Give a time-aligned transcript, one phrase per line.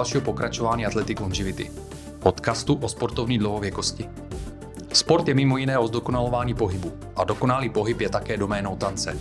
[0.00, 1.70] dalšího pokračování Athletic Longevity,
[2.18, 4.08] podcastu o sportovní dlouhověkosti.
[4.92, 9.18] Sport je mimo jiné o zdokonalování pohybu a dokonalý pohyb je také doménou tance.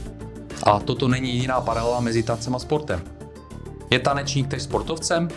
[0.63, 3.01] A toto není jediná paralela mezi tancem a sportem.
[3.89, 5.27] Je tanečník tež sportovcem?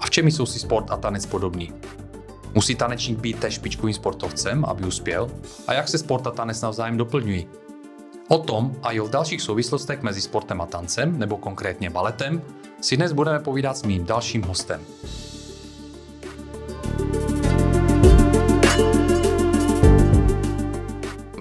[0.00, 1.72] A v čem jsou si sport a tanec podobný?
[2.54, 5.30] Musí tanečník být tež špičkovým sportovcem, aby uspěl?
[5.66, 7.46] A jak se sport a tanec navzájem doplňují?
[8.28, 12.42] O tom a i o dalších souvislostech mezi sportem a tancem, nebo konkrétně baletem,
[12.82, 14.80] si dnes budeme povídat s mým dalším hostem.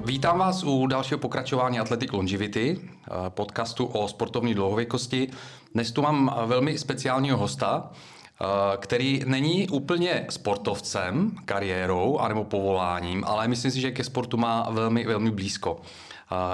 [0.05, 5.27] Vítám vás u dalšího pokračování Athletic Longevity, eh, podcastu o sportovní dlouhověkosti.
[5.73, 8.45] Dnes tu mám velmi speciálního hosta, eh,
[8.77, 15.05] který není úplně sportovcem, kariérou anebo povoláním, ale myslím si, že ke sportu má velmi,
[15.05, 15.81] velmi blízko.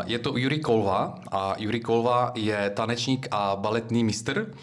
[0.06, 4.53] Je to Juri Kolva a Juri Kolva je tanečník a baletný mistr.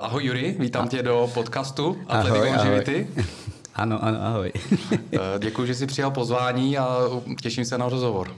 [0.00, 3.08] Ahoj Juri, vítám tě do podcastu Athletic Longevity.
[3.74, 4.52] Ano, ano, ahoj.
[5.38, 6.98] Děkuji, že jsi přijal pozvání a
[7.42, 8.34] těším se na rozhovor.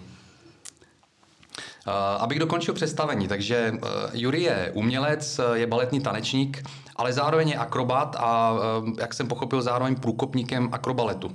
[2.19, 3.75] Abych dokončil představení, takže
[4.13, 6.63] Juri je umělec, je baletní tanečník,
[6.97, 8.55] ale zároveň je akrobat a,
[9.01, 11.33] jak jsem pochopil, zároveň průkopníkem akrobaletu.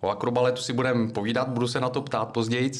[0.00, 2.72] O akrobaletu si budeme povídat, budu se na to ptát později.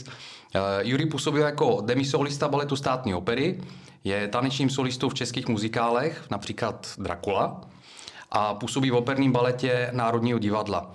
[0.82, 3.60] Juri působil jako demisolista baletu státní opery,
[4.04, 7.60] je tanečním solistou v českých muzikálech, například Dracula,
[8.30, 10.92] a působí v operním baletě Národního divadla.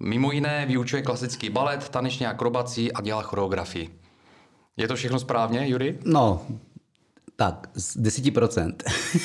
[0.00, 3.98] Mimo jiné vyučuje klasický balet, taneční akrobací a dělá choreografii.
[4.76, 5.98] Je to všechno správně, Juri?
[6.04, 6.42] No,
[7.36, 8.74] tak, z 10%.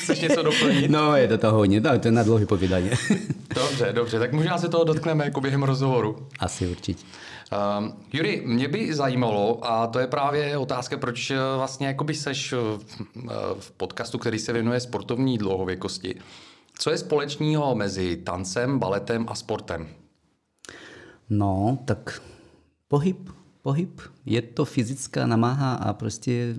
[0.02, 0.90] Chceš něco doplnit?
[0.90, 2.90] No, je to toho hodně, to je na dlouhé povídání.
[3.54, 6.28] dobře, dobře, tak možná se toho dotkneme jako během rozhovoru.
[6.38, 7.04] Asi určitě.
[7.52, 12.52] Um, Juri, mě by zajímalo, a to je právě otázka, proč eh, vlastně jakoby seš
[12.52, 12.78] v,
[13.16, 16.14] eh, v podcastu, který se věnuje sportovní dlouhověkosti.
[16.78, 19.88] Co je společného mezi tancem, baletem a sportem?
[21.30, 22.22] No, tak
[22.88, 23.30] pohyb,
[23.62, 24.00] pohyb.
[24.26, 26.54] Je to fyzická namáha a prostě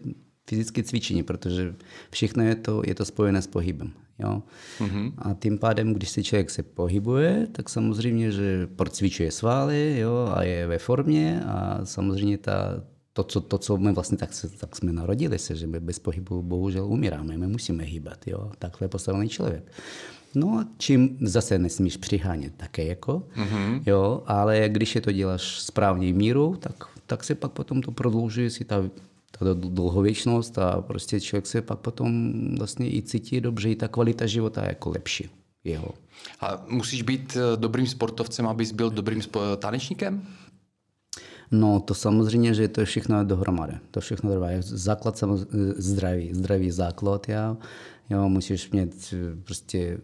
[0.49, 1.75] fyzické cvičení, protože
[2.11, 3.93] všechno je to, je to spojené s pohybem.
[4.19, 4.43] Jo?
[4.79, 5.13] Mm-hmm.
[5.17, 10.43] A tím pádem, když si člověk se pohybuje, tak samozřejmě, že procvičuje svaly jo, a
[10.43, 14.93] je ve formě a samozřejmě ta, to, co, to, co my vlastně tak, tak jsme
[14.93, 18.27] narodili se, že my bez pohybu bohužel umíráme, my musíme hýbat.
[18.27, 18.51] Jo?
[18.59, 19.71] Takhle je postavený člověk.
[20.35, 23.81] No a čím zase nesmíš přihánět také jako, mm-hmm.
[23.85, 28.49] jo, ale když je to děláš správně míru, tak, tak se pak potom to prodlužuje
[28.49, 28.89] si ta
[29.31, 34.25] ta dlouhověčnost a prostě člověk se pak potom vlastně i cítí dobře, i ta kvalita
[34.25, 35.29] života je jako lepší
[35.63, 35.93] jeho.
[36.39, 39.21] A musíš být eh, dobrým sportovcem, abys byl dobrým
[39.57, 40.27] tanečníkem?
[41.51, 43.73] No to samozřejmě, že to je všechno dohromady.
[43.91, 44.57] To všechno dohromady.
[44.61, 47.29] Základ samozřejmě zdraví, zdraví základ.
[47.29, 47.57] Já,
[48.09, 49.97] jo, musíš mít eh, prostě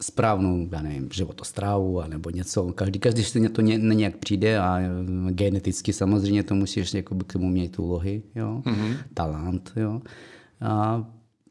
[0.00, 2.72] správnou, já nevím, životostrávu nebo něco.
[2.72, 4.88] Každý, každý si to ně, nějak přijde a eh,
[5.30, 8.62] geneticky samozřejmě to musíš jako k tomu mít úlohy, jo?
[8.64, 8.96] Mm-hmm.
[9.14, 9.72] talent.
[9.76, 10.00] Jo?
[10.60, 11.04] A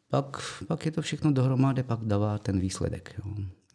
[0.09, 3.15] pak, pak je to všechno dohromady, pak dává ten výsledek.
[3.25, 3.33] Jo?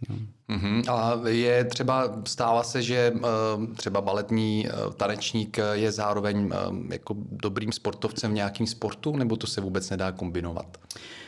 [0.08, 0.16] Jo.
[0.48, 0.92] Mm-hmm.
[0.92, 6.50] A je třeba, stává se, že uh, třeba baletní uh, tanečník je zároveň
[6.90, 10.76] jako dobrým sportovcem v nějakým sportu, nebo to se vůbec nedá kombinovat?
[10.76, 11.25] Uh, Eh,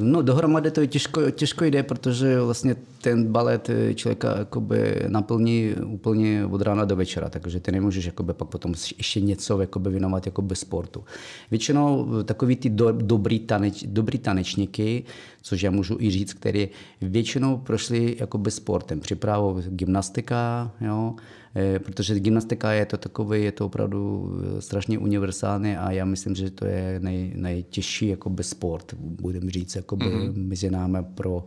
[0.00, 6.46] no dohromady to je těžko, těžko jde, protože vlastně ten balet člověka jakoby naplní úplně
[6.46, 10.56] od rána do večera, takže ty nemůžeš jakoby pak potom ještě něco jakoby věnovat jakoby
[10.56, 11.04] sportu.
[11.50, 15.04] Většinou takový ty do, dobrý, taneč, dobrý tanečníky,
[15.42, 16.68] což já můžu i říct, který
[17.00, 21.41] většinou prošli jakoby sportem, přípravou gymnastika, jo, Eh,
[21.78, 26.50] protože gymnastika je to takový, je to opravdu eh, strašně univerzální a já myslím, že
[26.50, 30.32] to je nej, nejtěžší jako bez sport, budeme říct, jako mm-hmm.
[30.36, 31.44] mezi námi pro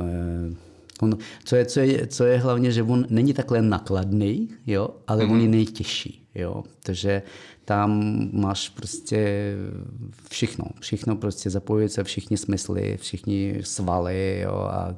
[0.00, 0.54] eh,
[1.00, 5.24] On, co, je, co, je, co je hlavně, že on není takhle nakladný, jo, ale
[5.24, 5.32] mm-hmm.
[5.32, 6.23] on je nejtěžší.
[6.34, 6.62] Jo.
[6.82, 7.22] Takže
[7.64, 9.52] tam máš prostě
[10.30, 10.64] všechno.
[10.80, 14.96] Všechno prostě zapojit se, všichni smysly, všichni svaly jo, a,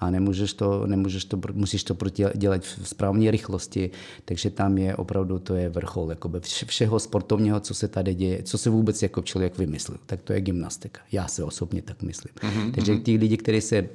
[0.00, 1.96] a nemůžeš to, nemůžeš to, musíš to
[2.34, 3.90] dělat v správné rychlosti,
[4.24, 8.58] takže tam je opravdu, to je vrchol jakoby všeho sportovního, co se tady děje, co
[8.58, 11.00] se vůbec jako člověk vymyslel, tak to je gymnastika.
[11.12, 12.34] Já se osobně tak myslím.
[12.34, 12.72] Mm-hmm.
[12.74, 13.88] Takže ty lidi, kteří se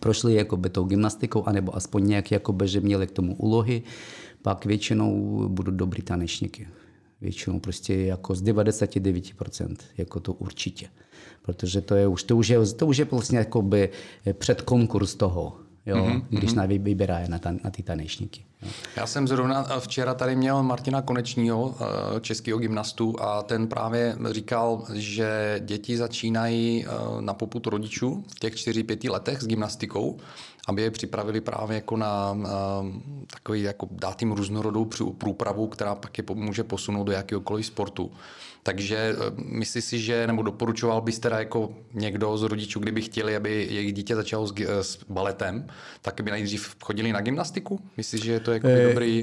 [0.00, 3.82] prošli jakoby tou gymnastikou, anebo aspoň nějak, jakoby, že měli k tomu úlohy,
[4.42, 6.68] pak většinou budou dobrý tanečníky.
[7.20, 10.88] Většinou prostě jako z 99%, jako to určitě.
[11.42, 13.88] Protože to je už, to už je, to už je vlastně jakoby
[14.32, 15.56] předkonkurs toho,
[15.86, 16.24] jo, mm-hmm.
[16.30, 18.44] když na vybírá na, ta, na ty tanečníky.
[18.96, 21.74] Já jsem zrovna včera tady měl Martina Konečního,
[22.20, 26.86] českého gymnastu, a ten právě říkal, že děti začínají
[27.20, 30.18] na poput rodičů v těch 4-5 letech s gymnastikou
[30.70, 32.36] aby je připravili právě jako na
[33.32, 34.84] takový, jako dát jim různorodou
[35.18, 38.10] průpravu, která pak je může posunout do jakéhokoliv sportu.
[38.62, 43.36] Takže eh, myslíš si, že, nebo doporučoval bys teda jako někdo z rodičů, kdyby chtěli,
[43.36, 45.66] aby jejich dítě začalo s, eh, s baletem,
[46.02, 47.80] tak by nejdřív chodili na gymnastiku?
[47.96, 49.22] Myslíš, že je to jako dobrý?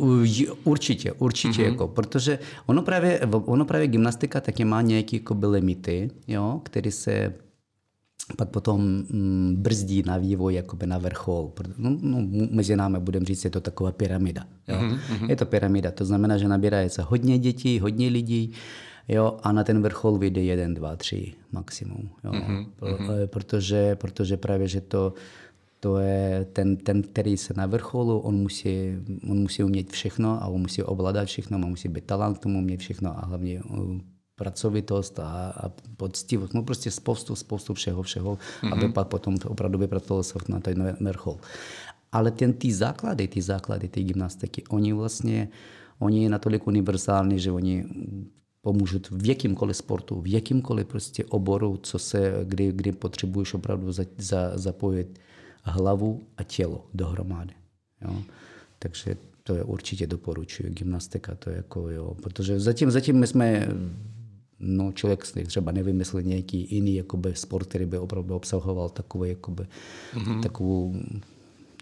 [0.63, 1.71] Určitě, určitě, mm-hmm.
[1.71, 7.33] jako, protože ono právě, ono právě gymnastika taky má nějaké jako limity, jo, které se
[8.35, 11.51] pak potom mm, brzdí na vývoj jakoby na vrchol.
[11.77, 14.45] No, no, mezi námi budeme říct, je to taková pyramida.
[14.67, 14.75] Jo?
[14.75, 15.29] Mm-hmm.
[15.29, 18.51] Je to pyramida, to znamená, že nabírá se hodně dětí, hodně lidí,
[19.07, 22.09] jo, a na ten vrchol vyjde jeden, dva, tři maximum.
[22.23, 22.31] Jo?
[22.31, 23.27] Mm-hmm.
[23.27, 25.13] Protože, protože právě, že to,
[25.79, 28.95] to je ten, ten, který se na vrcholu, on musí,
[29.29, 32.59] on musí umět všechno a on musí ovládat všechno, on musí být talent k tomu
[32.59, 33.61] umět všechno a hlavně
[34.37, 38.73] pracovitost a, a poctivost, no prostě spoustu, spoustu všeho, všeho, mm-hmm.
[38.73, 41.37] aby pak potom opravdu vypracoval se na ten vrchol.
[42.11, 45.49] Ale ten, ty základy, ty základy ty gymnastiky, oni vlastně,
[45.99, 47.85] oni je natolik univerzální, že oni
[48.61, 54.03] pomůžou v jakýmkoliv sportu, v jakýmkoliv prostě oboru, co se, kdy, kdy potřebuješ opravdu za,
[54.17, 55.19] za, zapojit
[55.63, 57.53] hlavu a tělo dohromady.
[58.01, 58.21] Jo?
[58.79, 60.69] Takže to je určitě doporučuji.
[60.69, 63.67] Gymnastika to je jako jo, protože zatím, zatím my jsme
[64.59, 69.63] no, člověk si třeba nevymyslel nějaký jiný jakoby, sport, který by opravdu obsahoval takový, jakoby,
[70.15, 70.41] mm-hmm.
[70.41, 70.95] takovou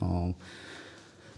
[0.02, 0.36] no,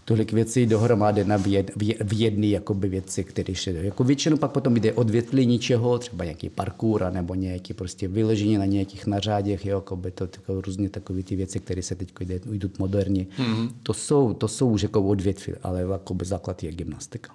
[0.04, 1.64] tolik věcí dohromady na v,
[2.04, 6.48] v jedné jakoby věci, které se, jako většinou pak potom jde odvětví něčeho, třeba nějaký
[6.48, 11.36] parkour nebo nějaký prostě vyležení na nějakých nařádech, jo, jakoby to takové různě takové ty
[11.36, 12.12] věci, které se teď
[12.46, 13.26] jdou moderně.
[13.38, 13.70] Mm-hmm.
[13.82, 17.34] To jsou, to jsou už jako odvětví, ale jakoby základ je gymnastika.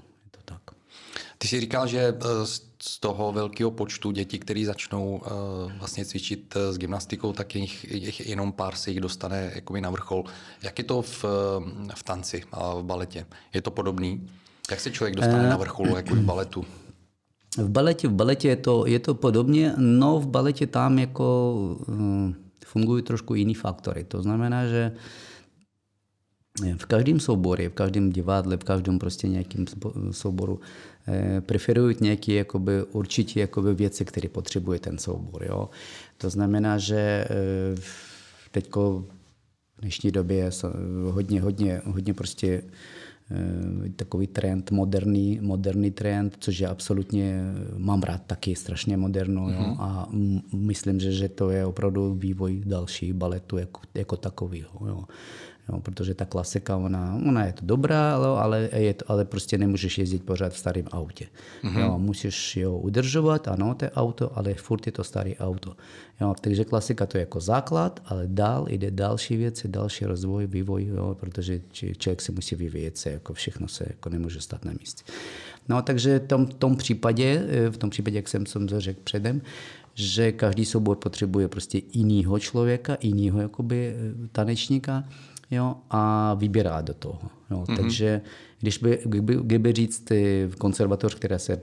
[1.43, 2.45] Ty jsi říkal, že eh,
[2.81, 7.91] z toho velkého počtu dětí, které začnou uh, vlastně cvičit uh, s gymnastikou, tak jich,
[7.91, 10.23] jich jenom pár se jich dostane jakoby na vrchol.
[10.63, 11.25] Jak je to v,
[11.95, 13.25] v tanci a v baletě?
[13.53, 14.29] Je to podobný?
[14.71, 16.65] Jak se člověk dostane na vrchol jako v baletu?
[17.57, 21.77] V baletě, v baletě je to, je to podobně, no v baletě tam jako
[22.65, 24.03] fungují trošku jiný faktory.
[24.03, 24.91] To znamená, že
[26.77, 29.65] v každém souboru, v každém divadle, v každém prostě nějakém
[30.11, 30.92] souboru Eh,
[31.39, 35.45] preferují nějaké jakoby, určitě jakoby věci, které potřebuje ten soubor.
[35.49, 35.69] Jo?
[36.17, 37.27] To znamená, že eh,
[38.51, 40.49] teď v dnešní době je
[41.11, 42.63] hodně, hodně, hodně prostě
[43.31, 47.41] eh, takový trend, moderní, moderní trend, což je absolutně,
[47.77, 49.53] mám rád taky strašně moderno mm-hmm.
[49.53, 49.81] jo, mhm.
[49.81, 50.09] a
[50.53, 54.87] myslím, že, že to je opravdu vývoj další baletu jako, jako takového.
[54.87, 55.03] Jo.
[55.69, 59.97] Jo, protože ta klasika, ona, ona je to dobrá, ale, je to, ale prostě nemůžeš
[59.97, 61.27] jezdit pořád v starém autě.
[61.63, 61.79] Mm-hmm.
[61.79, 65.75] Jo, musíš jo udržovat, ano, to je auto, ale furt je to staré auto.
[66.21, 70.85] Jo, takže klasika to je jako základ, ale dál jde další věci, další rozvoj, vývoj,
[70.85, 71.61] jo, protože
[71.97, 75.03] člověk se musí vyvíjet se, jako všechno se jako nemůže stát na místě.
[75.69, 79.41] No, takže v tom, tom případě, eh, v tom případě, jak jsem, jsem řekl předem,
[79.93, 85.03] že každý soubor potřebuje prostě jinýho člověka, jinýho jakoby eh, tanečníka,
[85.53, 87.19] jo, a vybírá do toho.
[87.51, 87.63] Jo.
[87.63, 87.75] Mm-hmm.
[87.75, 88.21] Takže
[88.59, 90.09] když by, kdyby, kdyby říct
[90.47, 91.61] v konzervatoř, které se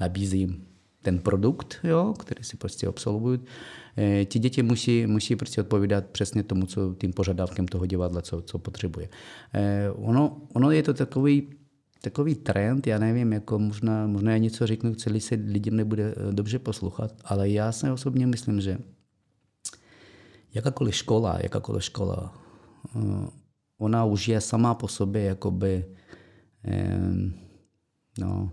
[0.00, 0.66] nabízí
[1.06, 3.40] ten produkt, jo, který si prostě absolvují,
[3.96, 8.42] eh, ti děti musí, musí prostě odpovídat přesně tomu, co tím požadavkem toho divadla, co,
[8.42, 9.08] co potřebuje.
[9.54, 11.48] Eh, ono, ono je to takový,
[12.02, 16.32] takový trend, já nevím, jako možná, možná já něco řeknu, celý se lidem nebude eh,
[16.32, 18.78] dobře poslouchat, ale já se osobně myslím, že
[20.54, 22.45] jakákoliv škola, jakákoliv škola
[23.78, 25.84] ona už je sama po sobě jakoby
[28.18, 28.52] no,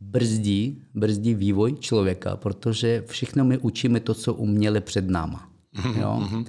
[0.00, 5.50] brzdí, brzdí vývoj člověka, protože všechno my učíme to, co uměli před náma.
[5.72, 6.16] Mhm, jo?
[6.20, 6.44] Mhm.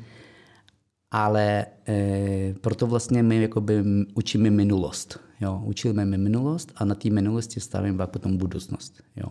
[1.12, 3.84] Ale e, proto vlastně my jakoby
[4.16, 5.20] učíme minulost.
[5.42, 5.62] Jo?
[5.66, 9.04] Učíme my minulost a na té minulosti stavíme potom budoucnost.
[9.16, 9.28] Jo?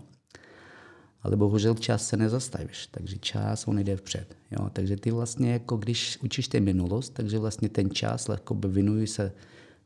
[1.23, 4.37] Ale bohužel čas se nezastavíš, takže čas on jde vpřed.
[4.51, 4.71] Jo?
[4.73, 9.33] Takže ty vlastně, jako když učíš ty minulost, takže vlastně ten čas by věnují se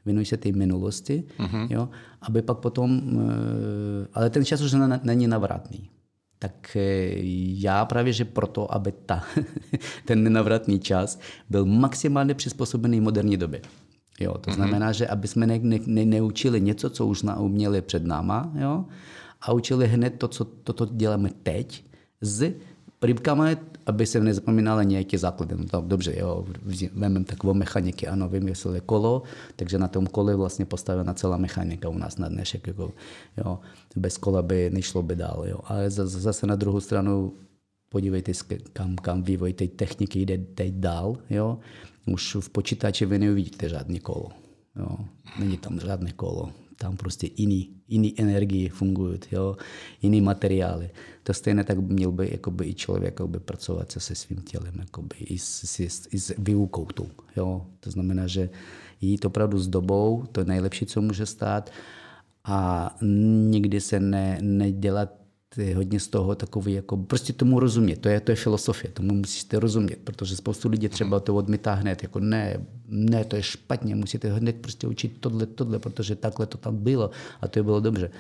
[0.05, 1.67] věnují se té minulosti, uh-huh.
[1.71, 1.89] jo,
[2.23, 5.91] aby pak potom, eh, ale ten čas už není navratný.
[6.39, 7.13] Tak eh,
[7.61, 9.25] já právě, že proto, aby ta,
[10.05, 11.21] ten nenavratný čas
[11.51, 13.61] byl maximálně přizpůsobený moderní době.
[14.21, 14.55] Jo, to uh-huh.
[14.55, 18.85] znamená, že aby jsme ne, ne, neučili něco, co už uměli před náma, jo,
[19.41, 21.85] a učili hned to, co toto děláme teď,
[22.21, 22.55] z
[23.03, 23.49] rybkama,
[23.87, 25.55] aby se nezapomínali nějaký základy.
[25.59, 26.47] No to dobře, jo,
[26.93, 29.23] vememe takovou mechaniky, ano, vymysleli kolo,
[29.57, 32.67] takže na tom kole vlastně postavena celá mechanika u nás na dnešek.
[32.67, 32.93] Jako,
[33.37, 33.59] jo.
[33.97, 35.45] Bez kola by nešlo by dál.
[35.47, 35.61] Jo.
[35.65, 37.33] Ale zase na druhou stranu
[37.89, 38.33] podívejte,
[38.73, 41.17] kam, kam vývoj té techniky jde teď dál.
[41.31, 41.59] Jo.
[42.07, 44.29] Už v počítači vy neuvidíte žádné kolo.
[44.77, 44.97] Jo.
[45.39, 49.57] Není tam žádné kolo tam prostě jiný, jiný energie fungují, jo,
[50.03, 50.91] jiný materiály.
[51.23, 55.17] To stejné tak měl by jakoby, i člověk jakoby, pracovat se, se svým tělem, jakoby,
[55.21, 57.07] i, s, s, i s výukou tu.
[57.37, 57.67] Jo.
[57.81, 58.51] To znamená, že
[59.01, 61.71] jít opravdu s dobou, to je nejlepší, co může stát
[62.45, 62.91] a
[63.51, 65.20] nikdy se ne, nedělat
[65.57, 67.97] je hodně z toho takový, jako prostě tomu rozumět.
[67.97, 72.03] To je, to je filosofie, tomu musíte rozumět, protože spoustu lidí třeba to odmítá hned,
[72.03, 76.59] jako ne, ne, to je špatně, musíte hned prostě učit tohle, tohle, protože takhle to
[76.59, 78.11] tam bylo a to je bylo dobře.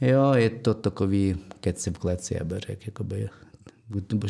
[0.00, 3.28] Jo, je to takový keci v kleci, já bych řekl, jakoby,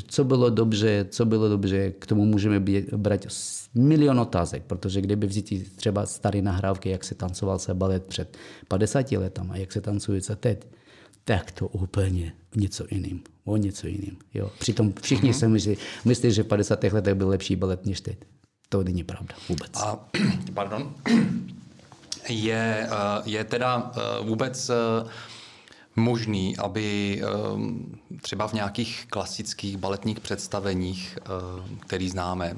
[0.08, 2.60] co bylo dobře, co bylo dobře, k tomu můžeme
[2.96, 3.26] brát
[3.74, 8.36] milion otázek, protože kdyby vzít třeba staré nahrávky, jak se tancoval se balet před
[8.68, 10.66] 50 letama, jak se tancuje se teď,
[11.24, 13.22] tak to úplně něco jiným.
[13.44, 14.18] O něco jiným.
[14.34, 14.50] Jo.
[14.58, 15.38] Přitom všichni mm-hmm.
[15.38, 16.84] se myslí, myslí, že v 50.
[16.84, 18.18] letech byl lepší balet než teď.
[18.68, 19.70] To není pravda vůbec.
[19.76, 20.08] A,
[20.54, 20.94] pardon.
[22.28, 24.74] Je, eh, je teda eh, vůbec eh,
[25.96, 27.22] možný, aby
[28.22, 31.18] třeba v nějakých klasických baletních představeních,
[31.80, 32.56] který známe,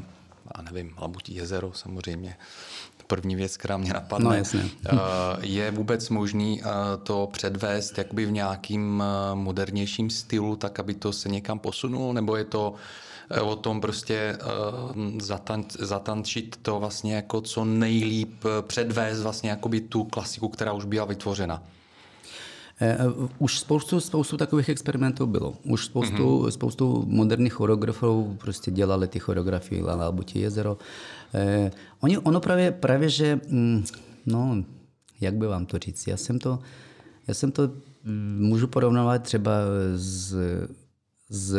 [0.54, 2.36] a nevím, Labutí jezero samozřejmě,
[3.06, 4.24] první věc, která mě napadne.
[4.24, 4.64] No, jasně.
[4.88, 4.96] Eh,
[5.40, 6.66] je vůbec možný eh,
[7.02, 12.36] to předvést jakoby v nějakým eh, modernějším stylu, tak aby to se někam posunulo, nebo
[12.36, 12.74] je to
[13.42, 14.38] o tom prostě
[15.20, 21.04] zatanč, zatančit to vlastně jako co nejlíp předvést vlastně jakoby tu klasiku, která už byla
[21.04, 21.62] vytvořena.
[23.38, 25.54] Už spoustu, spoustu takových experimentů bylo.
[25.64, 26.48] Už spoustu, mm-hmm.
[26.48, 30.78] spoustu moderních choreografů prostě dělali ty choreografie La Labutí jezero.
[31.36, 33.84] Eh, oni, ono právě, právě, že, mm,
[34.26, 34.64] no,
[35.20, 36.58] jak by vám to říct, já jsem to,
[37.28, 37.70] já jsem to
[38.04, 39.52] mm, můžu porovnávat třeba
[39.94, 40.36] z,
[41.28, 41.58] z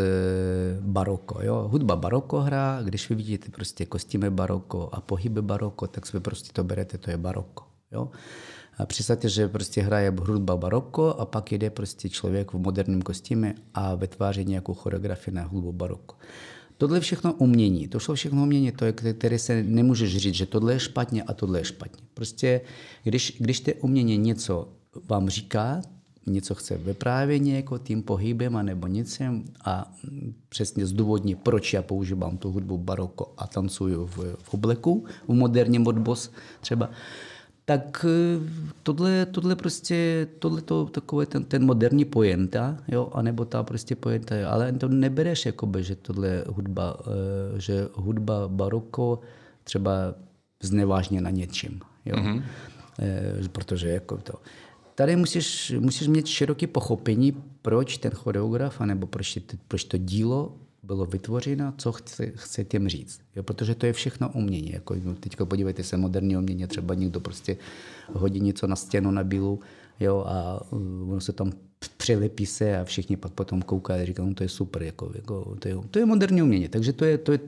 [0.81, 1.39] baroko.
[1.43, 1.67] Jo?
[1.71, 6.49] Hudba baroko hra, když vy vidíte prostě kostýmy baroko a pohyby baroko, tak si prostě
[6.53, 7.63] to berete, to je baroko.
[7.91, 8.09] Jo?
[8.77, 13.55] A představte, že prostě hraje hudba baroko a pak jde prostě člověk v moderním kostýmě
[13.73, 16.15] a vytváří nějakou choreografii na hudbu baroko.
[16.77, 20.73] Tohle všechno umění, to jsou všechno umění, to je, které se nemůžeš říct, že tohle
[20.73, 22.03] je špatně a tohle je špatně.
[22.13, 22.61] Prostě,
[23.03, 24.69] když, když to umění něco
[25.09, 25.81] vám říká,
[26.27, 29.93] něco chce vyprávět jako tím pohybem nebo něčem a
[30.49, 35.81] přesně zdůvodní, proč já používám tu hudbu baroko a tancuju v, v obleku, v moderním
[35.81, 36.31] modbos
[36.61, 36.89] třeba,
[37.69, 38.49] tak eh,
[38.83, 44.35] tohle, tohle prostě, tohle to takové ten, ten moderní pojenta, jo, anebo ta prostě pojenta,
[44.49, 49.19] ale to nebereš jakoby, že tohle hudba, eh, že hudba baroko
[49.63, 50.15] třeba
[50.63, 52.15] znevážně na něčím, jo.
[52.15, 52.43] Mm-hmm.
[53.51, 54.33] Protože jako to.
[54.95, 60.55] Tady musíš, musíš mít široké pochopení, proč ten choreograf, anebo proč, proč to dílo
[60.87, 63.19] bylo vytvořeno, co chce, chce těm říct.
[63.35, 64.71] Jo, protože to je všechno umění.
[64.71, 67.57] Jako, no, teď podívejte se, moderní umění, třeba někdo prostě
[68.13, 69.59] hodí něco na stěnu na bílu
[69.99, 71.51] jo, a uh, ono se tam
[71.97, 75.55] přilepí se a všichni pak potom koukají a říkají, no, to je super, jako, jako,
[75.59, 76.67] to, je, to je moderní umění.
[76.67, 77.39] Takže to je, to je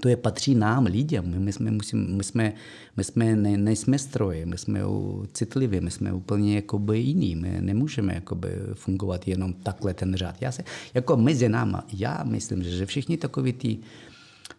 [0.00, 1.44] to je patří nám, lidem.
[1.44, 2.52] My jsme, musím, my jsme,
[2.96, 4.80] my jsme ne, nejsme stroje, my jsme
[5.32, 7.36] citliví, my jsme úplně jakoby jiný.
[7.36, 10.42] My nemůžeme jakoby fungovat jenom takhle ten řád.
[10.42, 10.64] Já se,
[10.94, 13.78] jako mezi náma, já myslím, že, že všichni takový ty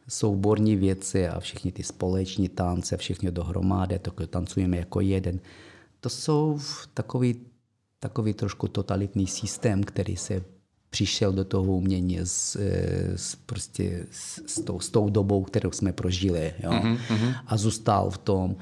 [0.07, 5.39] souborní věci a všichni ty společní tance, všichni dohromady, to tancujeme jako jeden,
[6.00, 6.60] to jsou
[6.93, 7.36] takový,
[8.00, 10.43] takový trošku totalitní systém, který se
[10.89, 15.72] přišel do toho umění s, eh, s, prostě s, s, tou, s tou dobou, kterou
[15.72, 16.53] jsme prožili.
[16.63, 16.72] Jo?
[16.72, 17.36] Mm-hmm.
[17.48, 18.56] A zůstal v tom.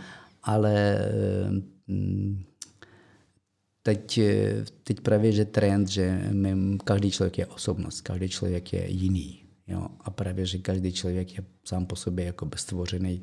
[0.43, 0.99] Ale
[1.87, 2.43] mm,
[3.83, 4.19] teď,
[4.83, 9.43] teď právě, že trend, že my, každý člověk je osobnost, každý člověk je jiný.
[9.67, 9.87] Jo?
[9.99, 13.21] A právě, že každý člověk je sám po sobě jako stvořený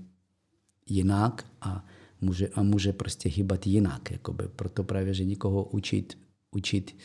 [0.87, 1.85] jinak a
[2.21, 4.11] může, a může prostě hýbat jinak.
[4.11, 4.45] Jakoby.
[4.57, 6.19] Proto právě, že nikoho učit,
[6.51, 6.97] učit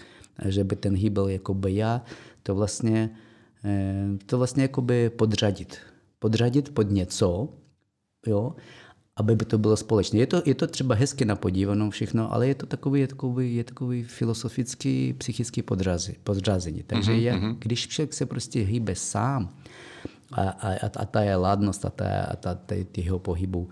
[0.46, 2.02] že by ten hýbal jakoby já,
[2.44, 3.10] to vlastně,
[3.66, 5.78] eh, to vlastně jakoby podřadit.
[6.20, 7.50] Podřadit pod něco,
[8.28, 8.56] jo,
[9.18, 10.20] aby by to bylo společné.
[10.20, 13.56] Je to, je to třeba hezky na podívanou všechno, ale je to takový, je takový,
[13.56, 16.84] je takový filosofický, psychický podřazi, podřazení.
[16.88, 17.22] Takže mm-hmm.
[17.22, 19.50] jak, když člověk se prostě hýbe sám
[20.32, 23.70] a, a, a ta je ladnost a, ta, a ta, ta, jeho pohybu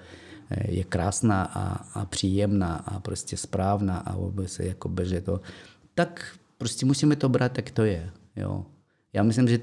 [0.49, 5.41] eh, je krásná a, a příjemná a prostě správná a vůbec jakoby, že to,
[5.95, 6.25] tak
[6.57, 8.09] prostě musíme to brát, jak to je.
[8.35, 8.65] Jo.
[9.13, 9.59] já myslím, že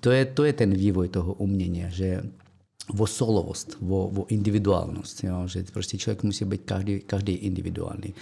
[0.00, 2.22] to je, to je ten vývoj toho umění, že
[2.98, 5.42] o solovost, o, o individuálnost, jo?
[5.46, 8.14] že prostě člověk musí být každý, každý individuální.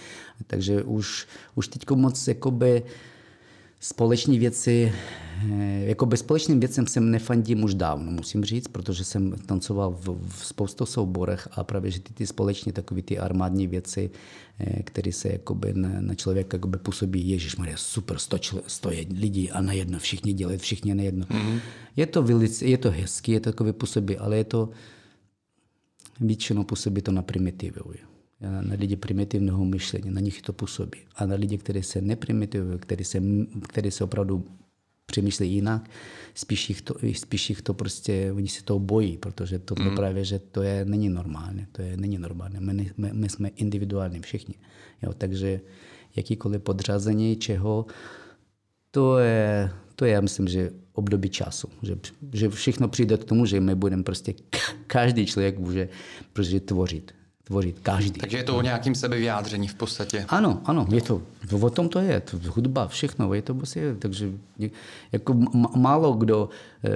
[0.47, 2.83] Takže už, už teď moc jakoby,
[3.89, 4.93] společní věci,
[5.53, 10.19] eh, jako bez společným věcem jsem nefandím už dávno, musím říct, protože jsem tancoval v,
[10.29, 14.11] v spoustu souborech a právě, že ty, ty společní takové ty armádní věci,
[14.59, 18.89] eh, které se jakoby na, na člověka jakoby působí, Ježíš Maria, super, sto, čl, sto
[19.11, 21.27] lidí a na jedno, všichni dělají, všichni na jedno.
[21.27, 21.61] Mm-hmm.
[21.97, 24.69] Je to velice, je to hezký, je to takové působí, ale je to
[26.21, 27.81] většinou působí to na primitivy
[28.41, 30.99] na lidi primitivního myšlení, na nich to působí.
[31.17, 33.23] A na lidi, kteří se neprimitivují, kteří se,
[33.69, 34.45] kteří se opravdu
[35.07, 35.91] přemýšlí jinak,
[36.35, 39.97] spíš jich, to, spíš jich to prostě, oni se toho bojí, protože to mm.
[39.97, 42.61] právě, že to je, není normálně, to je, není normálně.
[42.61, 44.55] My, my, my jsme individuální všichni.
[45.03, 45.61] Jo, takže
[46.17, 47.87] jakýkoliv podřazení čeho,
[48.91, 51.69] to je, to je, já myslím, že období času.
[51.83, 51.99] Že,
[52.33, 54.35] že všechno přijde k tomu, že my budeme prostě,
[54.87, 55.89] každý člověk může
[56.33, 57.16] prostě tvořit
[57.47, 58.21] tvořit každý.
[58.21, 60.25] Takže je to o nějakým sebevyjádření v podstatě.
[60.29, 61.23] Ano, ano, je to,
[61.61, 64.33] o tom to je, to, hudba, všechno, je to prostě, takže
[65.13, 65.35] jako
[65.77, 66.49] málo kdo,
[66.85, 66.91] eh,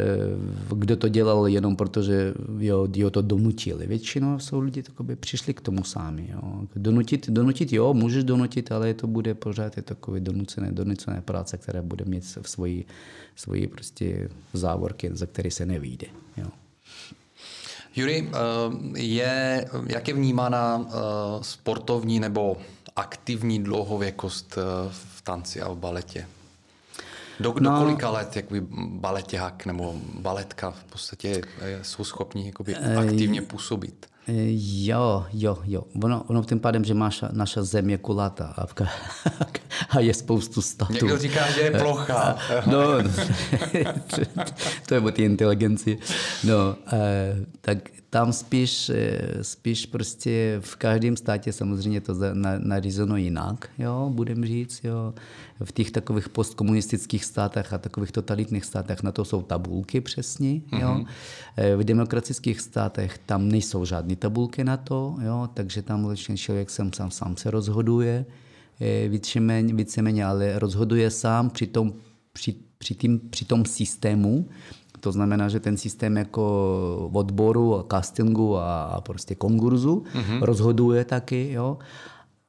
[0.74, 3.86] kdo to dělal jenom protože jo, jo to donutili.
[3.86, 6.28] Většinou jsou lidi by přišli k tomu sami.
[6.32, 6.62] Jo.
[6.76, 11.82] Donutit, donutit, jo, můžeš donutit, ale to bude pořád je takové donucené, donucené práce, která
[11.82, 12.84] bude mít v svoji,
[13.36, 16.06] svoji prostě závorky, za které se nevíde.
[16.36, 16.46] Jo.
[17.96, 20.92] Juri, eh, je, jak je vnímána eh,
[21.42, 22.56] sportovní nebo
[22.96, 24.62] aktivní dlouhověkost eh,
[25.14, 26.26] v tanci a v baletě?
[27.40, 31.42] Do, do no, kolika let jakoby baletěhák nebo baletka v podstatě
[31.82, 34.09] jsou schopni jakoby aktivně působit?
[34.28, 35.84] Jo, jo, jo.
[36.04, 38.66] Ono, ono tím pádem, že máš, naša země kulatá a,
[39.90, 40.92] a je spoustu statů.
[40.92, 42.36] Někdo říká, že je plocha.
[42.66, 42.80] No,
[44.86, 45.98] to je o té inteligenci.
[46.44, 46.76] No,
[47.60, 47.78] tak
[48.10, 48.90] tam spíš,
[49.42, 52.14] spíš prostě v každém státě samozřejmě to
[52.58, 55.14] nařízeno jinak, jo, budem říct, jo.
[55.64, 60.60] V těch takových postkomunistických státech a takových totalitních státech na to jsou tabulky přesně, jo.
[60.72, 61.06] Mm-hmm.
[61.76, 66.92] V demokratických státech tam nejsou žádné tabulky na to, jo, takže tam vlastně člověk sám,
[66.92, 68.26] sám, sám se rozhoduje,
[69.08, 71.92] víceméně, víceméně, ale rozhoduje sám při tom,
[72.32, 74.48] při, při, tým, při tom systému,
[75.00, 80.42] to znamená, že ten systém jako odboru, a castingu a, prostě konkurzu mm-hmm.
[80.42, 81.78] rozhoduje taky, jo.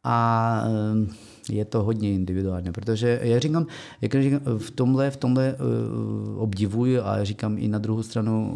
[0.03, 3.67] A eh, je to hodně individuálně, protože já říkám,
[4.01, 8.55] jak říkám v tomhle, v tomhle uh, obdivuji a říkám i na druhou stranu,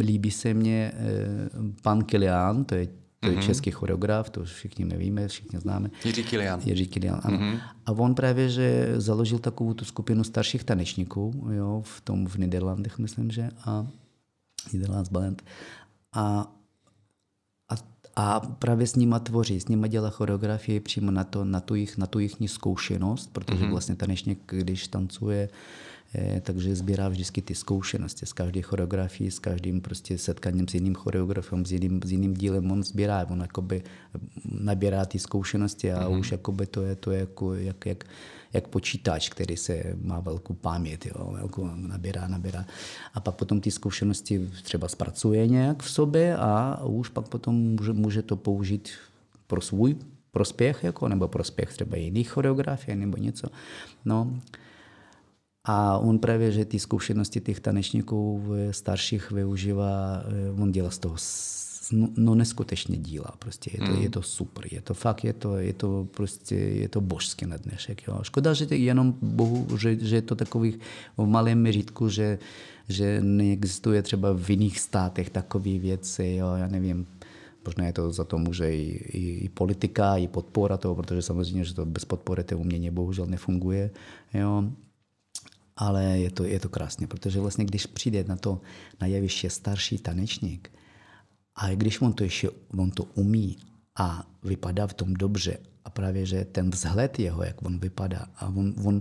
[0.00, 2.88] líbí se mně uh, pan Kilian, to je
[3.20, 3.46] to je mm-hmm.
[3.46, 5.90] český choreograf, to všichni my víme, všichni známe.
[6.04, 6.60] Jiří Kilian.
[6.64, 7.38] Jiří Kilian, ano.
[7.38, 7.60] Mm-hmm.
[7.86, 12.98] A on právě, že založil takovou tu skupinu starších tanečníků, jo, v tom v Niderlandech,
[12.98, 13.86] myslím, že, a
[14.72, 15.42] Niderlands Ballet.
[16.12, 16.52] A,
[17.68, 17.74] a,
[18.16, 21.98] a právě s nima tvoří, s nima dělá choreografii přímo na, to, na tu jich,
[21.98, 23.70] na tu jich zkoušenost, protože mm-hmm.
[23.70, 25.48] vlastně tanečník, když tancuje,
[26.40, 31.66] takže sbírá vždycky ty zkušenosti z každé choreografii, s každým prostě setkáním s jiným choreografem,
[31.66, 33.82] s jiným, s jiným dílem, on sbírá, on jakoby
[34.44, 36.18] nabírá ty zkušenosti a mm-hmm.
[36.18, 38.04] už jakoby to je to jako, jak, jak,
[38.52, 42.66] jak počítač, který se má velkou paměť, jo, velkou nabírá, nabírá.
[43.14, 47.92] A pak potom ty zkušenosti třeba zpracuje nějak v sobě a už pak potom může,
[47.92, 48.88] může to použít
[49.46, 49.96] pro svůj
[50.30, 53.48] prospěch, jako, nebo prospěch třeba jiných choreografie nebo něco.
[54.04, 54.40] No,
[55.70, 61.16] a on právě, že ty zkušenosti těch tanečníků starších využívá, eh, on dělá z toho
[61.92, 63.34] no, no neskutečně díla.
[63.38, 64.02] Prostě je to, mm.
[64.02, 64.64] je to super.
[64.70, 68.08] Je to fakt, je to, je to prostě, je to božské na dnešek.
[68.08, 68.18] Jo.
[68.22, 70.78] Škoda, že jenom bohu, že, že je to takových
[71.16, 72.38] v malém měřítku, že,
[72.88, 77.06] že neexistuje třeba v jiných státech takové věci, jo, já nevím,
[77.64, 81.64] možná je to za to může i, i, i politika, i podpora toho, protože samozřejmě,
[81.64, 83.90] že to bez podpory to umění bohužel nefunguje.
[84.34, 84.64] Jo
[85.78, 88.60] ale je to, je to krásně, protože vlastně když přijde na to
[89.00, 90.70] na jeviště starší tanečník
[91.54, 93.56] a když on to ještě on to umí
[93.96, 98.46] a vypadá v tom dobře a právě, že ten vzhled jeho, jak on vypadá a
[98.46, 99.00] on, on,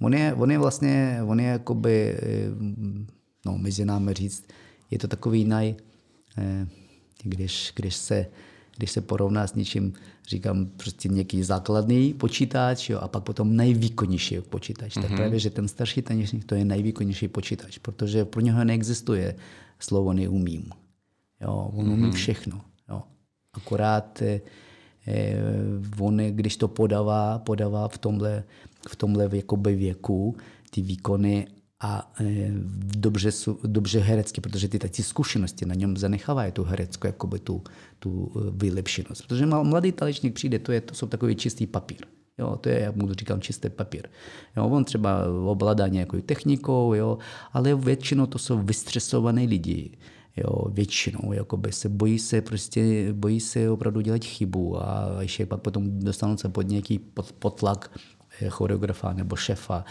[0.00, 2.18] on, je, on je vlastně, on je jakoby,
[3.46, 4.44] no mezi námi říct,
[4.90, 5.74] je to takový naj,
[6.38, 6.68] eh,
[7.22, 8.26] když, když se
[8.76, 9.92] když se porovná s něčím,
[10.28, 14.96] říkám, prostě nějaký základný počítač jo, a pak potom nejvýkonnější počítač.
[14.96, 15.02] Mm-hmm.
[15.02, 15.18] Tak mhm.
[15.18, 19.36] právě, že ten starší tanečník to je nejvýkonnější počítač, protože pro něho neexistuje
[19.78, 20.70] slovo neumím.
[21.40, 22.12] Jo, on umí mm-hmm.
[22.12, 22.60] všechno.
[22.88, 23.02] Jo.
[23.52, 24.40] Akorát eh,
[25.06, 25.36] eh,
[25.98, 28.44] on, když to podává, podává v tomhle,
[28.88, 30.36] v tomhle věku
[30.70, 31.46] ty výkony
[31.84, 32.50] a e,
[32.96, 33.30] dobře,
[33.64, 37.62] dobře herecky, protože ty taky zkušenosti na něm zanechávají tu hereckou, jakoby tu,
[37.98, 39.22] tu e, vylepšenost.
[39.22, 42.00] Protože mladý talečník přijde, to, je, to jsou takový čistý papír.
[42.38, 44.08] Jo, to je, jak mu říkám, čistý papír.
[44.56, 47.18] Jo, on třeba obladá nějakou technikou, jo,
[47.52, 49.90] ale většinou to jsou vystresované lidi.
[50.36, 55.60] Jo, většinou jakoby se bojí se prostě, bojí se opravdu dělat chybu a ještě pak
[55.60, 56.98] potom dostanou se pod nějaký
[57.38, 57.90] potlak
[58.40, 59.84] eh, choreografa nebo šefa.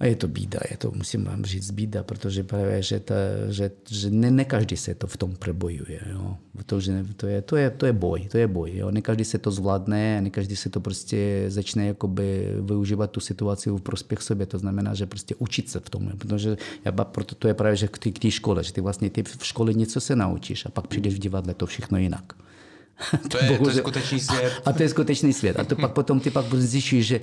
[0.00, 3.14] A je to bída, je to, musím vám říct, bída, protože právě, že, ta,
[3.48, 6.00] že, že ne, ne, každý se to v tom prebojuje.
[6.12, 6.36] Jo.
[6.66, 8.70] To, že to, je, to, je, to je boj, to je boj.
[8.74, 8.90] Jo.
[8.90, 13.70] Ne každý se to zvládne, ne každý se to prostě začne jakoby využívat tu situaci
[13.70, 14.46] v prospěch sobě.
[14.46, 16.12] To znamená, že prostě učit se v tom.
[16.18, 19.46] Protože já, proto to je právě, že k té škole, že ty vlastně ty v
[19.46, 22.43] škole něco se naučíš a pak přijdeš v divadle, to všechno jinak.
[23.28, 24.52] To je, to je skutečný svět.
[24.64, 25.58] A, a to je skutečný svět.
[25.58, 27.20] A to pak potom ty pak zjišťuješ, že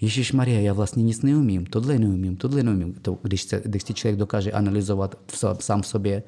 [0.00, 2.94] Ježíš Maria, já vlastně nic neumím, tohle neumím, tohle neumím.
[3.02, 5.14] To, když, se, když si člověk dokáže analyzovat
[5.60, 6.22] sám sobě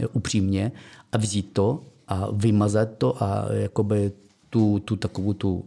[0.00, 0.72] eh, upřímně
[1.12, 4.12] a vzít to a vymazat to a jakoby
[4.50, 5.64] tu, tu takovou tu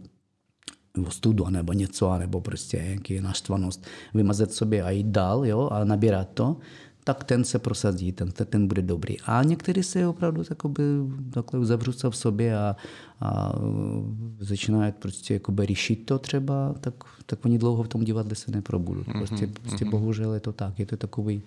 [1.08, 6.28] studu nebo něco, nebo prostě nějaký naštvanost, vymazat sobě a jít dál jo, a nabírat
[6.34, 6.56] to,
[7.08, 9.20] tak ten se prosadí, ten, ten bude dobrý.
[9.20, 10.82] A někteří se opravdu takoby,
[11.30, 12.76] takhle uzavřou se v sobě a,
[13.20, 13.52] a
[14.40, 16.94] začínají prostě jakoby řešit to třeba, tak,
[17.26, 19.02] tak oni dlouho v tom divadle se neprobudou.
[19.06, 19.60] Mhm, prostě, mm-hmm.
[19.62, 21.42] prostě bohužel je to tak, je to takový,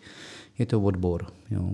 [0.59, 1.25] je to odbor.
[1.51, 1.69] Jo.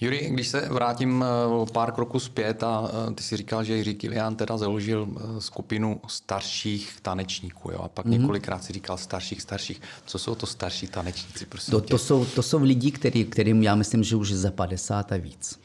[0.00, 3.94] Juri, když se vrátím eh, pár kroků zpět a eh, ty si říkal, že Jiří
[3.94, 7.78] Kilian teda založil eh, skupinu starších tanečníků, jo?
[7.78, 8.10] a pak mm-hmm.
[8.10, 9.80] několikrát si říkal starších, starších.
[10.06, 11.46] Co jsou to starší tanečníci?
[11.46, 15.12] Prosím to, to, jsou, to jsou lidi, který, kterým já myslím, že už za 50
[15.12, 15.60] a víc.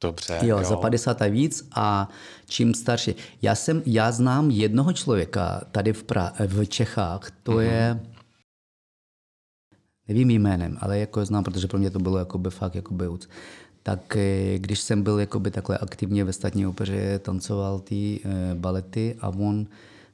[0.00, 0.38] Dobře.
[0.42, 2.08] Jo, jo, za 50 a víc a
[2.46, 3.14] čím starší.
[3.42, 7.60] Já, jsem, já znám jednoho člověka tady v, pra, v Čechách, to mm-hmm.
[7.60, 8.00] je
[10.08, 13.28] nevím jménem, ale jako znám, protože pro mě to bylo jakoby fakt jakoby uc.
[13.82, 19.16] Tak eh, když jsem byl jakoby takhle aktivně ve státní opeře, tancoval ty e, balety
[19.20, 19.66] a on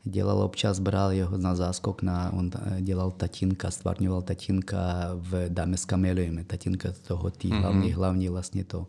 [0.05, 5.77] dělal občas, bral jeho na záskok, na, on eh, dělal tatínka, stvárňoval tatínka v Dáme
[5.77, 7.61] s kameliemi, tatínka toho tý mm-hmm.
[7.61, 8.87] hlavní, hlavní vlastně to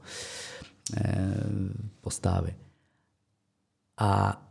[0.98, 1.36] e,
[2.02, 2.56] postavy.
[4.00, 4.42] A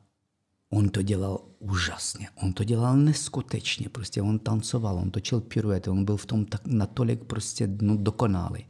[0.73, 6.05] On to dělal úžasně, on to dělal neskutečně, prostě on tancoval, on točil piruety, on
[6.05, 8.67] byl v tom tak natolik prostě no, dokonalý.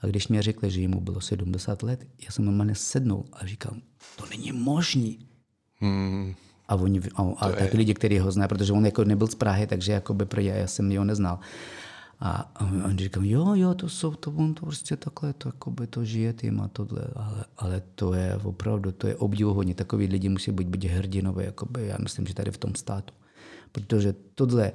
[0.00, 3.74] A když mi řekli, že mu bylo 70 let, já jsem normálně sednul a říkal,
[4.16, 5.18] to není možný.
[5.76, 6.34] Hmm.
[6.68, 7.78] A, oni, a, a tak je...
[7.78, 10.96] lidi, kteří ho znají, protože on jako nebyl z Prahy, takže jakoby, já, já jsem
[10.96, 11.38] ho neznal.
[12.24, 16.04] A on říkal, jo, jo, to jsou, to on to prostě takhle, to, jakoby to
[16.04, 19.74] žije tím a tohle, ale, ale to je opravdu, to je obdivuhodně.
[19.74, 23.14] Takový lidi musí být, být hrdinové, jakoby, já myslím, že tady v tom státu.
[23.72, 24.72] Protože tohle,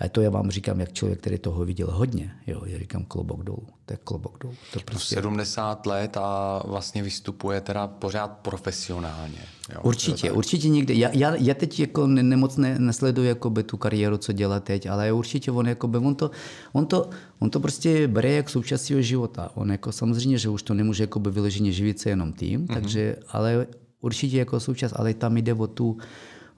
[0.00, 2.32] a to já vám říkám, jak člověk, který toho viděl hodně.
[2.46, 4.54] Jo, já říkám klobok dolů, to je klobok dolů.
[4.72, 5.14] To prostě...
[5.14, 9.38] 70 let a vlastně vystupuje teda pořád profesionálně.
[9.74, 10.36] Jo, určitě, tak...
[10.36, 10.94] určitě někde.
[10.94, 14.86] Já, já, já teď jako ne, nemoc ne, nesleduji jakoby tu kariéru, co dělá teď,
[14.86, 16.30] ale určitě on, jakoby, on, to,
[16.72, 19.50] on, to, on to prostě bere jak součást svého života.
[19.54, 22.74] On jako samozřejmě, že už to nemůže jakoby vyloženě živit se jenom tím, mm-hmm.
[22.74, 23.66] takže, ale
[24.00, 25.98] určitě jako součást, ale tam jde o tu,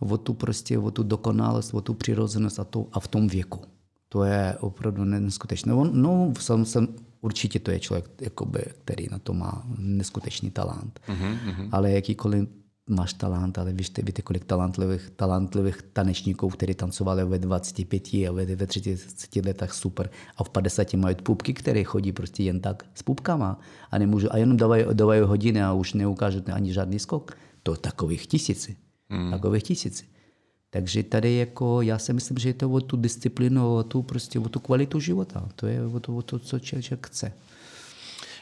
[0.02, 3.60] o tu, prostě, o tu dokonalost, o tu přirozenost a, to, a v tom věku.
[4.08, 5.74] To je opravdu neskutečné.
[5.74, 6.88] On, no, jsem, jsem,
[7.20, 11.00] určitě to je člověk, jakoby, který na to má neskutečný talent.
[11.08, 11.68] Mm-hmm.
[11.72, 12.48] Ale jakýkoliv
[12.90, 18.56] máš talent, ale víte, víte kolik talentlivých, talentlivých tanečníků, kteří tancovali ve 25 a ve,
[18.56, 23.02] ve 30 letech super a v 50 mají pupky, které chodí prostě jen tak s
[23.02, 23.58] pupkama
[23.90, 27.36] a, nemůžu, a jenom dávají, dávají hodiny a už neukážou ani žádný skok.
[27.62, 28.76] To takových tisíci
[29.12, 29.30] mm.
[29.30, 30.04] takových tisíc.
[30.70, 34.38] Takže tady jako, já si myslím, že je to o tu disciplínu, o tu, prostě,
[34.38, 35.48] o tu kvalitu života.
[35.56, 37.32] To je o to, o to co člověk chce.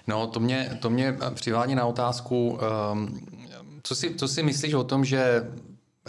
[0.06, 2.58] No, to mě, to mě přivádí na otázku,
[2.92, 3.20] um,
[3.82, 5.46] co, si, co si myslíš o tom, že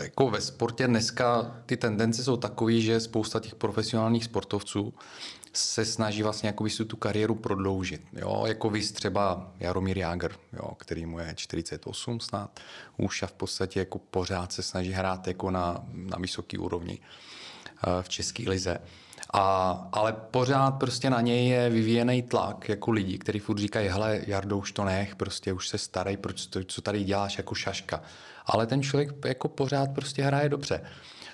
[0.01, 4.93] jako ve sportě dneska ty tendence jsou takové, že spousta těch profesionálních sportovců
[5.53, 8.01] se snaží vlastně jako si tu kariéru prodloužit.
[8.13, 8.43] Jo?
[8.47, 10.71] Jako vy třeba Jaromír Jágr, jo?
[10.77, 12.59] který mu je 48 snad,
[12.97, 18.03] už a v podstatě jako pořád se snaží hrát jako na, na vysoký úrovni eh,
[18.03, 18.79] v české lize.
[19.33, 24.21] A, ale pořád prostě na něj je vyvíjený tlak jako lidi, kteří furt říkají, hele,
[24.27, 28.01] Jardo, už to nech, prostě už se starej, proč to, co tady děláš jako šaška.
[28.45, 30.81] Ale ten člověk jako pořád prostě hraje dobře.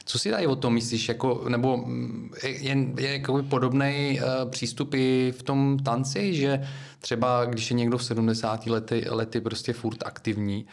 [0.08, 1.10] Co si tady o tom myslíš?
[1.10, 6.68] Jako, nebo mm, je, je jako podobný uh, přístup i v tom tanci, že
[7.00, 10.66] třeba když je někdo v 70 lety, lety prostě furt aktivní,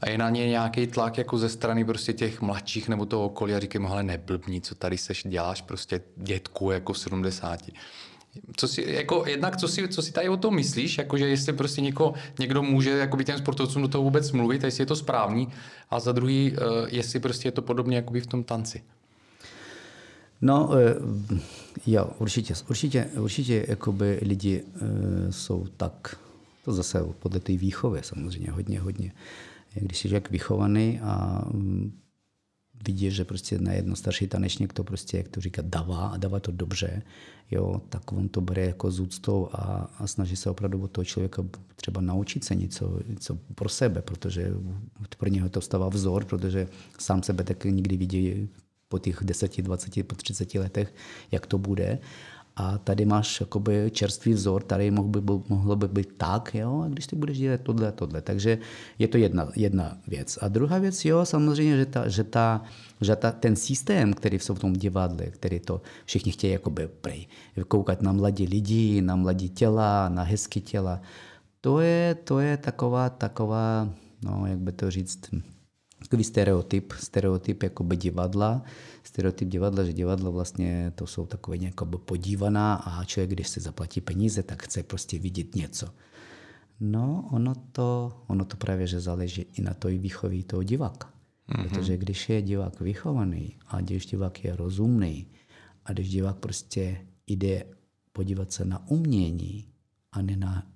[0.00, 3.54] a je na ně nějaký tlak jako ze strany prostě těch mladších nebo toho okolí
[3.54, 7.60] a říkají, ale neblbní, co tady seš děláš prostě dětku jako v 70.
[8.56, 11.80] Co si, jako, jednak, co si, co si tady o tom myslíš, jakože jestli prostě
[11.80, 15.48] něko, někdo může jakoby těm sportovcům do toho vůbec mluvit, jestli je to správný,
[15.90, 18.82] a za druhý, uh, jestli prostě je to podobně jakoby v tom tanci.
[20.40, 20.94] No, eh,
[21.86, 24.80] jo, určitě, určitě, určitě jakoby lidi uh,
[25.30, 26.16] jsou tak,
[26.64, 29.12] to zase podle té výchovy samozřejmě hodně, hodně.
[29.74, 31.44] Když jsi jak vychovaný a
[32.80, 36.16] um, vidí, že prostě na jedno starší tanečník to prostě, jak to říká, dává a
[36.16, 37.02] dává to dobře,
[37.50, 41.04] jo, tak on to bere jako z úctou a, a snaží se opravdu od toho
[41.04, 41.44] člověka
[41.76, 44.52] třeba naučit se něco, něco pro sebe, protože
[45.18, 48.48] pro něho to stává vzor, protože sám sebe tak nikdy vidí
[48.88, 50.94] po těch 10, 20, po 30 letech,
[51.32, 51.98] jak to bude.
[52.60, 56.88] A tady máš jakoby čerstvý vzor, tady mohl by, mohlo by být tak, jo, a
[56.88, 58.22] když ty budeš dělat tohle, tohle.
[58.22, 58.58] Takže
[58.98, 60.38] je to jedna, jedna věc.
[60.42, 62.62] A druhá věc, jo, samozřejmě, že, ta, že, ta,
[63.00, 67.26] že ta, ten systém, který jsou v tom divadle, který to všichni chtějí jakoby prej,
[67.68, 71.00] koukat na mladí lidi, na mladí těla, na hezké těla,
[71.60, 73.88] to je, to je taková, taková,
[74.24, 75.20] no, jak by to říct,
[75.98, 78.62] takový stereotyp, stereotyp jakoby divadla,
[79.10, 84.00] stereotyp divadla, že divadlo vlastně to jsou takové nějaké podívaná a člověk, když se zaplatí
[84.00, 85.88] peníze, tak chce prostě vidět něco.
[86.80, 91.10] No, ono to, ono to právě, že záleží i na té výchově toho diváka.
[91.10, 91.62] Mm-hmm.
[91.62, 95.26] Protože když je divák vychovaný a když divák je rozumný
[95.84, 97.64] a když divák prostě jde
[98.12, 99.66] podívat se na umění
[100.12, 100.66] a ne na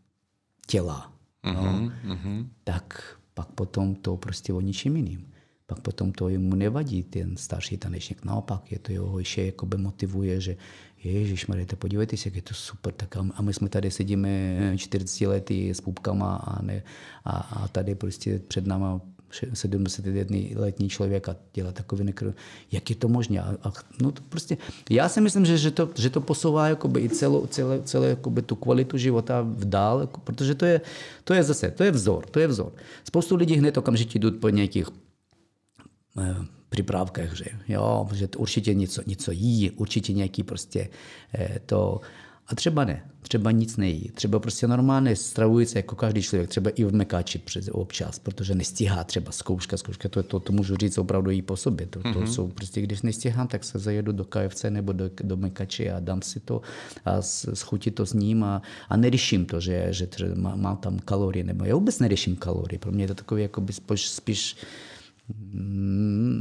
[0.66, 1.12] těla,
[1.44, 1.54] mm-hmm.
[1.54, 2.48] no, mm-hmm.
[2.64, 5.33] tak pak potom to prostě o ničím jiným.
[5.66, 8.24] Pak potom to jemu nevadí, ten starší tanečník.
[8.24, 10.56] Naopak, je to jeho ještě jakoby motivuje, že
[11.04, 12.92] Ježíš Marita, podívejte se, jak je to super.
[12.92, 16.82] Tak a my jsme tady sedíme 40 lety s pupkama a, ne,
[17.24, 19.00] a, a tady prostě před náma
[19.30, 22.34] 71-letní člověk a dělá takový nekr...
[22.72, 23.40] Jak je to možné?
[23.40, 23.72] A, a,
[24.02, 24.56] no to prostě,
[24.90, 28.42] já si myslím, že, že, to, že to posouvá jakoby i celou, celé, celé jakoby
[28.42, 30.80] tu kvalitu života v dál, jako, protože to je,
[31.24, 32.72] to je zase, to je vzor, to je vzor.
[33.04, 34.86] Spoustu lidí hned okamžitě jdou po nějakých
[36.18, 36.36] eh,
[36.68, 40.88] připravkách, že, jo, že to určitě něco, něco jí, určitě nějaký prostě
[41.34, 42.00] eh, to
[42.46, 44.10] a třeba ne, třeba nic nejí.
[44.14, 48.54] Třeba prostě normálně stravuje se jako každý člověk, třeba i v mekáči přes občas, protože
[48.54, 51.86] nestíhá třeba zkouška, zkouška, to, to, to můžu říct opravdu i po sobě.
[51.86, 52.24] To, to mm-hmm.
[52.26, 56.22] jsou prostě, když nestíhám, tak se zajedu do KFC nebo do, do mekači a dám
[56.22, 56.60] si to
[57.04, 57.22] a
[57.54, 61.44] schutí to s ním a, a neřeším to, že, že třeba má, má tam kalorie,
[61.44, 62.78] nebo já vůbec neřeším kalorie.
[62.78, 64.56] Pro mě je to takový jako by spíš, spíš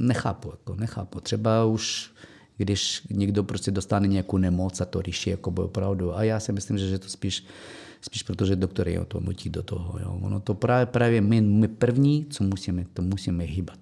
[0.08, 1.20] nechápu, jako nechápu.
[1.20, 2.14] Třeba už
[2.58, 6.18] když někdo prostě dostane nějakou nemoc a to řeší jako by opravdu.
[6.18, 7.46] A já si myslím, že, že to spíš,
[8.02, 10.00] spíš protože doktor je to nutí do toho.
[10.00, 10.20] Jo.
[10.22, 13.80] Ono to právě, právě my, my první, co musíme, to musíme hýbat.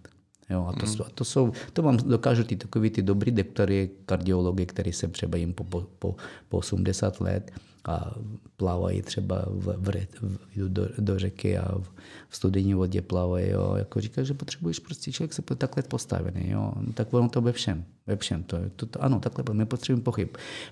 [0.49, 0.91] Jo, a to, mm.
[0.91, 5.37] jsou, to, jsou, to vám dokážou ty takový ty dobrý doktory, kardiologi, který se třeba
[5.37, 6.15] jim po, po,
[6.49, 7.51] po 80 let
[7.85, 8.15] a
[8.57, 11.91] plávají třeba v, v, v, do, do řeky a v,
[12.29, 13.49] v studijní vodě plávají.
[13.49, 13.73] Jo.
[13.77, 16.49] Jako říká, že potřebuješ prostě člověk se takhle postavený.
[16.49, 16.73] Jo.
[16.81, 17.85] No, tak ono to ve všem.
[18.07, 18.43] Ve všem.
[18.43, 19.55] To, to, to, ano, takhle.
[19.55, 20.27] My potřebujeme pochyb.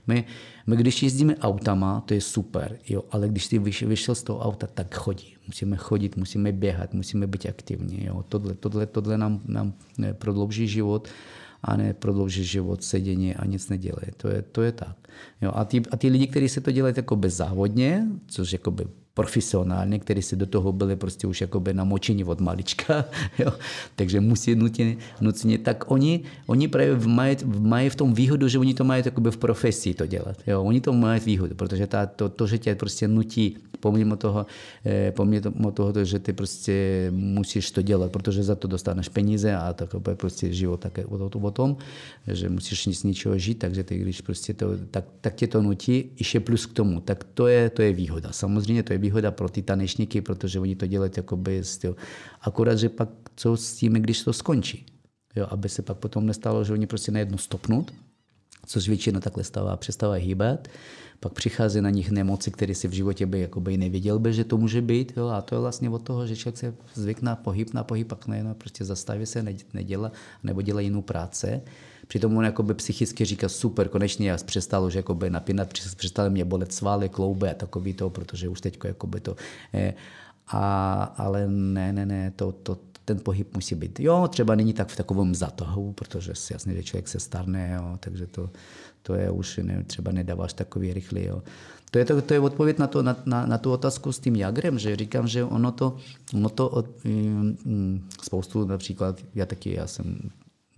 [0.07, 0.25] My,
[0.67, 4.39] my, když jezdíme autama, to je super, jo, ale když jsi vyšel, vyšel z toho
[4.39, 5.35] auta, tak chodí.
[5.47, 8.05] Musíme chodit, musíme běhat, musíme být aktivní.
[8.05, 8.25] Jo.
[8.29, 9.73] Tohle, tohle, tohle nám, nám
[10.13, 11.07] prodlouží život
[11.63, 14.03] a ne prodloužit život sedění a nic nedělat.
[14.17, 14.97] To je, to je tak.
[15.41, 19.99] Jo, a, ty, a ty lidi, kteří se to dělají jako bezzávodně, což by profesionálně,
[19.99, 23.05] kteří si do toho byli prostě už jakoby namočení od malička,
[23.39, 23.51] jo?
[23.95, 28.73] takže musí nutně, nutně, tak oni, oni právě mají, mají v tom výhodu, že oni
[28.73, 30.37] to mají jakoby v profesii to dělat.
[30.47, 30.63] Jo?
[30.63, 34.45] Oni to mají výhodu, protože ta, to, to, že tě prostě nutí, pomimo toho,
[34.85, 39.73] eh, pomimo toho, že ty prostě musíš to dělat, protože za to dostaneš peníze a
[39.73, 41.77] takové prostě život také o, o tom,
[42.27, 46.11] že musíš z ničeho žít, takže ty, když prostě to, tak, tak tě to nutí,
[46.19, 48.31] ještě plus k tomu, tak to je, to je výhoda.
[48.31, 51.95] Samozřejmě to je výhoda pro ty tanečníky, protože oni to dělají jakoby styl.
[52.41, 54.85] Akorát, že pak co s tím, když to skončí.
[55.35, 57.93] Jo, aby se pak potom nestalo, že oni prostě najednou stopnout,
[58.65, 60.67] což většinou takhle stává, přestávají hýbat,
[61.19, 64.57] pak přichází na nich nemoci, které si v životě by jakoby nevěděl by, že to
[64.57, 65.13] může být.
[65.17, 65.27] Jo?
[65.27, 68.53] A to je vlastně od toho, že člověk se zvykne pohyb na pohyb, pak najednou
[68.53, 70.11] prostě zastaví se, nedělá,
[70.43, 71.61] nebo dělá jinou práce.
[72.09, 76.73] Přitom on jakoby psychicky říká super, konečně já přestal už jakoby napínat, přestal mě bolet
[76.73, 79.35] svaly, klouby a takový to, protože už teď jakoby to...
[79.73, 79.93] Eh,
[80.47, 83.99] a, ale ne, ne, ne, to, to, ten pohyb musí být.
[83.99, 88.27] Jo, třeba není tak v takovém zatohu, protože jasně, že člověk se starne, jo, takže
[88.27, 88.49] to,
[89.01, 91.25] to je už ne, třeba nedáváš takový rychlý.
[91.25, 91.43] Jo.
[91.91, 94.35] To je, to, to je odpověď na, to, na, na, na tu otázku s tím
[94.35, 95.97] jagrem, že říkám, že ono to,
[96.33, 100.29] ono to od, um, spoustu například, já taky, já jsem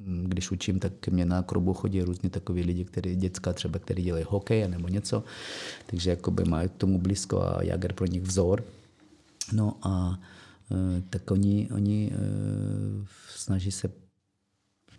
[0.06, 4.04] když učím, tak ke mně na krobu chodí různě takový lidi, kteří, děcka třeba, kteří
[4.04, 5.24] dělají hokej nebo něco,
[5.86, 8.64] takže jakoby mají k tomu blízko a Jager pro nich vzor.
[9.54, 10.20] No a
[10.72, 12.18] e, tak oni, oni e,
[13.36, 13.90] snaží se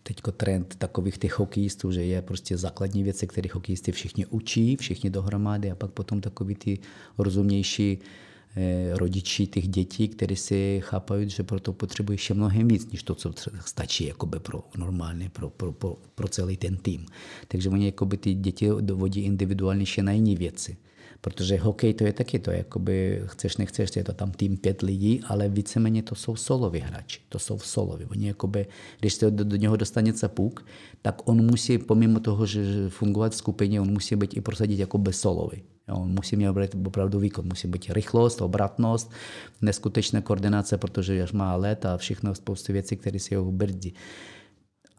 [0.02, 5.10] teďko trend takových těch hokejistů, že je prostě základní věci, které hokejisty všichni učí, všichni
[5.10, 6.78] dohromady a pak potom takový ty
[7.18, 7.98] rozumnější
[8.92, 13.32] rodiči těch dětí, kteří si chápají, že proto potřebují ještě mnohem víc, než to, co
[13.66, 17.06] stačí jakoby pro normálně, pro, pro, pro, pro celý ten tým.
[17.48, 20.76] Takže oni jakoby ty děti dovodí individuálnější na jiné věci.
[21.20, 25.20] Protože hokej to je taky to, jakoby chceš, nechceš, je to tam tým pět lidí,
[25.26, 28.04] ale víceméně to jsou soloví hráči, to jsou soloví.
[28.04, 28.66] Oni jakoby,
[29.00, 30.66] když se do, do něho dostane puk,
[31.02, 34.98] tak on musí, pomimo toho, že fungovat v skupině, on musí být i prosadit jako
[34.98, 35.62] bez solový.
[35.92, 36.48] Jo, musí mít
[36.86, 39.12] opravdu výkon, musí být rychlost, obratnost,
[39.62, 43.94] neskutečné koordinace, protože až má let a všechno spoustu věcí, které si ho brzdí.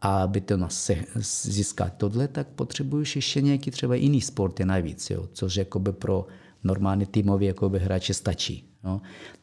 [0.00, 0.96] A aby to se
[1.42, 6.26] získat tohle, tak potřebuješ ještě nějaký třeba jiný sporty navíc, jo, což jakoby pro
[6.64, 8.64] normální týmový jakoby hráče stačí.
[8.84, 9.00] Jo.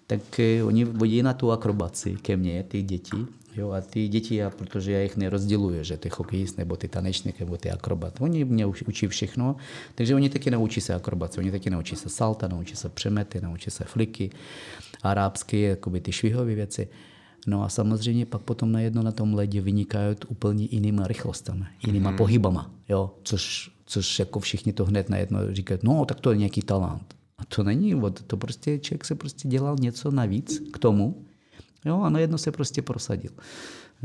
[0.07, 4.35] Tak eh, oni vodí na tu akrobaci ke mně, ty děti, Jo, a ty děti,
[4.35, 8.45] já, protože já jich nerozděluji, že ty hokejist nebo ty tanečník nebo ty akrobat, oni
[8.45, 9.55] mě učí všechno,
[9.95, 13.71] takže oni taky naučí se akrobaci, oni taky naučí se salta, naučí se přemety, naučí
[13.71, 14.29] se fliky,
[15.03, 16.87] arabské, jakoby ty švihové věci.
[17.47, 22.17] No a samozřejmě pak potom najednou na tom ledě vynikají úplně jinýma rychlostami, jinýma mm.
[22.17, 26.61] pohybama, jo, což, což jako všichni to hned najednou říkají, no tak to je nějaký
[26.61, 27.15] talent.
[27.37, 31.25] A to není, to prostě člověk se prostě dělal něco navíc k tomu,
[31.85, 33.31] Jo, a najednou se prostě prosadil.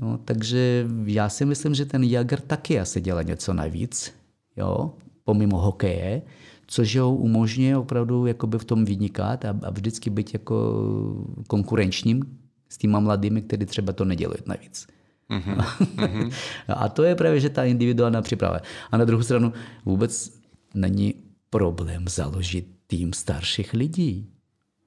[0.02, 4.12] Jo, takže já si myslím, že ten Jagr taky asi dělá něco navíc,
[4.56, 6.22] jo, pomimo hokeje,
[6.66, 10.74] což ho umožňuje opravdu jakoby v tom vynikat a, a vždycky být jako
[11.46, 14.86] konkurenčním s těma mladými, kteří třeba to nedělají navíc.
[15.30, 16.32] Mm-hmm.
[16.68, 18.60] a to je právě, že ta individuální příprava.
[18.90, 19.52] A na druhou stranu
[19.84, 20.32] vůbec
[20.74, 21.14] není
[21.50, 24.30] problém založit tým starších lidí,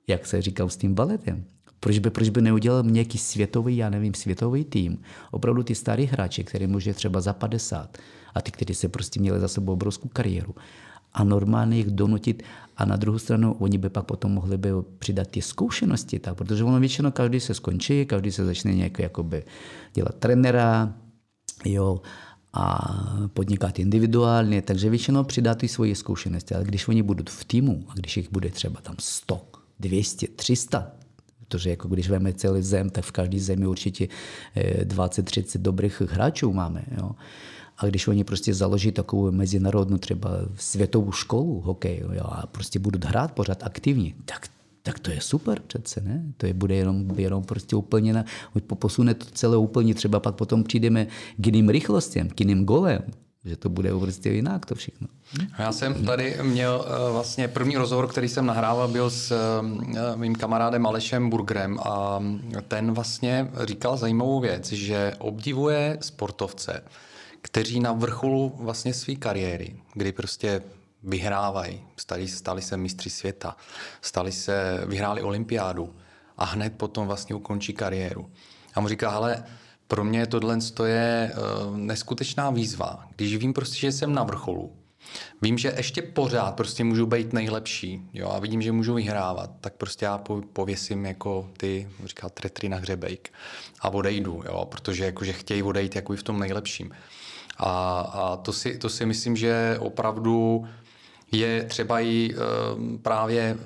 [0.07, 1.45] jak se říkal s tím baletem.
[1.79, 5.01] Proč by, proč by neudělal nějaký světový, já nevím, světový tým?
[5.31, 7.97] Opravdu ty starý hráči, který může třeba za 50
[8.33, 10.55] a ty, kteří se prostě měli za sebou obrovskou kariéru
[11.13, 12.43] a normálně jich donutit
[12.77, 16.63] a na druhou stranu oni by pak potom mohli by přidat ty zkušenosti, tak, protože
[16.63, 19.45] ono většinou každý se skončí, každý se začne nějak jakoby
[19.93, 20.93] dělat trenera,
[21.65, 22.01] jo,
[22.53, 22.79] a
[23.33, 27.93] podnikat individuálně, takže většinou přidá ty svoje zkušenosti, ale když oni budou v týmu a
[27.93, 29.41] když jich bude třeba tam 100,
[29.79, 30.91] 200, 300,
[31.49, 34.07] protože jako když veme celý zem, tak v každé zemi určitě
[34.83, 36.83] 20-30 eh, dobrých hráčů máme.
[36.97, 37.11] Jo.
[37.77, 43.07] A když oni prostě založí takovou mezinárodnou třeba světovou školu hokej jo, a prostě budou
[43.07, 44.47] hrát pořád aktivně, tak
[44.81, 46.23] tak to je super přece, ne?
[46.37, 48.25] To je, bude jenom, jenom prostě úplně na,
[48.79, 51.07] posune to celé úplně, třeba pak potom přijdeme
[51.37, 53.01] k jiným rychlostem, k jiným golem,
[53.45, 55.07] že to bude prostě jinak to všechno.
[55.59, 60.35] Já jsem tady měl eh, vlastně první rozhovor, který jsem nahrával, byl s eh, mým
[60.35, 62.19] kamarádem Alešem Burgerem a
[62.67, 66.83] ten vlastně říkal zajímavou věc, že obdivuje sportovce,
[67.41, 70.61] kteří na vrcholu vlastně své kariéry, kdy prostě
[71.03, 73.55] vyhrávají, stali, stali se mistři světa,
[74.01, 75.95] stali se, vyhráli olympiádu
[76.37, 78.29] a hned potom vlastně ukončí kariéru.
[78.75, 79.43] A mu říká, ale
[79.89, 83.07] pro mě tohle je uh, neskutečná výzva.
[83.15, 84.73] Když vím prostě, že jsem na vrcholu,
[85.41, 89.73] vím, že ještě pořád prostě můžu být nejlepší jo, a vidím, že můžu vyhrávat, tak
[89.73, 90.21] prostě já
[90.53, 93.33] pověsím jako ty, říká tretry na hřebejk
[93.81, 96.91] a odejdu, jo, protože jakože chtějí odejít jako v tom nejlepším.
[97.57, 100.65] A, a to, si, to si myslím, že opravdu
[101.31, 103.57] je třeba i uh, právě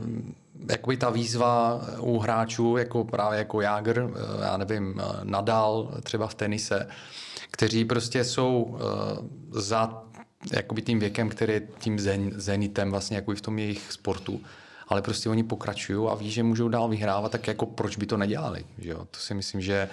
[0.69, 6.27] jakoby ta výzva u hráčů, jako právě jako Jágr, eh, já nevím, eh, Nadal třeba
[6.27, 6.87] v tenise,
[7.51, 10.03] kteří prostě jsou eh, za
[10.53, 14.41] jakoby tím věkem, který je tím zen, zenitem vlastně jako v tom jejich sportu.
[14.87, 18.17] Ale prostě oni pokračují a ví, že můžou dál vyhrávat, tak jako proč by to
[18.17, 18.65] nedělali?
[18.77, 19.07] Že jo?
[19.11, 19.89] To si myslím, že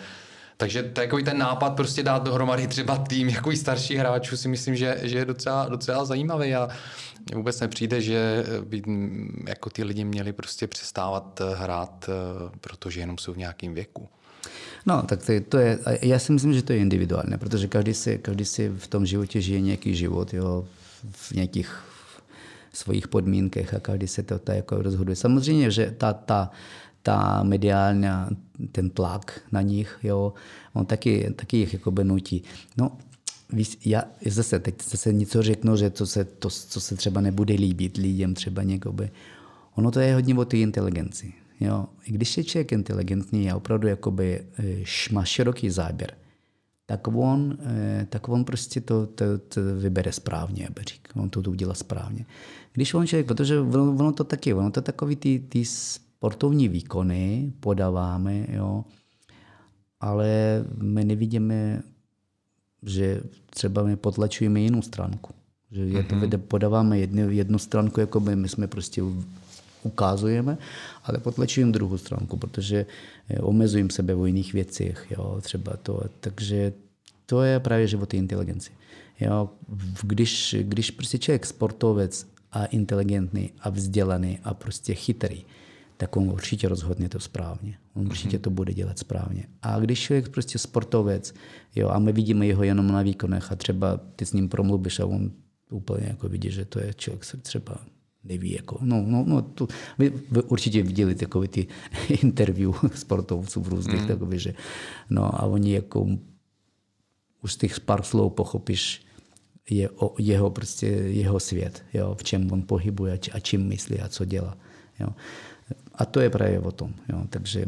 [0.60, 4.98] takže takový ten nápad prostě dát dohromady třeba tým jako starší hráčů si myslím, že,
[5.02, 6.68] že je docela, docela zajímavý a
[7.34, 8.82] vůbec nepřijde, že by
[9.48, 12.10] jako ty lidi měli prostě přestávat hrát,
[12.60, 14.08] protože jenom jsou v nějakém věku.
[14.86, 17.94] No, tak to je, to je, já si myslím, že to je individuálně, protože každý
[17.94, 20.64] si, každý si v tom životě žije nějaký život, jo,
[21.12, 21.84] v nějakých
[22.72, 25.16] svých podmínkách a každý se to tak jako rozhoduje.
[25.16, 26.50] Samozřejmě, že ta, ta,
[27.02, 28.06] ta mediální,
[28.72, 30.32] ten tlak na nich, jo,
[30.72, 32.42] on taky, taky jich jako nutí.
[32.76, 32.98] No,
[33.84, 37.96] já zase teď zase něco řeknu, že to se, to, co se třeba nebude líbit
[37.96, 39.10] lidem, třeba někoby.
[39.74, 41.32] Ono to je hodně o té inteligenci.
[41.60, 41.86] Jo.
[42.04, 44.46] I když je člověk inteligentní a opravdu jakoby,
[45.12, 46.14] má široký záběr,
[46.86, 51.08] tak on, eh, tak on prostě to, to, to vybere správně, aby řík.
[51.14, 52.26] On to, to udělá správně.
[52.72, 55.64] Když on člověk, protože ono, ono to taky, ono to takový ty, ty
[56.20, 58.84] sportovní výkony podáváme, jo,
[60.00, 60.28] ale
[60.76, 61.82] my nevidíme,
[62.82, 65.34] že třeba my potlačujeme jinou stránku.
[65.70, 66.38] Že je to, mm-hmm.
[66.38, 69.02] podáváme jednu, jednu stránku, jako by my jsme prostě
[69.82, 70.58] ukazujeme,
[71.04, 72.86] ale potlačujeme druhou stránku, protože
[73.28, 75.06] eh, omezujeme sebe v jiných věcech.
[75.10, 76.02] Jo, třeba to.
[76.20, 76.72] Takže
[77.26, 78.70] to je právě život inteligenci.
[79.20, 79.50] Jo,
[80.02, 85.44] když, když prostě člověk sportovec a inteligentní a vzdělaný a prostě chytrý,
[86.00, 87.78] tak on určitě rozhodne to správně.
[87.94, 88.42] On určitě mhm.
[88.42, 89.44] to bude dělat správně.
[89.62, 91.34] A když člověk prostě sportovec,
[91.76, 95.06] jo, a my vidíme jeho jenom na výkonech a třeba ty s ním promluvíš a
[95.06, 95.30] on
[95.70, 97.76] úplně jako vidí, že to je člověk, se třeba
[98.24, 98.52] neví.
[98.52, 99.66] Jako, no, no, no, to,
[99.98, 101.66] vy, vy určitě viděli takové ty
[102.08, 104.08] interview sportovců v různých, mm.
[104.08, 104.54] takové, že
[105.10, 106.06] no a oni jako
[107.42, 109.02] už z těch pár slov pochopíš
[109.70, 114.08] je, o, jeho, prostě, jeho svět, jo, v čem on pohybuje a čím myslí a
[114.08, 114.56] co dělá.
[115.00, 115.08] Jo.
[115.94, 116.94] A to je právě o tom.
[117.08, 117.22] Jo.
[117.30, 117.64] Takže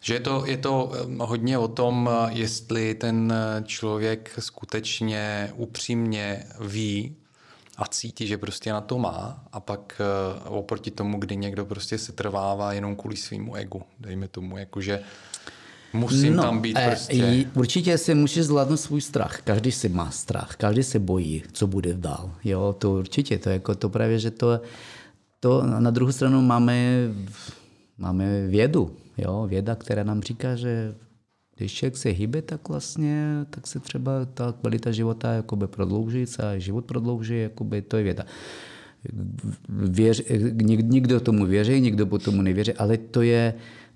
[0.00, 3.34] že je to, je to hodně o tom, jestli ten
[3.64, 7.16] člověk skutečně upřímně ví
[7.76, 10.00] a cítí, že prostě na to má a pak
[10.44, 15.02] oproti tomu, kdy někdo prostě se trvává jenom kvůli svýmu egu, dejme tomu, jakože
[15.92, 17.44] musím no, tam být eh, prostě.
[17.54, 19.40] Určitě si můžeš zvládnout svůj strach.
[19.44, 22.30] Každý si má strach, každý se bojí, co bude dál.
[22.44, 24.60] Jo, to určitě, to jako to právě, že to,
[25.42, 27.08] to na druhou stranu máme,
[27.98, 30.94] máme vědu, jo, věda, která nám říká, že
[31.56, 36.58] když člověk se hýbe, tak vlastně tak se třeba ta kvalita života jakoby prodlouží, a
[36.58, 38.24] život prodlouží, jakoby, to je věda.
[39.68, 40.22] Věř,
[40.82, 43.54] někdo tomu věří, někdo po tomu nevěří, ale to je,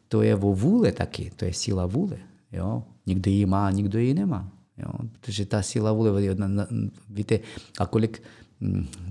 [0.09, 2.17] to je o vůle taky, to je síla vůle.
[2.53, 2.83] Jo?
[3.07, 4.51] Někdo ji má, někdo ji nemá.
[4.79, 5.09] Jo?
[5.13, 6.11] Protože ta síla vůle,
[7.11, 7.39] víte,
[7.79, 8.23] a kolik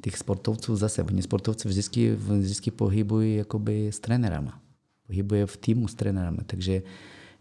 [0.01, 4.61] těch sportovců zase, oni sportovci vždycky, vždycky pohybují jakoby s trenérama.
[5.07, 6.81] Pohybuje v týmu s trenérama, takže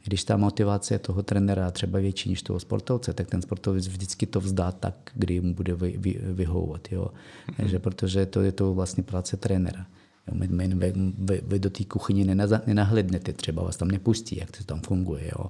[0.04, 4.40] když ta motivace toho trenéra třeba větší než toho sportovce, tak ten sportovec vždycky to
[4.40, 6.92] vzdá tak, kdy mu bude vy, vy, vyhovovat.
[6.92, 7.04] Jo.
[7.04, 7.54] Mm-hmm.
[7.56, 9.86] Takže, protože to je to vlastně práce trenéra.
[10.28, 12.34] Jo, my, my, vy, vy do té kuchyně
[12.66, 15.24] nenahlednete, třeba vás tam nepustí, jak to tam funguje.
[15.24, 15.46] Jo.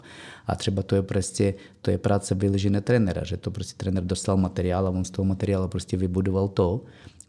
[0.47, 4.37] A třeba to je prostě, to je práce vyložené trenéra, že to prostě trenér dostal
[4.37, 6.85] materiál a on z toho materiálu prostě vybudoval to,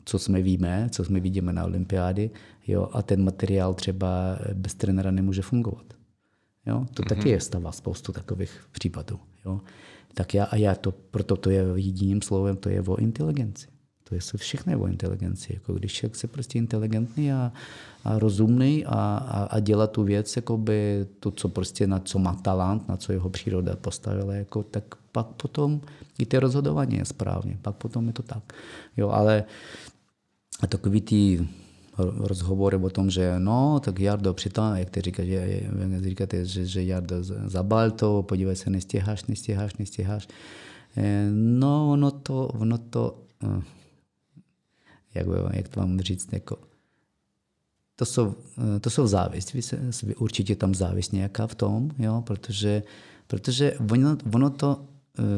[0.05, 2.29] co jsme víme, co jsme vidíme na olympiády,
[2.67, 5.85] jo, a ten materiál třeba bez trenéra nemůže fungovat.
[6.65, 6.85] Jo?
[6.93, 7.07] To mm-hmm.
[7.07, 9.19] taky je stava spoustu takových případů.
[9.45, 9.61] Jo?
[10.13, 13.67] Tak já, a já to, proto to je jediným slovem, to je o inteligenci.
[14.09, 15.53] To je se všechno o inteligenci.
[15.53, 17.51] Jako když člověk se prostě inteligentní a,
[18.03, 22.33] a rozumný a, a, a dělá tu věc, jakoby to, co prostě na co má
[22.33, 25.81] talent, na co jeho příroda postavila, jako, tak pak potom
[26.19, 27.57] i ty rozhodování je správně.
[27.61, 28.53] Pak potom je to tak.
[28.97, 29.43] Jo, ale
[30.67, 31.47] takový ty
[31.97, 35.61] rozhovory o tom, že no, tak Jardo, přitom, jak ty říkáš, že,
[36.01, 40.27] říkáte, že, že Jardo, zabal to, podívej se, nestěháš, nestěháš, nestěháš.
[40.97, 43.61] Eh, no, ono to, ono to, eh,
[45.15, 46.57] jak, jak to mám říct, jako,
[47.95, 48.35] to jsou,
[48.75, 49.53] eh, to jsou závist.
[49.53, 49.79] Vy se,
[50.17, 52.83] určitě tam závist nějaká v tom, jo, protože,
[53.27, 54.85] protože ono, ono to,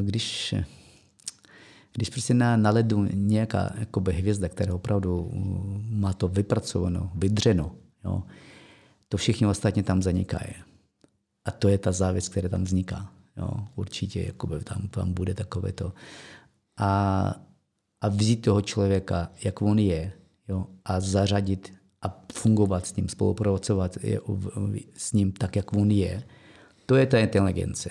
[0.01, 0.55] když
[1.97, 7.75] když prostě na, na ledu nějaká jakoby, hvězda, která opravdu uh, má to vypracováno, vydřeno,
[8.05, 8.23] jo,
[9.09, 10.53] to všichni ostatní tam zanikají.
[11.45, 13.11] A to je ta závěc, která tam vzniká.
[13.37, 13.49] Jo.
[13.75, 15.93] Určitě jakoby, tam, tam bude takové to.
[16.77, 17.46] A,
[18.01, 20.11] a vzít toho člověka, jak on je,
[20.47, 23.97] jo, a zařadit a fungovat s ním, spolupracovat
[24.93, 26.23] s ním tak, jak on je,
[26.85, 27.89] to je ta inteligence.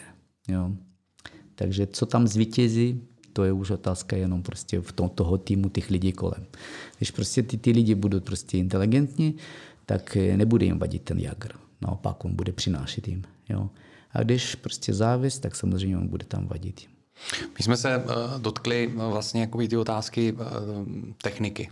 [0.49, 0.71] Jo.
[1.55, 3.03] Takže co tam zvítězí,
[3.33, 6.47] to je už otázka jenom prostě v tom, toho týmu těch lidí kolem.
[6.99, 9.37] Když prostě ty, ty lidi budou prostě inteligentní,
[9.87, 11.53] tak nebude jim vadit ten jagr.
[11.81, 13.23] Naopak on bude přinášet jim.
[13.49, 13.71] Jo.
[14.11, 16.81] A když prostě závis, tak samozřejmě on bude tam vadit.
[17.59, 18.05] My jsme se uh,
[18.39, 20.41] dotkli uh, vlastně jakoby ty otázky uh,
[21.23, 21.71] techniky.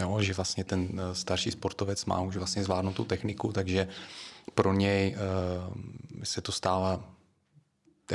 [0.00, 3.88] Jo, že vlastně ten starší sportovec má už vlastně zvládnout tu techniku, takže
[4.54, 5.16] pro něj
[6.22, 7.04] se to stává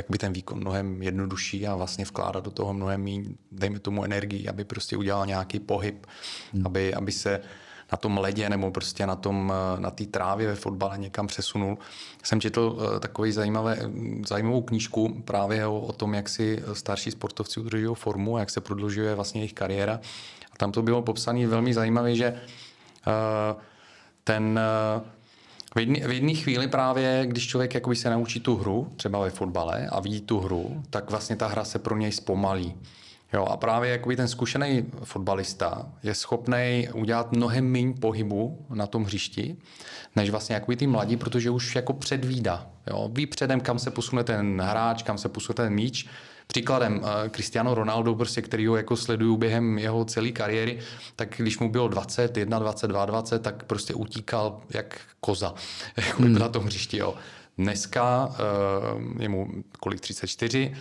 [0.09, 4.47] by ten výkon mnohem jednodušší a vlastně vkládat do toho mnohem méně, dejme tomu energii,
[4.47, 6.05] aby prostě udělal nějaký pohyb,
[6.53, 6.65] hmm.
[6.65, 7.41] aby, aby se
[7.91, 11.77] na tom ledě nebo prostě na tom, na té trávě ve fotbale někam přesunul.
[12.23, 13.77] Jsem četl uh, takový zajímavé,
[14.27, 19.15] zajímavou knížku právě o, o tom, jak si starší sportovci udržují formu, jak se prodlužuje
[19.15, 19.99] vlastně jejich kariéra.
[20.51, 23.61] A tam to bylo popsané velmi zajímavé, že uh,
[24.23, 24.59] ten
[24.99, 25.07] uh,
[25.75, 29.99] V jedné chvíli právě, když člověk jakoby se naučí tu hru, třeba ve fotbale, a
[29.99, 32.73] vidí tu hru, tak vlastně ta hra se pro něj zpomalí.
[33.33, 39.03] Jo, a právě jakoby ten zkušený fotbalista je schopný udělat mnohem méně pohybu na tom
[39.03, 39.57] hřišti,
[40.15, 42.67] než vlastně jakoby ty mladí, protože už jako předvídá.
[42.87, 43.09] Jo.
[43.13, 46.07] Ví předem, kam se posune ten hráč, kam se posune ten míč.
[46.47, 50.79] Příkladem uh, Cristiano Ronaldo, prostě, který ho jako sleduju během jeho celé kariéry,
[51.15, 55.53] tak když mu bylo 20, 21, 22, 20, tak prostě utíkal jak koza
[55.97, 56.33] jako hmm.
[56.33, 56.97] na tom hřišti.
[56.97, 57.15] Jo.
[57.57, 59.47] Dneska uh, je mu
[59.79, 60.75] kolik 34,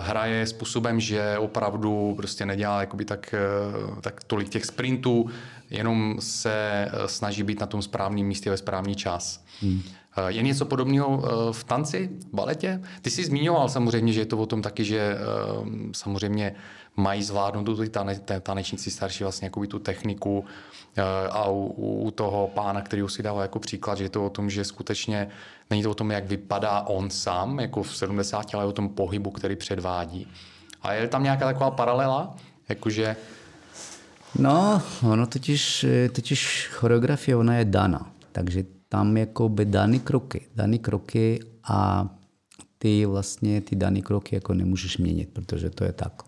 [0.00, 5.30] hraje způsobem, že opravdu prostě nedělá jakoby tak, eh, tak tolik těch sprintů,
[5.70, 9.44] jenom se eh, snaží být na tom správném místě ve správný čas.
[9.62, 9.82] Hmm.
[10.16, 12.80] Eh, je něco podobného v tanci, baletě?
[13.02, 15.16] Ty jsi zmiňoval samozřejmě, že je to o tom taky, že
[15.92, 16.54] samozřejmě
[16.96, 20.44] mají zvládnout ty tane, tanečníci starší vlastně jakoby tu techniku
[21.30, 21.64] a u,
[22.06, 25.30] u toho pána, který si dával jako příklad, že je to o tom, že skutečně
[25.72, 29.30] Není to o tom, jak vypadá on sám, jako v 70, ale o tom pohybu,
[29.30, 30.28] který předvádí.
[30.82, 32.36] A je tam nějaká taková paralela?
[32.68, 33.16] Jakože...
[34.38, 38.12] No, ono totiž, totiž choreografie, ona je dana.
[38.32, 42.08] Takže tam jako by daný kroky, daný kroky a
[42.78, 46.22] ty vlastně ty daný kroky jako nemůžeš měnit, protože to je tak.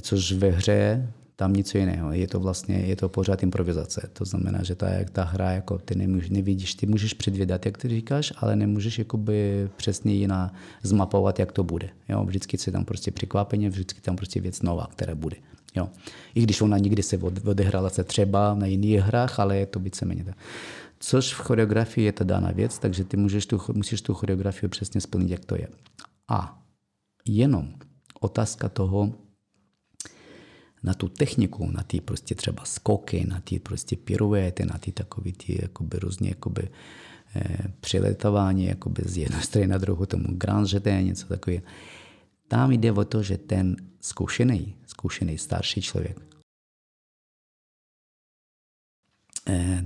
[0.00, 2.12] Což ve hře tam nic jiného.
[2.12, 4.10] Je to vlastně, je to pořád improvizace.
[4.12, 7.88] To znamená, že ta, ta hra, jako ty nemůž, nevidíš, ty můžeš předvědat, jak ty
[7.88, 11.88] říkáš, ale nemůžeš jakoby přesně jiná zmapovat, jak to bude.
[12.08, 12.24] Jo?
[12.24, 15.36] Vždycky se tam prostě překvapení, vždycky tam prostě věc nová, která bude.
[15.76, 15.88] Jo?
[16.34, 20.24] I když ona nikdy se odehrála se třeba na jiných hrách, ale je to víceméně
[20.24, 20.36] tak.
[21.00, 25.00] Což v choreografii je ta daná věc, takže ty můžeš tu, musíš tu choreografii přesně
[25.00, 25.68] splnit, jak to je.
[26.28, 26.62] A
[27.24, 27.74] jenom
[28.20, 29.14] otázka toho,
[30.82, 35.32] na tu techniku, na ty prostě třeba skoky, na ty prostě piruety, na ty takový
[35.32, 36.68] ty jakoby různě jakoby
[37.36, 41.56] eh, přiletování jakoby z jedné strany na druhou, tomu grand jeté, něco takové.
[42.48, 46.27] Tam jde o to, že ten zkušený, zkušený starší člověk,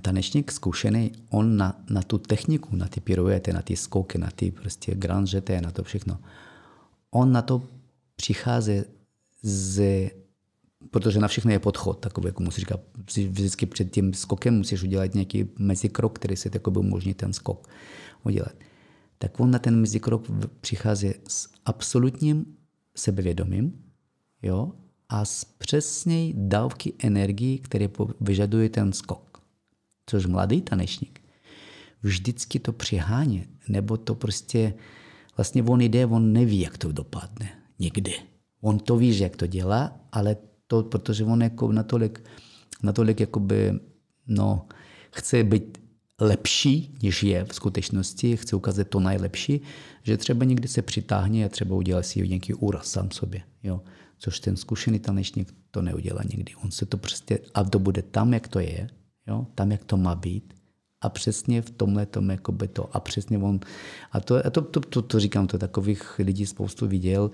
[0.02, 4.50] tanečník zkušený, on na, na tu techniku, na ty piruety, na ty skoky, na ty
[4.50, 6.18] prostě grand jeté, na to všechno,
[7.10, 7.62] on na to
[8.16, 8.82] přichází
[9.42, 10.10] z
[10.90, 15.14] protože na všechno je podchod, takový, jako musíš říkat, vždycky před tím skokem musíš udělat
[15.14, 17.68] nějaký mezikrok, který se by umožní ten skok
[18.24, 18.52] udělat.
[19.18, 20.26] Tak on na ten mezikrok
[20.60, 22.46] přichází s absolutním
[22.96, 23.82] sebevědomím
[24.42, 24.72] jo,
[25.08, 27.88] a s přesně dávky energii, které
[28.20, 29.32] vyžaduje ten skok.
[30.07, 31.22] Což mladý tanečník
[32.03, 34.74] vždycky to přihání, nebo to prostě,
[35.36, 37.50] vlastně on jde, on neví, jak to dopadne.
[37.78, 38.14] Někdy.
[38.61, 40.36] On to ví, že jak to dělá, ale
[40.66, 42.24] to, protože on jako natolik,
[42.82, 43.72] natolik jakoby,
[44.26, 44.66] no,
[45.12, 45.78] chce být
[46.20, 49.61] lepší, než je v skutečnosti, chce ukázat to nejlepší,
[50.03, 53.42] že třeba někdy se přitáhne a třeba udělá si nějaký úraz sám sobě.
[53.62, 53.82] Jo.
[54.18, 56.55] Což ten zkušený tanečník to neudělá nikdy.
[56.55, 58.88] On se to prostě, a to bude tam, jak to je,
[59.29, 60.55] jo, tam, jak to má být,
[61.01, 62.97] a přesně v tomhle tom jakoby to.
[62.97, 63.61] A přesně on,
[64.12, 67.31] a to, a to, to, to, to říkám, to takových lidí spoustu viděl,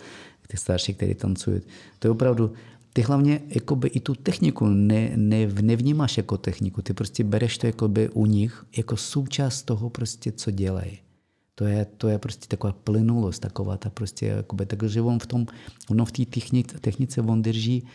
[0.49, 1.61] těch starších, kteří tancují.
[1.99, 2.53] To je opravdu,
[2.93, 7.67] ty hlavně jakoby i tu techniku ne, ne, nevnímáš jako techniku, ty prostě bereš to
[7.67, 10.99] jakoby u nich jako součást toho prostě, co dělají.
[11.55, 15.47] To je, to je prostě taková plynulost, taková ta prostě, jakoby, takže on v tom,
[15.91, 16.23] ono v té
[16.81, 17.87] technice on drží,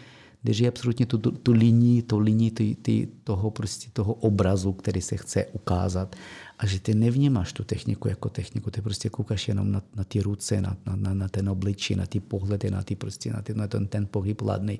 [0.44, 5.02] drží absolutně tu, tu, tu linii, tu linii ty, ty, toho, prostě, toho obrazu, který
[5.02, 6.16] se chce ukázat
[6.60, 10.22] a že ty nevnímáš tu techniku jako techniku, ty prostě koukáš jenom na, na ty
[10.22, 13.68] ruce, na, na, na ten obličí, na ty pohledy, na, ty prostě, na, ty, na
[13.68, 14.80] ten, ten pohyb ladný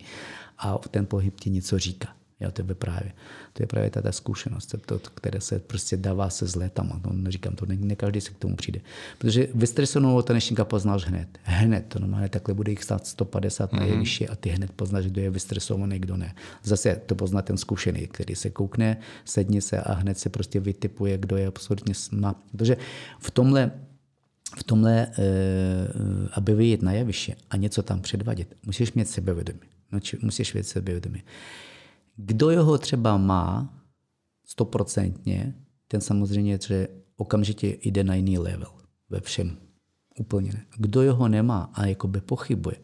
[0.58, 2.23] a ten pohyb ti něco říká.
[2.44, 3.12] Jo, to je právě,
[3.54, 7.02] to je právě ta, zkušenost, to, které se prostě dává se s letama.
[7.06, 8.80] No, neříkám to, ne, ne každý se k tomu přijde.
[9.18, 11.28] Protože vystresovaného tanečníka poznáš hned.
[11.44, 13.80] Hned, to normálně takhle bude jich stát 150 mm-hmm.
[13.80, 16.36] nejvyšší a ty hned poznáš, kdo je vystresovaný, kdo ne.
[16.64, 21.18] Zase to pozná ten zkušený, který se koukne, sedni se a hned se prostě vytipuje,
[21.18, 22.36] kdo je absolutně smá.
[22.52, 22.78] Protože
[23.20, 23.72] v tomhle
[24.58, 25.08] v tomhle, e,
[26.34, 29.60] aby vyjít na jeviště a něco tam předvadit, musíš mít sebevědomí.
[30.22, 31.24] Musíš mít sebevědomí.
[32.16, 33.74] Kdo jeho třeba má
[34.46, 35.56] stoprocentně,
[35.88, 38.72] ten samozřejmě že okamžitě jde na jiný level
[39.10, 39.58] ve všem.
[40.20, 40.66] Úplně ne.
[40.78, 42.76] Kdo jeho nemá a jakoby pochybuje,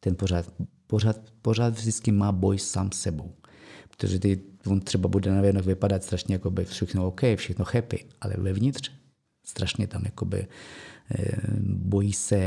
[0.00, 0.52] ten pořád,
[0.86, 3.34] pořád, pořád vždycky má boj sám sebou.
[3.88, 8.06] Protože ty, on třeba bude na věnok vypadat strašně jako by všechno OK, všechno happy,
[8.20, 8.92] ale vevnitř
[9.44, 10.46] strašně tam jakoby
[11.60, 12.38] bojí se,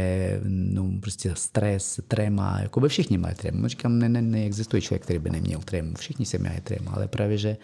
[0.44, 3.68] no prostě stres, tréma, jako by všichni mají trému.
[3.68, 5.94] Říkám, ne, ne, neexistuje člověk, který by neměl trému.
[5.96, 7.58] Všichni se mají trému, ale právě, že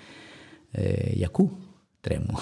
[0.73, 1.51] eh, jakou
[2.01, 2.33] trému.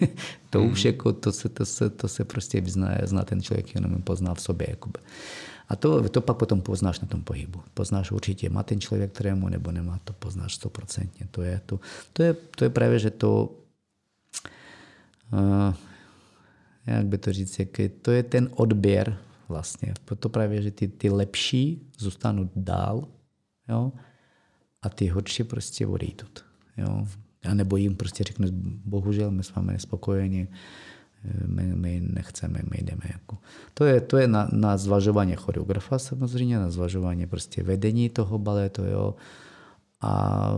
[0.50, 0.72] to hmm.
[0.72, 4.34] už jako, to se, to se, to se prostě zná, zná ten člověk, jenom pozná
[4.34, 4.66] v sobě.
[4.70, 4.98] Jakoby.
[5.68, 7.62] A to, to pak potom poznáš na tom pohybu.
[7.74, 11.26] Poznáš určitě, má ten člověk trému nebo nemá, to poznáš stoprocentně.
[11.30, 11.80] To je, to,
[12.12, 13.52] to, je, to je právě, že to,
[15.32, 15.74] uh,
[16.92, 17.68] jak by to říct, jak,
[18.02, 19.18] to je ten odběr
[19.48, 19.94] vlastně.
[20.04, 23.08] Proto právě, že ty, ty lepší zůstanou dál
[23.68, 23.92] jo,
[24.82, 26.26] a ty horší prostě odejdou.
[26.76, 27.06] Jo.
[27.44, 28.48] A nebo jim prostě řeknu,
[28.84, 30.48] bohužel, my vámi nespokojeni,
[31.46, 33.02] my, my nechceme, my jdeme.
[33.12, 33.38] Jako.
[33.74, 38.84] To je, to je na, na zvažování choreografa samozřejmě, na zvažování prostě vedení toho baletu,
[38.84, 39.14] jo.
[40.00, 40.54] A,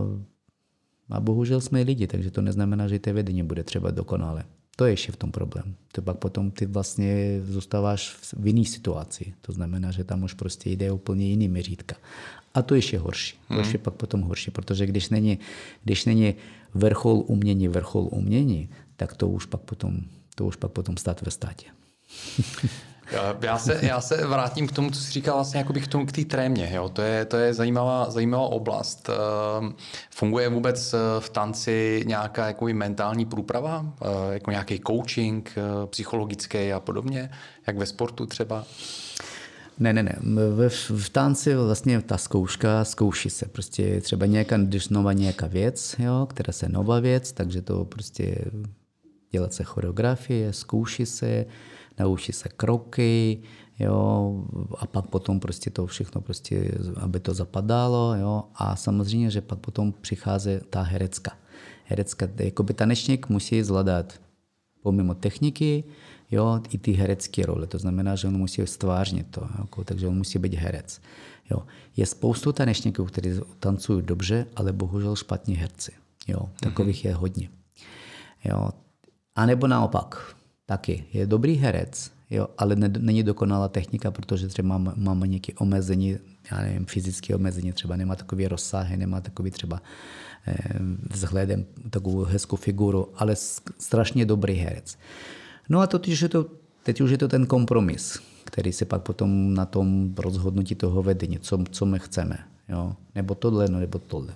[1.09, 4.43] a bohužel jsme lidi, takže to neznamená, že to vedení bude třeba dokonale.
[4.75, 5.75] To je ještě v tom problém.
[5.91, 9.33] To pak potom ty vlastně zůstáváš v jiné situaci.
[9.41, 11.95] To znamená, že tam už prostě jde úplně jiný měřítka.
[12.53, 13.37] A to ještě horší.
[13.47, 15.39] To ještě pak potom horší, protože když není,
[15.83, 16.35] když není
[16.73, 20.01] vrchol umění, vrchol umění, tak to už pak potom,
[20.35, 21.65] to už pak potom stát ve státě.
[23.41, 26.11] Já se, já se vrátím k tomu, co jsi říkal vlastně jako k tomu, k
[26.11, 26.69] té trémě.
[26.73, 26.89] Jo?
[26.89, 29.09] To je, to je zajímavá, zajímavá oblast.
[29.09, 29.75] Ehm,
[30.09, 33.85] funguje vůbec eh, v tanci nějaká jako mentální průprava?
[34.01, 37.29] Eh, jako nějaký coaching eh, psychologický a podobně?
[37.67, 38.65] Jak ve sportu třeba?
[39.79, 40.15] Ne, ne, ne.
[40.55, 43.45] V, v tanci vlastně ta zkouška, zkouší se.
[43.45, 48.35] Prostě třeba nějaká, když nová nějaká věc, jo, která se nová věc, takže to prostě
[49.31, 51.45] dělat se choreografie, zkouší se,
[51.99, 53.41] naučí se kroky,
[53.79, 54.43] jo,
[54.77, 59.59] a pak potom prostě to všechno prostě, aby to zapadalo, jo, a samozřejmě, že pak
[59.59, 61.31] potom přichází ta herecka.
[61.85, 62.27] Herecka,
[62.63, 64.13] by tanečník musí zvládat
[64.81, 65.83] pomimo techniky,
[66.31, 67.67] jo, i ty herecké role.
[67.67, 71.01] To znamená, že on musí stvárnit to, jako, takže on musí být herec.
[71.51, 71.63] Jo.
[71.97, 73.29] Je spoustu tanečníků, kteří
[73.59, 75.91] tancují dobře, ale bohužel špatní herci.
[76.27, 76.49] Jo.
[76.59, 77.07] Takových mm-hmm.
[77.07, 77.49] je hodně.
[78.45, 78.69] Jo.
[79.35, 80.35] A nebo naopak,
[80.65, 81.05] taky.
[81.13, 86.17] Je dobrý herec, jo, ale ne, není dokonalá technika, protože třeba má, má nějaké omezení,
[86.51, 89.81] já nevím, fyzické omezení, třeba nemá takový rozsahy, nemá takový třeba
[90.47, 90.55] eh,
[91.09, 93.35] vzhledem takovou hezkou figuru, ale
[93.79, 94.97] strašně dobrý herec.
[95.69, 96.45] No a totiž je to,
[96.83, 101.39] teď už je to ten kompromis, který se pak potom na tom rozhodnutí toho vedení,
[101.39, 102.37] co, co my chceme.
[102.69, 102.95] Jo?
[103.15, 104.33] Nebo tohle, no, nebo tohle.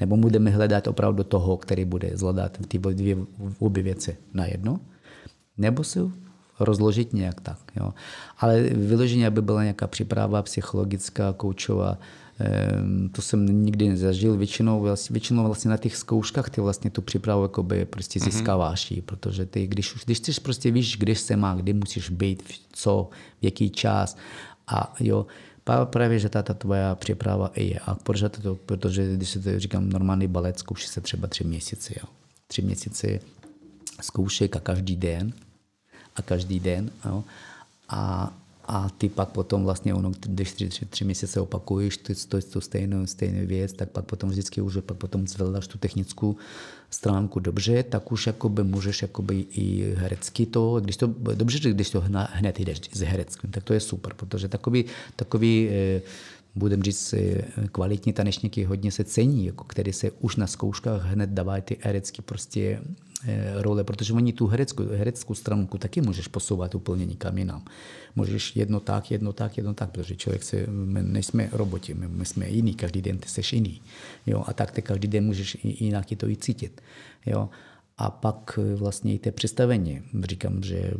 [0.00, 3.16] Nebo budeme hledat opravdu toho, který bude zvládat ty dvě
[3.58, 4.80] obě věci na jedno,
[5.58, 5.98] nebo si
[6.60, 7.58] rozložit nějak tak.
[7.76, 7.94] Jo.
[8.38, 11.98] Ale vyloženě, aby byla nějaká příprava psychologická, koučová,
[12.38, 14.36] ehm, to jsem nikdy nezažil.
[14.36, 18.30] Většinou, většinou vlastně na těch zkouškách ty vlastně tu přípravu jakoby prostě mhm.
[18.30, 18.90] získáváš.
[18.90, 19.02] Mm-hmm.
[19.02, 22.42] Protože ty, když, když ty prostě víš, když se má, kdy musíš být,
[22.72, 24.16] co, v jaký čas
[24.66, 25.26] a jo,
[25.84, 27.78] právě, že ta, ta tvoje příprava je.
[27.78, 31.94] A proč to, protože když si to říkám, normální balet zkouší se třeba tři měsíce.
[31.96, 32.08] Jo.
[32.46, 33.20] Tři měsíce
[34.04, 35.32] zkoušek a každý den
[36.16, 36.90] a každý den.
[37.04, 37.24] Jo.
[37.88, 38.32] A,
[38.64, 42.60] a ty pak potom vlastně, ono, když tři, tři, tři měsíce opakuješ tu, tu, tu
[42.60, 46.36] stejnou, stejnou věc, tak pak potom vždycky už pak potom zvládáš tu technickou
[46.90, 52.04] stránku dobře, tak už jakoby můžeš jakoby i herecky to, když to, dobře, když to
[52.32, 54.84] hned jdeš s hereckým, tak to je super, protože takový,
[55.16, 56.02] takový eh,
[56.54, 61.30] budem říct, eh, kvalitní tanečníky hodně se cení, jako který se už na zkouškách hned
[61.30, 62.80] dávají ty herecky prostě
[63.60, 67.64] role, protože oni tu hereckou, hereckou stránku taky můžeš posouvat úplně nikam jinam.
[68.16, 72.24] Můžeš jedno tak, jedno tak, jedno tak, protože člověk se, my nejsme roboti, my, my
[72.24, 73.80] jsme jiný, každý den ty jsi jiný.
[74.26, 74.44] Jo?
[74.46, 76.80] A tak ty každý den můžeš jinak to i cítit.
[77.26, 77.48] Jo?
[77.98, 80.02] A pak eh, vlastně i té představení.
[80.24, 80.92] Říkám, že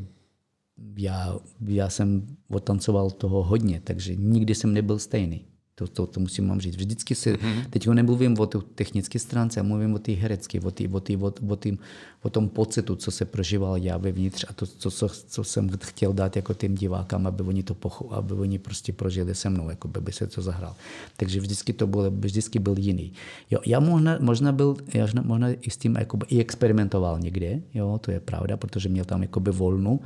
[0.96, 5.44] já, já jsem otancoval toho hodně, takže nikdy jsem nebyl stejný.
[5.74, 6.76] To, to, to musím vám říct.
[6.76, 7.64] Vždycky si, mm-hmm.
[7.70, 11.16] teď nemluvím o té technické stránce, já mluvím o té herecké, o, tý, o, tý,
[11.16, 11.78] o, o, tým,
[12.22, 16.12] o tom pocitu, co se prožíval já vevnitř a to, co, co, co jsem chtěl
[16.12, 19.88] dát jako tým divákám, aby oni to pochu, aby oni prostě prožili se mnou, jako
[19.88, 20.74] by se to zahrál.
[21.16, 23.12] Takže vždycky to bylo, vždycky byl jiný.
[23.50, 27.98] Jo, já možná, možná byl, já možná i s tím jako i experimentoval někde, jo,
[28.00, 30.00] to je pravda, protože měl tam jako by volnou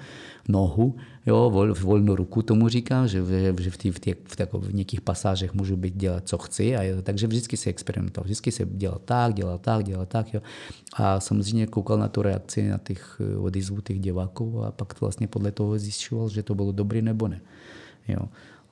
[0.48, 0.94] nohu,
[1.26, 4.44] jo, vol, volnou ruku tomu říkám, že, že, že v, tý, v, tý, v, tý,
[4.52, 6.76] v nějakých pasážech můžu být dělat, co chci.
[6.76, 8.24] A je, takže vždycky se experimentoval.
[8.24, 10.34] Vždycky se dělal tak, dělal tak, dělal tak.
[10.34, 10.40] Jo.
[10.94, 15.26] A samozřejmě koukal na tu reakci na těch eh, odezvů těch diváků a pak vlastně
[15.26, 17.40] podle toho zjišťoval, že to bylo dobrý nebo ne.
[18.08, 18.20] Jo.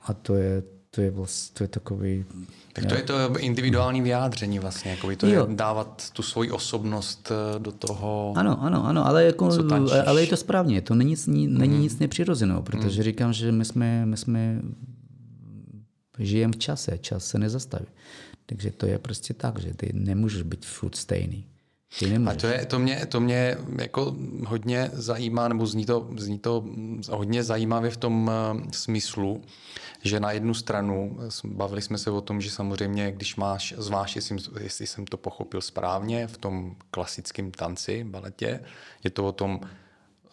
[0.03, 2.25] A to je, to je, vlastně, to je takový...
[2.73, 5.47] Tak to je to individuální vyjádření vlastně, jako to jo.
[5.49, 9.51] je dávat tu svoji osobnost eh, do toho, Ano, ano, ano, ale, jako,
[10.07, 11.81] ale je to správně, to není, není mm.
[11.81, 13.05] nic nepřirozeného, protože mm.
[13.05, 14.63] říkám, že my jsme, my jsme
[16.19, 17.87] žijeme v čase, čas se nezastaví.
[18.47, 21.47] Takže to je prostě tak, že ty nemůžeš být furt stejný.
[22.29, 24.17] A to, je, to, mě, to mě jako
[24.47, 26.65] hodně zajímá, nebo zní to, zní to
[27.11, 29.43] hodně zajímavě v tom uh, smyslu,
[30.03, 34.37] že na jednu stranu, bavili jsme se o tom, že samozřejmě, když máš, zvlášť jestli,
[34.61, 38.61] jestli jsem to pochopil správně, v tom klasickém tanci, baletě,
[39.05, 39.61] je to o tom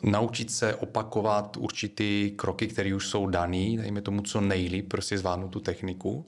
[0.03, 5.49] naučit se opakovat určitý kroky, které už jsou daný, dejme tomu co nejlíp, prostě zvládnout
[5.49, 6.25] tu techniku.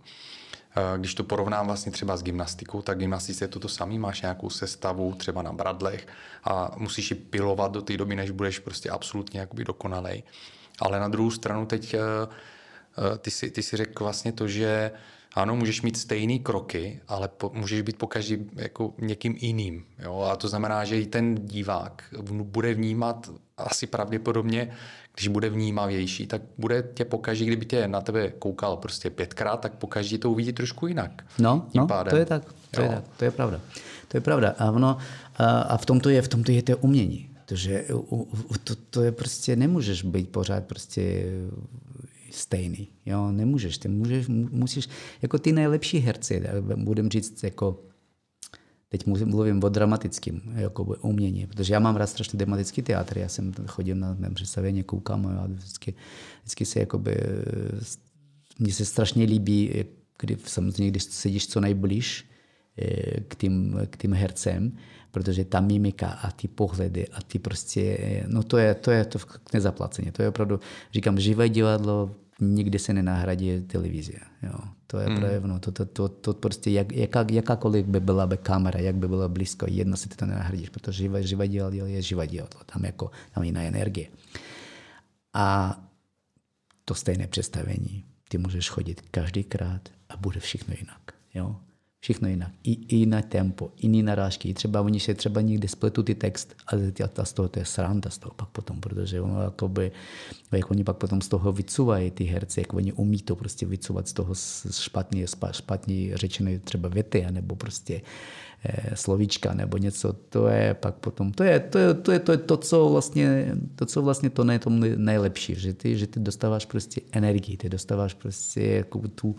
[0.76, 4.22] Eh, když to porovnám vlastně třeba s gymnastikou, tak gymnastice je to to samé, máš
[4.22, 6.08] nějakou sestavu třeba na bradlech
[6.44, 10.24] a musíš ji pilovat do té doby, než budeš prostě absolutně jakoby dokonalej.
[10.80, 12.00] Ale na druhou stranu teď eh,
[12.98, 14.92] eh, ty si, ty si řekl vlastně to, že
[15.34, 19.86] ano, můžeš mít stejné kroky, ale po, můžeš být po každý jako někým jiným.
[20.00, 20.22] Jo?
[20.32, 24.76] A to znamená, že i ten divák bude vnímat asi pravděpodobně,
[25.16, 29.74] když bude vnímavější, tak bude tě pokaždé, kdyby tě na tebe koukal prostě pětkrát, tak
[29.74, 31.26] pokaždé to uvidí trošku jinak.
[31.40, 33.62] No, no to je tak, to je tak, to je pravda.
[34.08, 34.56] To je pravda.
[34.58, 34.98] A, ono,
[35.38, 37.30] a, a v tomto je, v tomto je to umění.
[37.46, 37.86] Protože
[38.64, 41.26] to, to je prostě, nemůžeš být pořád prostě
[42.32, 42.88] stejný.
[43.06, 44.90] Jo, nemůžeš, ty můžeš, musíš,
[45.22, 46.44] jako ty nejlepší herci,
[46.76, 47.80] budem říct jako
[48.98, 53.54] teď mluvím o dramatickém jako umění, protože já mám rád strašně dramatický teatr, já jsem
[53.68, 55.94] chodil na mém představení, koukám a vždycky,
[56.42, 57.18] vždycky se jakoby,
[58.60, 59.86] mně se strašně líbí,
[60.20, 62.26] kdy samozřejmě, když sedíš co nejblíž
[62.78, 64.72] eh, k tým, k tým hercem,
[65.12, 69.06] protože ta mimika a ty pohledy a ty prostě, eh, no to je, to je
[69.06, 70.12] to k nezaplacení.
[70.12, 70.60] To je opravdu,
[70.94, 74.14] říkám, živé divadlo nikdy se nenahradí televize.
[74.44, 74.60] Jo.
[74.88, 75.18] To je mm.
[75.18, 75.60] projevno.
[75.60, 79.28] To, to, to, to prostě jak, jaká, jakákoliv by byla by kamera, jak by byla
[79.28, 82.62] blízko, jedno si to nenahradíš, protože divadlo je živé divadlo.
[82.66, 84.08] Tam, jako, tam jiná energie.
[85.34, 85.78] A
[86.86, 88.04] to stejné představení.
[88.30, 91.02] Ty můžeš chodit každýkrát a bude všechno jinak.
[91.34, 91.56] Jo?
[92.04, 92.52] Všechno jinak.
[92.64, 94.54] I, i na tempo, jiný narážky.
[94.54, 96.76] Třeba oni se třeba někdy spletu ty text a,
[97.22, 99.92] a z toho to je sranda z toho pak potom, protože ono jakoby,
[100.52, 104.08] jak oni pak potom z toho vycouvají ty herci, jak oni umí to prostě vycouvat
[104.08, 104.34] z toho
[104.72, 108.02] špatně, špatně řečené třeba věty, nebo prostě
[108.94, 112.38] slovíčka nebo něco, to je pak potom, to je to, je, to, je, to, je
[112.38, 116.66] to co vlastně, to, co vlastně to je to nejlepší, že ty, že ty dostáváš
[116.66, 119.36] prostě energii, ty dostáváš prostě jako tu,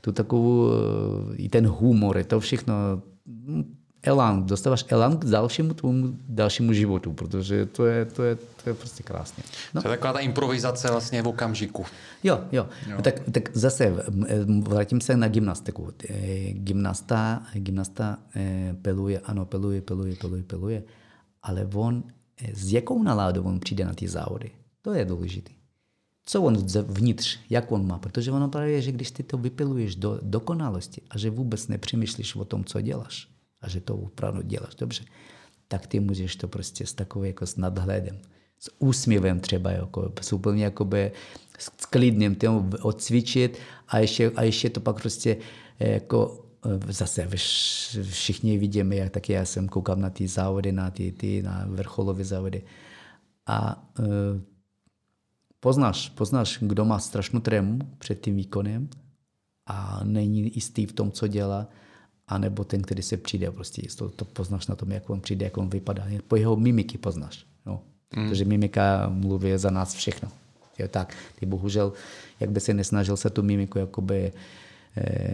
[0.00, 2.74] tu takovou, eh, i ten humor, to všechno,
[4.02, 8.74] elán, dostáváš elán k dalšímu tvomu dalšímu životu, protože to je, to je, to je
[8.74, 9.42] prostě krásně.
[9.74, 9.82] No.
[9.82, 11.84] To je taková ta improvizace vlastně v okamžiku.
[12.24, 12.66] Jo, jo.
[12.90, 13.02] jo.
[13.02, 13.96] Tak, tak zase
[14.62, 15.92] vrátím se na gymnastiku.
[16.08, 20.82] Eh, gymnasta, gymnasta eh, peluje, ano, peluje, peluje, peluje, peluje,
[21.42, 22.04] ale on,
[22.42, 24.50] eh, s jakou náládou on přijde na ty závody,
[24.82, 25.52] to je důležité.
[26.26, 30.18] Co on vnitř, jak on má, protože ono právě, že když ty to vypiluješ do
[30.22, 33.28] dokonalosti a že vůbec nepřemýšlíš o tom, co děláš,
[33.60, 34.74] a že to opravdu děláš.
[34.74, 35.04] Dobře,
[35.68, 38.18] tak ty můžeš to prostě s takovým jako s nadhledem,
[38.58, 41.12] s úsměvem třeba, jako, s úplně jakoby
[41.58, 43.58] s klidným tím odcvičit
[43.88, 45.36] a ještě, a ještě to pak prostě
[45.78, 47.28] jako eh, zase
[48.02, 52.24] všichni vidíme, jak taky já jsem koukal na ty závody, na ty, ty na vrcholové
[52.24, 52.62] závody.
[53.46, 54.06] A uh,
[55.60, 58.88] poznáš, poznáš, kdo má strašnou trému před tím výkonem
[59.66, 61.68] a není jistý v tom, co dělá
[62.30, 65.58] anebo ten, který se přijde, prostě to, to poznáš na tom, jak on přijde, jak
[65.58, 66.06] on vypadá.
[66.28, 67.44] Po jeho mimiky poznáš.
[67.66, 67.82] No.
[68.16, 68.28] Mm.
[68.28, 70.28] Protože mimika mluví za nás všechno.
[70.78, 71.92] Je tak, ty bohužel,
[72.40, 74.32] jak by se nesnažil se tu mimiku jakoby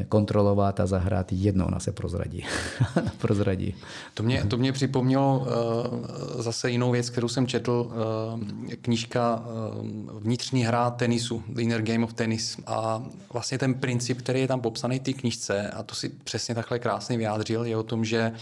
[0.09, 2.45] kontrolovat a zahrát, jednou ona se prozradí.
[3.19, 3.75] prozradí.
[4.15, 7.93] To mě, to mě připomnělo uh, zase jinou věc, kterou jsem četl,
[8.35, 8.41] uh,
[8.81, 13.03] knížka uh, Vnitřní hra tenisu, The Inner Game of Tennis a
[13.33, 16.79] vlastně ten princip, který je tam popsaný v té knížce a to si přesně takhle
[16.79, 18.33] krásně vyjádřil, je o tom, že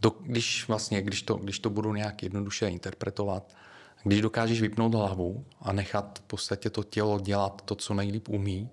[0.00, 3.54] do, když vlastně, když to, když to budu nějak jednoduše interpretovat,
[4.04, 8.70] když dokážeš vypnout hlavu a nechat v podstatě to tělo dělat to, co nejlíp umí,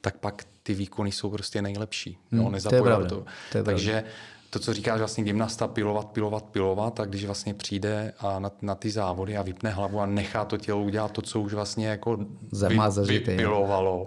[0.00, 2.18] tak pak ty výkony jsou prostě nejlepší.
[2.32, 3.24] Hmm, jo, nezapojovat to.
[3.52, 3.62] to.
[3.62, 4.04] Takže
[4.50, 8.74] to, co říkáš, vlastně gymnasta pilovat, pilovat, pilovat a když vlastně přijde a na, na
[8.74, 12.18] ty závody a vypne hlavu a nechá to tělo udělat to, co už vlastně jako
[13.06, 14.06] vy, vypilovalo,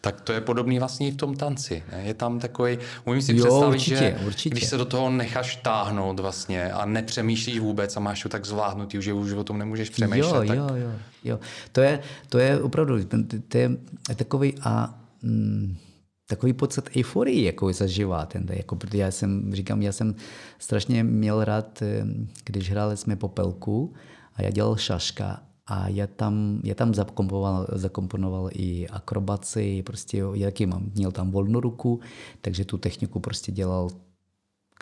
[0.00, 1.82] tak to je podobný vlastně i v tom tanci.
[1.92, 2.02] Ne?
[2.02, 4.50] Je tam takový, umím si jo, představit, určitě, že určitě.
[4.50, 9.02] když se do toho necháš táhnout vlastně a nepřemýšlíš vůbec a máš to tak zvládnutý,
[9.02, 10.44] že už o tom nemůžeš přemýšlet.
[10.44, 10.56] Jo, tak...
[10.56, 10.90] jo, jo,
[11.24, 11.40] jo.
[11.72, 13.04] To je, to je opravdu,
[13.48, 13.70] to je
[14.16, 15.76] takový a mm,
[16.26, 20.14] takový pocit euforii, jako zažívá ten, jako, protože já jsem, říkám, já jsem
[20.58, 22.04] strašně měl rád, eh,
[22.44, 23.92] když hráli jsme popelku
[24.34, 30.66] a já dělal šaška a já tam, já tam zakomponoval, zakomponoval i akrobaci, prostě jaký
[30.66, 32.00] mám, měl tam volnou ruku,
[32.40, 33.90] takže tu techniku prostě dělal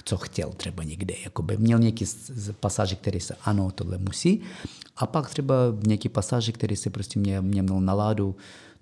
[0.05, 1.15] co chtěl třeba někde.
[1.25, 2.05] Jakoby měl nějaký
[2.61, 4.41] pasáže, které se ano, tohle musí.
[4.97, 5.55] A pak třeba
[5.87, 8.37] nějaký pasáže, který se prostě mě, mě měl náladu,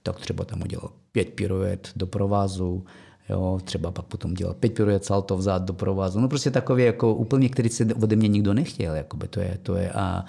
[0.07, 2.85] tak třeba tam udělal pět piruet do provázu,
[3.29, 6.21] Jo, třeba pak potom dělal pět piruet salto vzad do provazu.
[6.21, 8.95] No prostě takový jako úplně, který se ode mě nikdo nechtěl.
[8.95, 10.25] Jakoby to je, to je a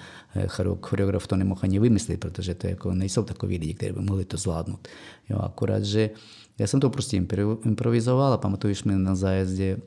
[0.80, 4.36] choreograf to nemohl ani vymyslet, protože to jako nejsou takový lidi, kteří by mohli to
[4.36, 4.88] zvládnout.
[5.30, 6.10] Jo, akorát, že
[6.58, 7.16] já jsem to prostě
[7.64, 9.78] improvizoval a pamatuju, jsme na zájezdě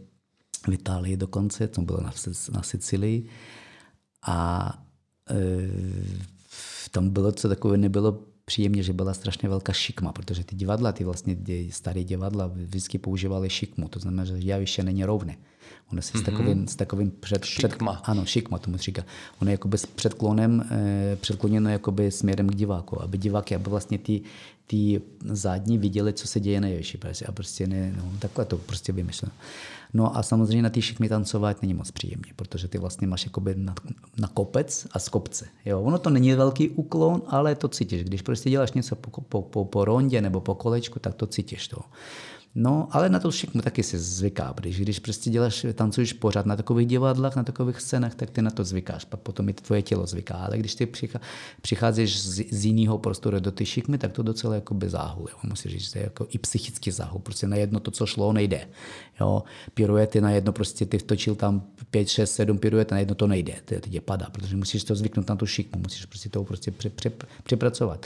[0.70, 2.12] v Itálii dokonce, to bylo na,
[2.54, 3.28] na Sicílii
[4.28, 4.72] a
[5.30, 5.36] e,
[6.92, 11.04] tam bylo co takové, nebylo příjemně, že byla strašně velká šikma, protože ty divadla, ty
[11.04, 11.38] vlastně
[11.70, 15.38] staré divadla vždycky používaly šikmu, to znamená, že javiště není rovné.
[15.92, 16.22] Ono se mm-hmm.
[16.22, 16.26] s mhm.
[16.26, 17.94] takovým, s takovým před, šikma.
[17.94, 19.04] Před, ano, šikma tomu říká.
[19.42, 23.98] Ono je jakoby s předklonem, eh, předkloněno jakoby směrem k diváku, aby diváky, aby vlastně
[23.98, 24.22] ty,
[24.68, 27.00] ty zadní viděli, co se děje na jevišti.
[27.28, 29.34] A prostě ne, no, takhle to prostě vymyšleno.
[29.94, 33.56] No a samozřejmě na té šikmě tancovat není moc příjemně, protože ty vlastně máš jakoby
[33.56, 33.76] na,
[34.18, 35.48] na kopec a z kopce.
[35.66, 35.82] Jo?
[35.82, 38.04] Ono to není velký úklon, ale to cítíš.
[38.04, 41.68] Když prostě děláš něco po, po, po, po rondě nebo po kolečku, tak to cítíš
[41.68, 41.82] to.
[42.56, 46.56] No, ale na to všechno taky se zvyká, protože když prostě děláš, tancuješ pořád na
[46.56, 50.08] takových divadlech, na takových scénách, tak ty na to zvykáš, pak potom i tvoje tělo
[50.08, 50.36] zvyká.
[50.36, 50.88] Ale když ty
[51.62, 55.28] přicházíš z, z jiného prostoru do ty šikmy, tak to docela jako by záhul.
[55.30, 55.38] Jo.
[55.44, 57.22] Musíš říct, že je jako i psychický záhul.
[57.22, 58.68] Prostě na jedno to, co šlo, nejde.
[59.20, 59.44] Jo.
[59.74, 63.54] Piruety na jedno, prostě ty vtočil tam 5, 6, 7 piruet, na jedno to nejde.
[63.66, 66.74] To tě padá, protože musíš to zvyknout na tu šikmu, musíš prostě to prostě
[67.44, 68.06] připracovat.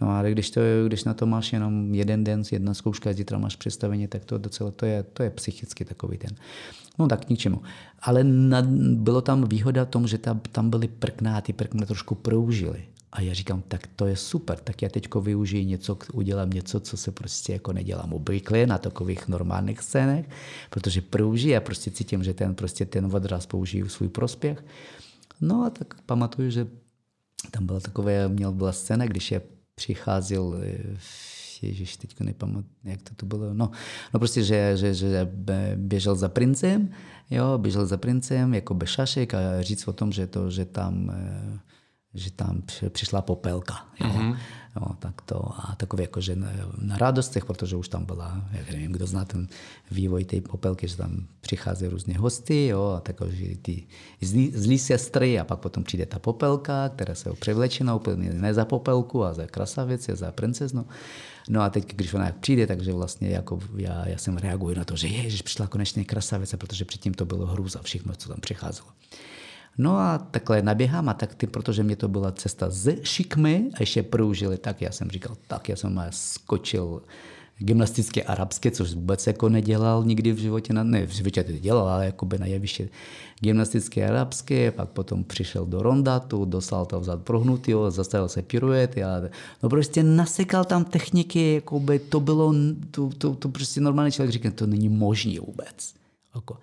[0.00, 3.56] No ale když, to, když na to máš jenom jeden den, jedna zkouška, zítra máš
[3.56, 6.30] představení, tak to docela to je, to je psychicky takový ten.
[6.98, 7.62] No tak k ničemu.
[8.00, 8.62] Ale na,
[8.94, 12.84] bylo tam výhoda tom, že tam, tam byly prkná, ty prkna trošku proužily.
[13.12, 16.96] A já říkám, tak to je super, tak já teď využiji něco, udělám něco, co
[16.96, 20.24] se prostě jako nedělám obvykle na takových normálních scénách,
[20.70, 24.64] protože prouží, a prostě cítím, že ten, prostě ten odraz použiju svůj prospěch.
[25.40, 26.66] No a tak pamatuju, že
[27.50, 29.42] tam byla takové, měl byla scéna, když je
[29.80, 30.96] přicházel, eh,
[31.62, 33.70] ježiš, teď nepamatuji, jak to, to bylo, no,
[34.14, 35.28] no prostě, že, že, že
[35.76, 36.90] běžel za princem,
[37.30, 41.58] jo, běžel za princem jako bešašek a říct o tom, že to, že tam eh,
[42.14, 43.86] že tam přišla popelka.
[44.00, 44.06] Jo.
[44.06, 44.36] Mm-hmm.
[44.98, 46.48] Tak to, a takové jako, že na,
[46.78, 49.48] na radostech, protože už tam byla, jak nevím, kdo zná ten
[49.90, 53.30] vývoj té popelky, že tam přichází různě hosty, jo, a takové,
[53.62, 53.86] ty
[54.20, 58.64] zlí, zlí sestry a pak potom přijde ta popelka, která se převlečena úplně ne za
[58.64, 60.86] popelku, a za krasavici, za princeznu.
[61.48, 64.96] No a teď, když ona přijde, takže vlastně jako já, já jsem reaguju na to,
[64.96, 68.88] že ježiš, přišla konečně krasavice, protože předtím to bylo hrůza, všechno, co tam přicházelo.
[69.78, 73.76] No a takhle naběhám a tak ty, protože mě to byla cesta z šikmy a
[73.80, 77.02] ještě proužili, tak já jsem říkal, tak já jsem skočil
[77.60, 82.04] gymnastické arabské, což vůbec jako nedělal nikdy v životě, ne v životě to dělal, ale
[82.06, 82.88] jako by na jeviště
[83.40, 89.28] gymnastické arabské, pak potom přišel do rondatu, dostal to vzad prohnutýho, zastavil se piruet, a
[89.62, 92.54] no prostě nasekal tam techniky, jako by to bylo,
[92.90, 95.94] to, to, to prostě normální člověk říká, to není možné vůbec.
[96.34, 96.56] Jako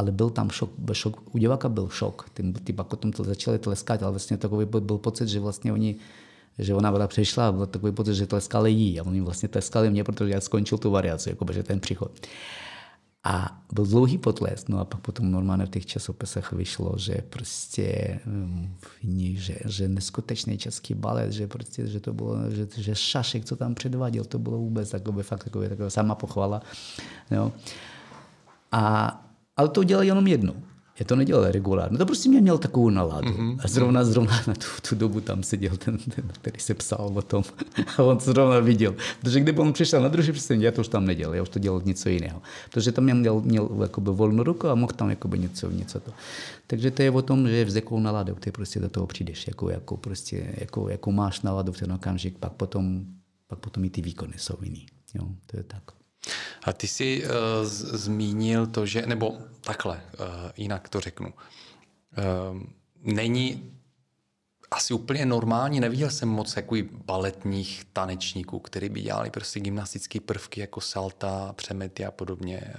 [0.00, 2.30] ale byl tam šok, šok u diváka byl šok.
[2.34, 5.96] Ty, ty pak potom to začali tleskat, ale vlastně takový byl, pocit, že vlastně oni
[6.58, 9.90] že ona byla přišla a byl takový pocit, že tleskali jí a oni vlastně tleskali
[9.90, 12.26] mě, protože já skončil tu variaci, jako že ten příchod.
[13.24, 18.20] A byl dlouhý potlesk, no a pak potom normálně v těch časopisech vyšlo, že prostě
[18.26, 18.74] mm,
[19.34, 23.74] že, že neskutečný český balet, že prostě, že to bylo, že, že Šašek, co tam
[23.74, 26.62] předváděl, to bylo vůbec takové, fakt takové, takové sama pochvala.
[27.30, 27.52] Jo.
[28.72, 29.29] A
[29.60, 30.54] ale to udělal jenom jednou.
[31.00, 31.98] Já to nedělal regulárně.
[31.98, 33.28] To prostě mě měl takovou náladu.
[33.28, 33.58] Mm-hmm.
[33.64, 37.22] A zrovna, zrovna na tu, tu dobu tam seděl ten, ten, který se psal o
[37.22, 37.44] tom.
[37.98, 38.94] A on zrovna viděl.
[39.20, 41.34] Protože kdyby on přišel na druhý představení, já to už tam nedělal.
[41.34, 42.42] Já už to dělal něco jiného.
[42.70, 46.12] Protože tam měl, měl jakoby volnou ruku a mohl tam jakoby něco, něco to.
[46.66, 49.46] Takže to je o tom, že s jakou naladou ty prostě do toho přijdeš.
[49.46, 53.04] Jako, jako, prostě, jako, jako máš náladu v ten okamžik, pak potom,
[53.46, 54.86] pak potom i ty výkony jsou jiný.
[55.14, 55.99] Jo, to je tak.
[56.62, 57.30] A ty jsi uh,
[57.96, 61.26] zmínil to, že, nebo takhle, uh, jinak to řeknu.
[61.28, 62.62] Uh,
[63.02, 63.72] není
[64.70, 70.60] asi úplně normální, neviděl jsem moc jako baletních tanečníků, kteří by dělali prostě gymnastické prvky
[70.60, 72.74] jako salta, přemety a podobně.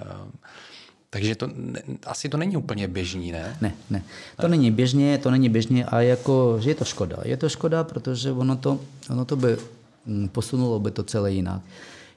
[1.10, 1.50] Takže to,
[2.06, 3.58] asi to není úplně běžný, ne?
[3.62, 4.04] Ne, ne.
[4.36, 4.50] To ne.
[4.50, 7.18] není běžně, to není běžně a jako, že je to škoda.
[7.24, 8.80] Je to škoda, protože ono to,
[9.10, 9.58] ono to by
[10.06, 11.62] mm, posunulo by to celé jinak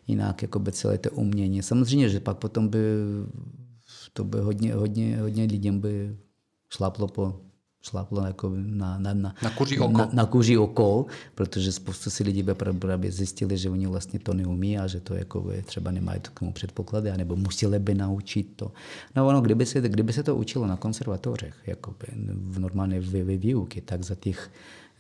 [0.07, 1.63] jinak jako by celé to umění.
[1.63, 2.79] Samozřejmě, že pak potom by
[4.13, 6.17] to by hodně, hodně, hodně lidem by
[6.71, 7.41] šlaplo po
[7.85, 9.93] šláplo jako na, na, na, na, kuří oko.
[9.93, 12.45] na, na kuří oko, protože spoustu si lidí
[12.79, 16.53] právě zjistili, že oni vlastně to neumí a že to jako třeba nemají k tomu
[16.53, 18.73] předpoklady, nebo museli by naučit to.
[19.17, 23.01] No ono, kdyby se, kdyby se to učilo na konzervatořech, jakoby v normálně
[23.37, 24.51] výuky, tak za těch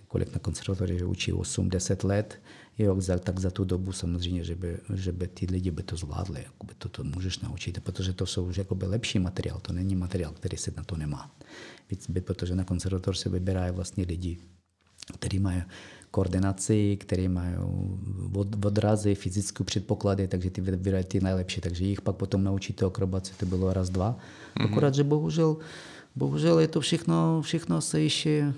[0.08, 2.40] kolik na konzervatoři, učí 8-10 let,
[2.78, 5.96] jo, za, tak za tu dobu samozřejmě, že by, že by ty lidi by to
[5.96, 9.94] zvládli, jakoby to, to můžeš naučit, protože to jsou už jakoby lepší materiál, to není
[9.94, 11.30] materiál, který se na to nemá.
[11.90, 14.38] Víc by, protože na konzervatoř se vybírají vlastně lidi,
[15.14, 15.62] kteří mají
[16.10, 17.54] koordinaci, kteří mají
[18.34, 23.32] od, odrazy, fyzické předpoklady, takže ty vybírají ty nejlepší, takže jich pak potom naučíte akrobaci,
[23.36, 24.16] to bylo raz, dva.
[24.16, 24.64] Mm-hmm.
[24.64, 25.56] Akorát, že bohužel,
[26.16, 28.54] bohužel je to všechno, všechno se ještě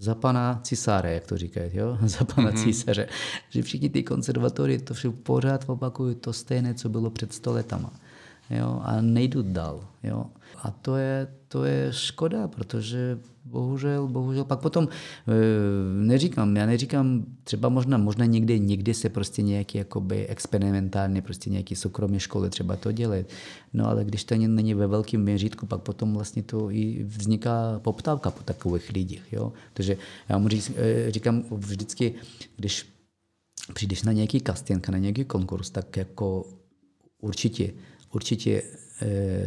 [0.00, 1.98] za pana cisáře, jak to říkají, jo?
[2.04, 2.64] za pana mm-hmm.
[2.64, 3.08] císaře.
[3.48, 7.92] Že všichni ty konzervatory to vše pořád opakují to stejné, co bylo před stoletama.
[8.50, 8.80] Jo?
[8.84, 9.88] A nejdu dál.
[10.02, 10.26] Jo?
[10.62, 13.18] A to je, to je škoda, protože
[13.50, 19.42] bohužel, bohužel pak potom e, neříkám, já neříkám, třeba možná, možná někdy, někdy se prostě
[19.42, 23.26] nějaký jakoby experimentálně, prostě nějaký soukromé školy třeba to dělat.
[23.72, 28.30] No ale když to není ve velkém měřítku, pak potom vlastně to i vzniká poptávka
[28.30, 29.24] po takových lidích.
[29.32, 29.52] Jo?
[29.74, 29.96] Takže
[30.28, 32.14] já mu e, říkám vždycky,
[32.56, 32.86] když
[33.74, 36.44] přijdeš na nějaký casting, na nějaký konkurs, tak jako
[37.20, 37.72] určitě,
[38.12, 38.62] určitě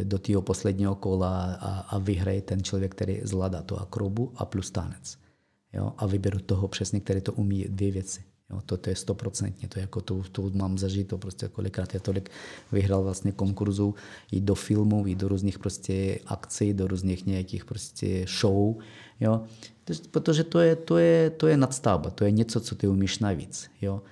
[0.02, 4.70] do toho posledního kola a, a vyhraje ten člověk, který zvládá to akrobu a plus
[4.70, 5.18] tanec.
[5.72, 5.92] Jo?
[5.96, 8.22] A vyberu toho přesně, který to umí dvě věci.
[8.50, 8.60] Jo?
[8.66, 12.30] To, to je stoprocentně, to, jako to, to mám zažito, prostě kolikrát já tolik
[12.72, 13.94] vyhrál vlastně konkurzu
[14.32, 18.76] i do filmů, i do různých prostě akcí, do různých nějakých prostě show,
[19.20, 19.44] jo?
[20.10, 23.70] protože to je, to je, to je nadstavba, to je něco, co ty umíš navíc.
[23.82, 24.02] Jo?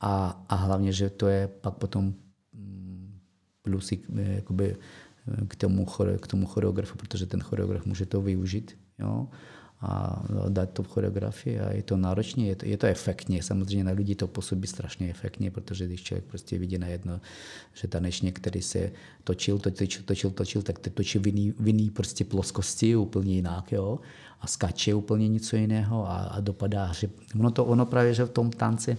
[0.00, 2.14] A, a hlavně, že to je pak potom
[3.64, 5.86] plusy eh, jakoby, eh, k, tomu,
[6.20, 9.28] k tomu choreografu, protože ten choreograf může to využít jo,
[9.80, 13.42] a dát to v choreografii a je to náročné, je to, je to efektně.
[13.42, 17.20] Samozřejmě na lidi to působí strašně efektně, protože když člověk prostě vidí na jedno,
[17.74, 18.92] že tanečník, který se
[19.24, 23.72] točil, točil, točil, točil, tak to točí v jiný, v jiný prostě ploskosti úplně jinak,
[23.72, 23.98] jo,
[24.40, 27.10] a skače úplně něco jiného a, a dopadá, že
[27.40, 28.96] ono to, ono právě, že v tom tanci,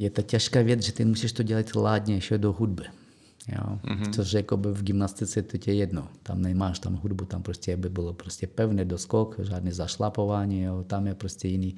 [0.00, 2.84] je to těžká věc, že ty musíš to dělat ládně ještě do hudby.
[3.48, 3.78] Jo?
[3.84, 4.12] Mm-hmm.
[4.12, 6.08] Což jako by v gymnastice to je jedno.
[6.22, 10.84] Tam nemáš tam hudbu, tam prostě by bylo prostě pevné doskok, žádné zašlapování, jo?
[10.86, 11.76] tam je prostě jiný.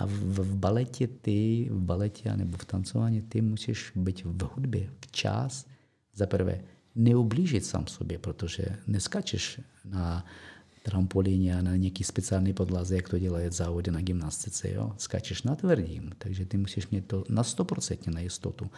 [0.00, 4.90] A v, v baletě ty, v baletě nebo v tancování ty musíš být v hudbě
[5.00, 5.66] včas.
[6.14, 6.60] Za prvé
[6.94, 10.24] neublížit sám sobě, protože neskačeš na
[10.86, 14.70] trampolíně a na nějaký speciální podlaze, jak to dělají závody na gymnastice.
[14.70, 14.92] Jo?
[14.98, 18.70] Skáčeš na tvrdým, takže ty musíš mít to na 100% na jistotu.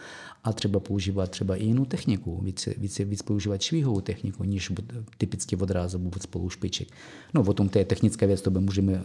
[0.43, 4.71] A třeba používat třeba i jinou techniku, víc, víc, víc používat švihovou techniku, než
[5.17, 6.87] typicky odrazu vůbec spolu špiček.
[7.33, 9.03] No o tom to je technická věc, to by můžeme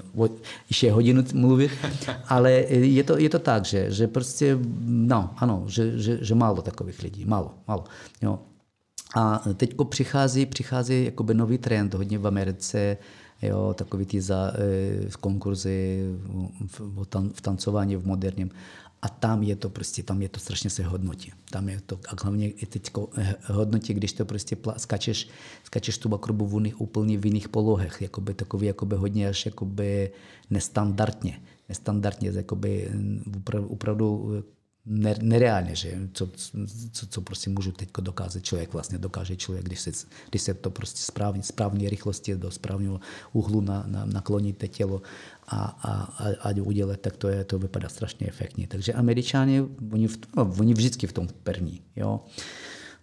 [0.68, 1.70] ještě hodinu mluvit,
[2.28, 6.62] ale je to, je to tak, že, že prostě, no, ano, že, že, že málo
[6.62, 7.84] takových lidí, málo, málo.
[8.22, 8.53] Jo.
[9.14, 12.96] A teď přichází, přichází jakoby nový trend hodně v Americe,
[13.42, 16.04] jo, takový ty za, e, konkurzy
[16.66, 16.80] v,
[17.34, 18.50] v tancování v moderním.
[19.04, 21.32] A tam je to prostě, tam je to strašně se hodnotí.
[21.50, 25.28] Tam je to, a hlavně i teď eh, hodnotí, když to prostě pla, skačeš,
[25.64, 30.10] skačeš tu bakrubu v uných, úplně v jiných polohách, jakoby takový jakoby hodně až jakoby
[30.50, 31.40] nestandardně.
[31.68, 32.90] Nestandardně, jakoby
[33.68, 34.32] opravdu
[35.22, 36.28] nereálně, že co,
[36.92, 39.90] co, co prostě můžu teď dokázat člověk, vlastně dokáže člověk, když se,
[40.30, 43.00] když se to prostě správně, správně rychlosti do správného
[43.32, 45.02] úhlu na, na, nakloníte tělo
[45.48, 45.92] a, a,
[46.24, 48.66] a, a udělat, tak to, je, to vypadá strašně efektně.
[48.66, 49.62] Takže američani,
[49.92, 51.80] oni, v, no, oni vždycky v tom první.
[51.96, 52.20] Jo.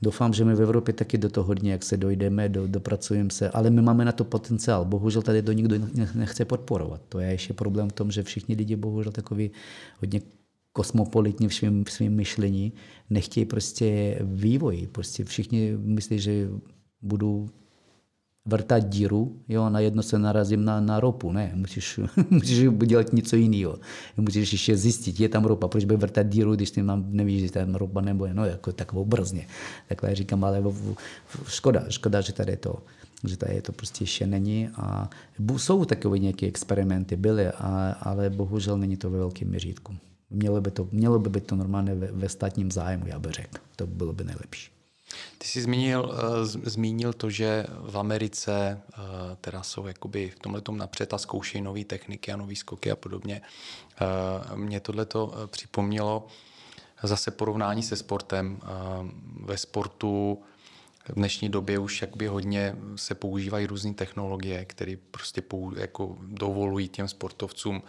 [0.02, 3.50] Doufám, že my v Evropě taky do toho hodně, jak se dojdeme, do, dopracujeme se,
[3.50, 4.86] ale my máme na to potenciál.
[4.86, 5.76] Bohužel tady to nikdo
[6.16, 7.02] nechce podporovat.
[7.10, 9.52] To je ještě problém v tom, že všichni lidi bohužel takový
[10.00, 10.22] hodně
[10.74, 12.74] kosmopolitní v svém, v svém myšlení,
[13.10, 14.88] nechtějí prostě vývoj.
[14.92, 16.50] Prostě všichni myslí, že
[17.02, 17.50] budu
[18.46, 21.32] vrtat díru, jo, najednou se narazím na, na ropu.
[21.32, 22.00] Ne, musíš,
[22.30, 23.80] musíš dělat něco jiného.
[24.18, 27.76] Musíš ještě zjistit, je tam ropa, proč by vrtat díru, když ty nevíš, že tam
[27.76, 29.48] ropa nebo je, no, jako tak obrazně.
[29.90, 30.64] Takhle říkám, ale
[31.48, 32.76] škoda, škoda, že tady to
[33.24, 34.70] že tady to prostě ještě není.
[34.76, 35.10] A
[35.58, 39.96] jsou takové nějaké experimenty, byly, a, ale bohužel není to ve velkém měřítku.
[40.32, 43.58] Mělo by, to, mělo by být to normálně ve, ve státním zájmu, já bych řekl.
[43.76, 44.72] To by bylo by nejlepší.
[45.38, 49.04] Ty jsi zmínil, uh, zmínil to, že v Americe uh,
[49.42, 53.42] teda jsou jakoby v tomhle napřed a zkoušejí nové techniky a nové skoky a podobně.
[54.52, 55.08] Uh, mě tohle
[55.48, 56.28] připomnělo
[57.04, 58.60] zase porovnání se sportem.
[59.46, 60.42] Ve sportu
[61.10, 65.44] v dnešní době už jakoby hodně se používají různé technologie, které prostě
[65.78, 67.84] jako dovolují těm sportovcům,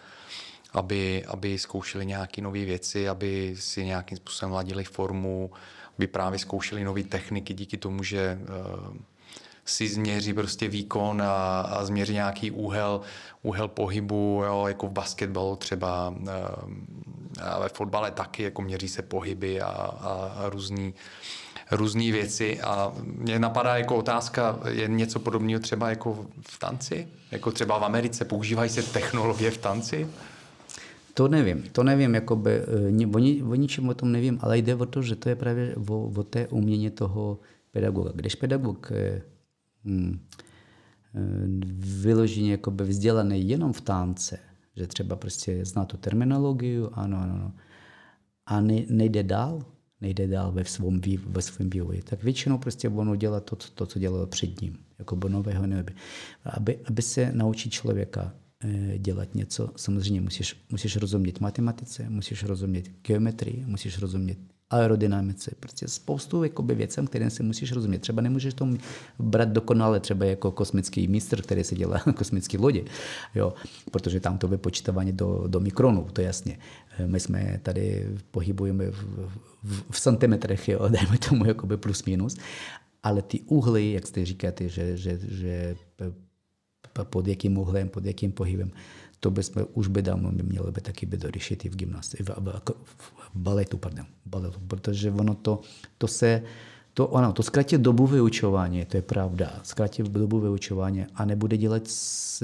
[0.72, 5.50] aby, aby zkoušeli nějaké nové věci, aby si nějakým způsobem ladili formu,
[5.98, 8.96] aby právě zkoušeli nové techniky díky tomu, že uh,
[9.64, 13.00] si změří prostě výkon a, a změří nějaký úhel,
[13.42, 16.26] úhel pohybu, jo, jako v basketbalu třeba, uh,
[17.40, 20.94] a ve fotbale taky, jako měří se pohyby a, a, a různý
[21.70, 27.08] různé věci a mě napadá jako otázka, je něco podobného třeba jako v tanci?
[27.30, 30.08] Jako třeba v Americe používají se technologie v tanci?
[31.14, 34.74] To nevím, to nevím, jakoby, eh, o, ni, o ničem o tom nevím, ale jde
[34.74, 37.38] o to, že to je právě o, o té umění toho
[37.70, 38.10] pedagoga.
[38.14, 38.92] Když pedagog
[39.84, 40.18] hm,
[41.14, 41.20] eh,
[42.02, 44.38] vyloženě jakoby vzdělaný jenom v tánce,
[44.76, 47.52] že třeba prostě zná tu terminologii, ano, ano, ano,
[48.46, 49.64] a ne, nejde dál,
[50.00, 53.98] nejde dál ve svém, ve svém vývoji, tak většinou prostě ono dělá to, to, co
[53.98, 55.92] dělalo před ním, jako by nového nebe.
[56.44, 58.34] Aby, aby se naučit člověka
[58.98, 64.38] dělat něco, samozřejmě musíš, musíš rozumět matematice, musíš rozumět geometrii, musíš rozumět
[64.72, 67.98] aerodynamice, prostě spoustu jakoby, věcem, kterým se musíš rozumět.
[67.98, 68.68] Třeba nemůžeš to
[69.18, 72.84] brát dokonale, třeba jako kosmický mistr, který se dělá kosmické lodi,
[73.34, 73.52] jo,
[73.90, 76.58] protože tam to vypočítávání do, do mikronů, to jasně.
[77.06, 79.30] My jsme tady pohybujeme v,
[79.62, 82.36] v, v centimetrech, jo, dejme tomu jakoby plus minus,
[83.02, 85.76] ale ty úhly, jak jste říkáte, že, že, že
[87.02, 88.70] pod jakým úhlem, pod jakým pohybem,
[89.20, 92.74] to bychom už by dávno měli by taky by dořešit i v gymnastice, v, v,
[92.84, 95.60] v, baletu, pardon, baletu, protože ono to,
[95.98, 96.42] to se,
[96.94, 101.82] to, ono, to zkrátí dobu vyučování, to je pravda, zkrátí dobu vyučování a nebude dělat,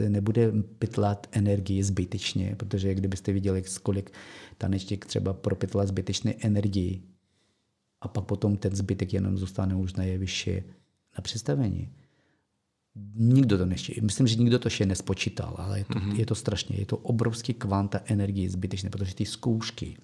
[0.09, 4.13] nebude pytlat energii zbytečně, protože kdybyste viděli, kolik
[4.59, 7.03] tanečník třeba propytla zbytečné energii
[8.01, 10.65] a pak potom ten zbytek jenom zůstane už na jevišti
[11.19, 11.89] na představení
[13.15, 16.19] Nikdo to ještě, myslím, že nikdo to ještě nespočítal, ale je to, mm-hmm.
[16.19, 19.97] je to strašně, je to obrovský kvanta energie zbytečné, protože ty zkoušky,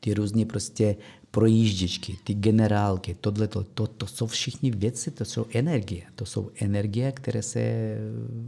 [0.00, 0.96] ty různé prostě
[1.30, 6.02] projížděčky, ty generálky, tohle, to, to, to jsou všichni věci, to jsou energie.
[6.14, 7.60] To jsou energie, které se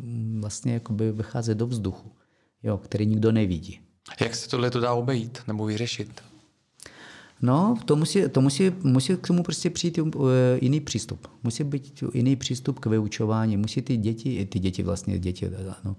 [0.02, 2.12] mm, vlastně jakoby vychází do vzduchu,
[2.62, 3.80] jo, které nikdo nevidí.
[4.20, 6.22] Jak se tohle to dá obejít nebo vyřešit?
[7.42, 10.30] No, to musí, to musí, musí k tomu prostě přijít uh,
[10.60, 11.28] jiný přístup.
[11.42, 13.56] Musí být jiný přístup k vyučování.
[13.56, 15.50] Musí ty děti, ty děti vlastně, děti,
[15.84, 15.96] no,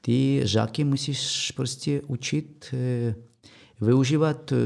[0.00, 4.58] ty žáky musíš prostě učit uh, využívat, uh,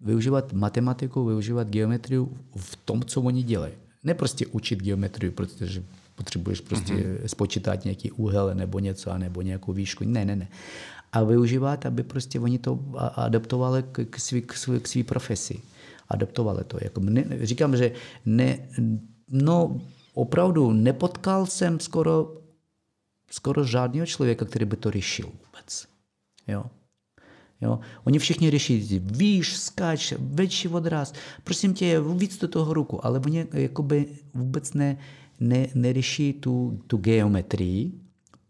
[0.00, 2.26] využívat matematiku, využívat geometrii
[2.56, 3.72] v tom, co oni dělají.
[4.04, 5.82] Ne prostě učit geometrii, protože
[6.14, 7.26] potřebuješ prostě mm-hmm.
[7.26, 10.04] spočítat nějaký úhel nebo něco, nebo nějakou výšku.
[10.04, 10.48] Ne, ne, ne
[11.18, 12.78] a využívat, aby prostě oni to
[13.14, 15.60] adaptovali k, svý, k, svý, k svý profesi.
[16.08, 16.78] Adaptovali to.
[16.80, 17.92] Jako ne, říkám, že
[18.26, 18.68] ne,
[19.28, 19.80] no
[20.14, 22.34] opravdu nepotkal jsem skoro,
[23.30, 25.86] skoro žádného člověka, který by to řešil vůbec.
[26.48, 26.64] Jo.
[27.60, 27.78] Jo?
[28.04, 31.12] Oni všichni řeší výš, skáč, větší odraz.
[31.44, 33.06] Prosím tě, víc do toho ruku.
[33.06, 34.98] Ale oni jakoby vůbec ne,
[35.40, 37.92] ne, neřeší tu, tu geometrii.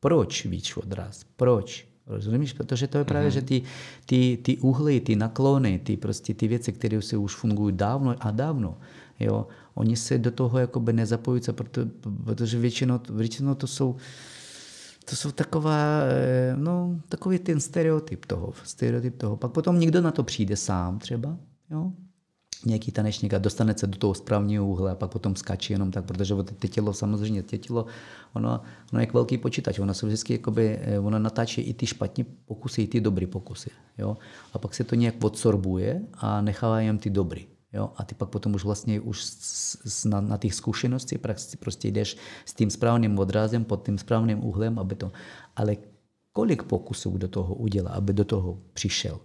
[0.00, 1.24] Proč víc odraz?
[1.36, 1.87] Proč?
[2.08, 2.52] Rozumíš?
[2.52, 3.34] Protože to je právě, mm-hmm.
[3.34, 3.62] že ty,
[4.06, 8.30] ty, ty uhly, ty naklony, ty, prostě ty věci, které se už fungují dávno a
[8.30, 8.78] dávno,
[9.20, 11.80] jo, oni se do toho jakoby nezapojují, proto,
[12.24, 13.96] protože většinou, většinou to jsou
[15.10, 19.36] to jsou taková, eh, no, takový ten stereotyp toho, stereotyp toho.
[19.36, 21.36] Pak potom někdo na to přijde sám třeba,
[21.70, 21.92] jo,
[22.66, 26.04] nějaký tanečník a dostane se do toho správného úhle a pak potom skáče jenom tak,
[26.04, 27.86] protože ty tělo samozřejmě, ty tělo,
[28.32, 28.60] ono,
[28.92, 32.24] ono je jak velký počítač, ono se vždycky jakoby, eh, ono natáčí i ty špatné
[32.44, 33.70] pokusy, i ty dobré pokusy.
[33.98, 34.16] Jo?
[34.52, 37.46] A pak se to nějak odsorbuje a nechává jen ty dobrý.
[37.72, 37.90] Jo?
[37.96, 39.26] A ty pak potom už vlastně už
[40.04, 41.18] na, na těch zkušenosti
[41.58, 45.12] prostě jdeš s tím správným odrazem, pod tím správným úhlem, aby to...
[45.56, 45.76] Ale
[46.32, 49.20] kolik pokusů do toho udělá, aby do toho přišel?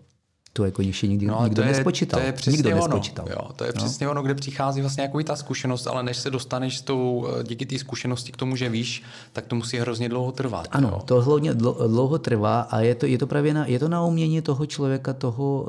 [0.53, 2.19] To jako ještě nikdy no, nikdo to je, nespočítal.
[2.19, 2.79] To je přesně nikdo ono.
[2.79, 3.25] nespočítal.
[3.29, 3.81] Jo, to je no.
[3.81, 7.43] přesně ono, kde přichází vlastně jako ta zkušenost, ale než se dostaneš s tou, eh,
[7.43, 9.03] díky té zkušenosti k tomu, že víš,
[9.33, 10.67] tak to musí hrozně dlouho trvat.
[10.71, 11.01] Ano, jo.
[11.05, 14.41] to hlavně dlouho trvá a je to, je to právě na, je to na umění
[14.41, 15.67] toho člověka, toho,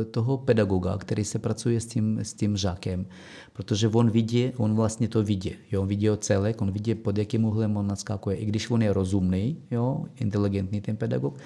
[0.00, 3.06] eh, toho pedagoga, který se pracuje s tím, s tím žákem.
[3.52, 5.54] Protože on vidí, on vlastně to vidí.
[5.72, 5.82] Jo?
[5.82, 8.36] On vidí celek, on vidí, pod jakým úhlem on naskakuje.
[8.36, 10.04] I když on je rozumný, jo?
[10.20, 11.38] inteligentní ten pedagog,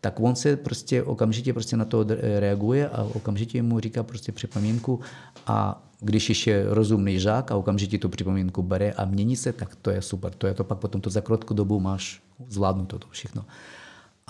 [0.00, 2.06] tak on se prostě okamžitě prostě na to
[2.38, 5.00] reaguje a okamžitě mu říká prostě připomínku
[5.46, 9.90] a když ještě rozumný žák a okamžitě tu připomínku bere a mění se, tak to
[9.90, 10.32] je super.
[10.32, 13.44] To je to pak potom to za krátkou dobu máš zvládnuto to všechno.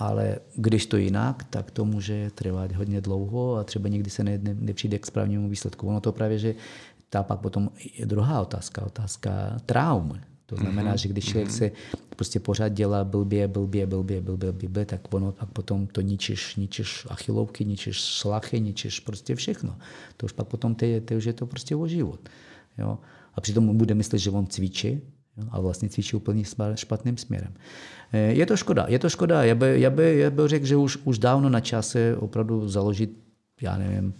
[0.01, 4.37] ale když to jinak, tak to může trvat hodně dlouho a třeba někdy se ne,
[4.37, 5.87] ne, nepřijde k správnému výsledku.
[5.87, 6.55] Ono to právě, že
[7.09, 10.19] ta pak potom je druhá otázka, otázka traum.
[10.51, 11.01] To znamená, mm-hmm.
[11.01, 11.57] že když člověk mm-hmm.
[11.57, 11.71] se
[12.15, 17.07] prostě pořád dělá blbě, blbě, blbě, blbě, blbě, tak ono pak potom to ničíš, ničíš
[17.09, 19.77] achilovky, ničíš šlachy, ničíš prostě všechno.
[20.17, 22.19] To už pak potom ty, ty už je to prostě o život.
[22.77, 22.99] Jo?
[23.35, 25.01] A přitom bude myslet, že on cvičí,
[25.37, 25.47] jo?
[25.51, 26.43] a vlastně cvičí úplně
[26.75, 27.53] špatným směrem.
[28.11, 29.43] Eh, je to škoda, je to škoda.
[29.43, 33.17] Já bych já by, já by řekl, že už, už dávno na čase opravdu založit,
[33.61, 34.13] já nevím,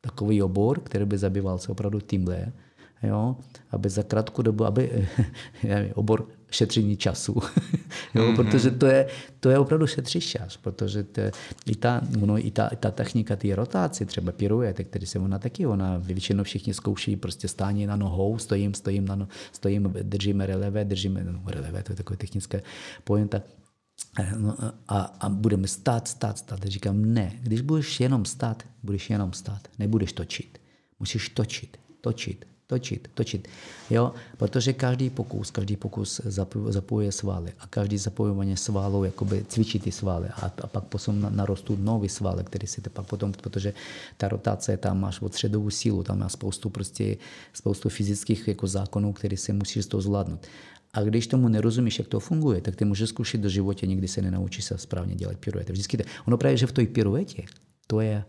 [0.00, 2.52] takový obor, který by zabýval se opravdu tímhle,
[3.02, 3.36] jo,
[3.70, 5.08] aby za krátkou dobu, aby
[5.64, 7.32] nevím, obor šetření času,
[8.14, 8.36] jo, mm-hmm.
[8.36, 9.06] protože to je,
[9.40, 11.20] to je opravdu šetří čas, protože to,
[11.66, 15.38] i, ta, no, i, ta, i ta technika té rotace, třeba piruete, který se ona
[15.38, 20.46] taky, ona většinou všichni zkouší prostě stání na nohou, stojím, stojím, na no, stojím, držíme
[20.46, 22.62] releve, držíme, no, releve, to je takové technické
[23.04, 23.40] pojenta,
[24.18, 24.56] eh, No,
[24.88, 26.64] a, a budeme stát, stát, stát.
[26.64, 30.58] A říkám, ne, když budeš jenom stát, budeš jenom stát, nebudeš točit.
[31.00, 33.48] Musíš točit, točit, točit, točit.
[33.90, 34.12] Jo?
[34.36, 36.20] Protože každý pokus, každý pokus
[36.68, 41.76] zapojuje svaly a každý zapojování svalů jakoby cvičí ty svaly a, a pak potom narostou
[41.76, 43.74] nový svaly, který si pak potom, protože
[44.16, 47.16] ta rotace, tam máš středovou sílu, tam máš spoustu prostě,
[47.52, 50.46] spoustu fyzických jako zákonů, které si musíš toho zvládnout.
[50.92, 54.22] A když tomu nerozumíš, jak to funguje, tak ty můžeš zkusit do života, nikdy se
[54.22, 55.72] nenaučíš se správně dělat piruety.
[55.72, 57.44] Vždycky to, ono právě, že v té piruetě,
[57.86, 58.24] to je,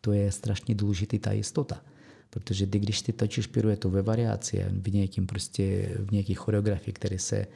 [0.00, 1.80] to je strašně důležitý ta jistota.
[2.34, 7.18] Protože ty, když ty točíš piruetu ve variaci, v nějakým prostě, v nějaký choreografii, který
[7.18, 7.46] se,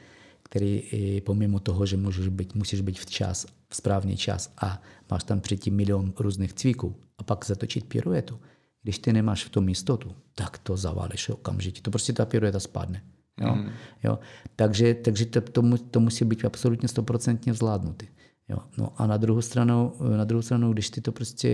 [0.43, 0.83] který
[1.25, 4.81] pomimo toho, že můžeš být, musíš být včas, v správný čas a
[5.11, 8.39] máš tam předtím milion různých cviků a pak zatočit piruetu,
[8.83, 11.81] když ty nemáš v tom jistotu, tak to zaválíš okamžitě.
[11.81, 13.03] To prostě ta pirueta spadne.
[13.41, 13.55] Jo?
[13.55, 13.69] Mm.
[14.03, 14.19] Jo?
[14.55, 18.07] Takže, takže to, to, to musí být absolutně stoprocentně zvládnutý.
[18.49, 18.57] Jo.
[18.77, 21.49] No a na druhou, stranu, na druhou stranu, když ty to prostě,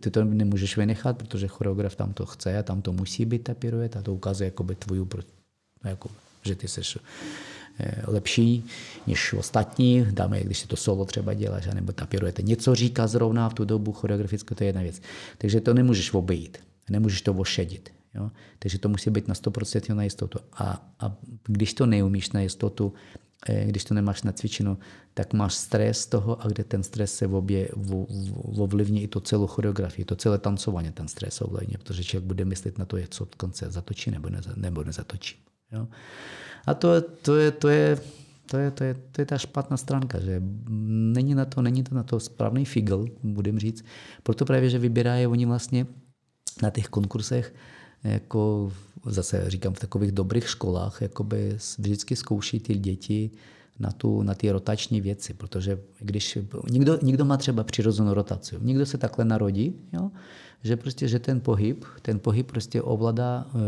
[0.00, 3.54] ty to nemůžeš vynechat, protože choreograf tam to chce a tam to musí být ta
[3.54, 5.06] pirueta, to ukazuje jakoby tvůj,
[5.84, 6.08] jako,
[6.42, 6.80] že ty jsi
[7.80, 8.64] eh, lepší
[9.06, 13.48] než ostatní, dáme, když si to solo třeba děláš, nebo ta pirueta něco říká zrovna
[13.48, 15.02] v tu dobu choreografickou, to je jedna věc.
[15.38, 16.58] Takže to nemůžeš obejít,
[16.90, 17.90] nemůžeš to ošedit.
[18.14, 18.30] Jo?
[18.58, 20.38] Takže to musí být na 100% na jistotu.
[20.52, 21.16] A, a
[21.46, 22.92] když to neumíš na jistotu,
[23.64, 24.78] když to nemáš nacvičeno,
[25.14, 27.68] tak máš stres z toho a kde ten stres se obě,
[28.58, 32.78] ovlivní i to celou choreografii, to celé tancování, ten stres ovlivní, protože člověk bude myslet
[32.78, 35.36] na to, co od konce zatočí nebo, neza, nebo nezatočí.
[35.72, 35.88] Jo?
[36.66, 37.98] A to, to, je, to, je,
[38.46, 40.42] to, je, to, je, to je ta špatná stránka, že
[41.14, 43.84] není na to, není to na to správný figl, budem říct.
[44.22, 45.86] Proto právě, že vybírají oni vlastně
[46.62, 47.54] na těch konkursech
[48.04, 48.72] jako
[49.06, 53.30] zase říkám v takových dobrých školách, jakoby vždycky zkouší ty děti
[53.78, 56.38] na, tu, na ty rotační věci, protože když
[56.70, 60.10] někdo, někdo má třeba přirozenou rotaci, někdo se takhle narodí, jo,
[60.62, 63.58] že prostě, že ten pohyb, ten pohyb prostě ovládá e,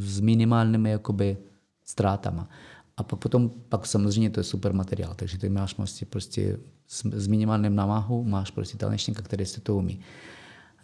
[0.00, 1.36] s minimálními jakoby
[1.84, 2.48] ztrátama.
[2.96, 7.26] A potom pak samozřejmě to je super materiál, takže ty máš prostě, prostě s, s
[7.26, 10.00] minimálním namáhu máš prostě tanečníka, který se to umí.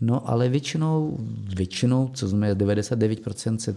[0.01, 1.19] No ale většinou,
[1.57, 3.77] většinou, co jsme 99% se,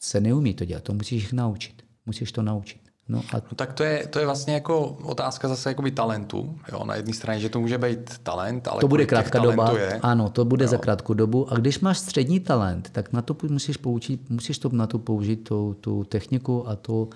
[0.00, 0.82] se neumí to dělat.
[0.82, 1.82] To musíš jich naučit.
[2.06, 2.80] Musíš to naučit.
[3.08, 3.36] No, a...
[3.36, 6.58] no tak to je, to je vlastně jako otázka zase jakoby talentu.
[6.72, 6.84] Jo?
[6.84, 9.78] Na jedné straně, že to může být talent, ale to bude krátká doba.
[9.78, 10.00] Je.
[10.02, 10.68] Ano, to bude jo.
[10.68, 11.52] za krátkou dobu.
[11.52, 15.36] A když máš střední talent, tak na to musíš, poučit, musíš to, na to použít
[15.36, 17.10] tu, tu techniku a tu,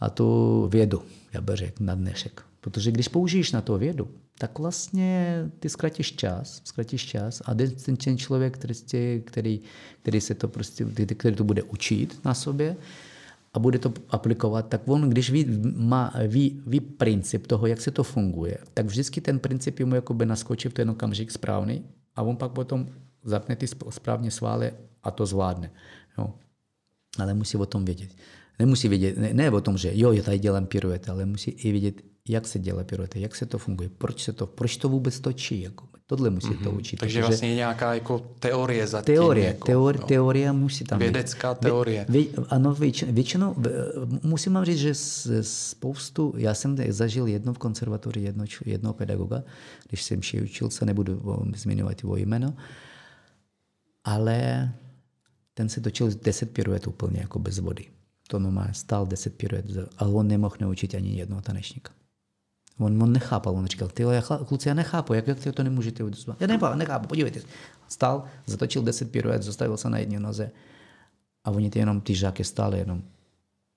[0.00, 2.42] a tu vědu, já bych řekl, na dnešek.
[2.60, 7.96] Protože když použiješ na to vědu, tak vlastně ty zkratíš čas, zkratíš čas a ten,
[7.96, 8.74] ten člověk, který,
[9.24, 9.60] který,
[10.02, 10.84] který se to prostě,
[11.14, 12.76] který to bude učit na sobě
[13.54, 15.46] a bude to aplikovat, tak on, když ví,
[15.76, 20.26] má, ví, ví princip toho, jak se to funguje, tak vždycky ten princip mu jakoby
[20.26, 21.84] naskočí v ten okamžik správný
[22.16, 22.88] a on pak potom
[23.24, 24.72] zapne ty správně svály
[25.02, 25.70] a to zvládne.
[26.18, 26.34] Jo.
[27.18, 28.10] Ale musí o tom vědět.
[28.58, 31.72] Nemusí vědět, ne, ne o tom, že jo, já tady dělám piruet, ale musí i
[31.72, 31.94] vědět,
[32.28, 35.62] jak se dělá piruety, jak se to funguje, proč se to, proč to vůbec točí.
[35.62, 35.86] Jako.
[36.08, 36.62] Tohle musí mm-hmm.
[36.64, 36.78] to mhm.
[36.78, 36.96] učit.
[36.96, 41.60] Takže vlastně nějaká jako teorie za Teorie, jako, teori, teorie musí tam Vědecká být.
[41.60, 42.06] teorie.
[42.08, 43.56] Vě, ano, většinou, většinou,
[44.22, 44.94] musím vám říct, že
[45.42, 49.42] spoustu, já jsem zažil jedno v konzervatoři, jedno, jednoho pedagoga,
[49.88, 51.22] když jsem si učil se, nebudu
[51.56, 52.54] zmiňovat jeho jméno,
[54.04, 54.70] ale
[55.54, 57.84] ten se točil 10 piruet úplně jako bez vody.
[58.28, 59.66] To normálně stál 10 piruet,
[59.98, 61.92] ale on nemohl naučit ani jednoho tanečníka.
[62.78, 66.40] On, on nechápal, on říkal, ty já, kluci, já nechápu, jak, jak to nemůžete udělat?
[66.40, 67.40] Já nechápu, nechápu, podívejte.
[67.88, 70.50] Stal, zatočil 10 piruet, zastavil se na jedné noze
[71.44, 73.02] a oni ty jenom ty žáky stále jenom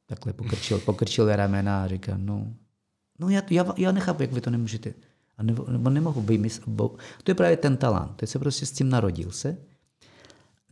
[0.06, 2.48] takhle pokrčil, pokrčil ramena a říká, no,
[3.20, 4.94] no já, já, já nechápu, jak vy to nemůžete.
[5.38, 6.68] A nebo, nebo nemohu vymyslet.
[6.68, 8.16] Bo, to je právě ten talent.
[8.16, 9.58] To se prostě s tím narodil se.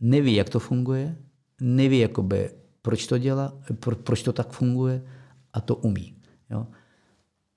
[0.00, 1.16] Neví, jak to funguje.
[1.60, 2.50] Neví, jakoby,
[2.82, 5.04] proč to dělá, pro, proč to tak funguje
[5.52, 6.16] a to umí.
[6.50, 6.66] Jo?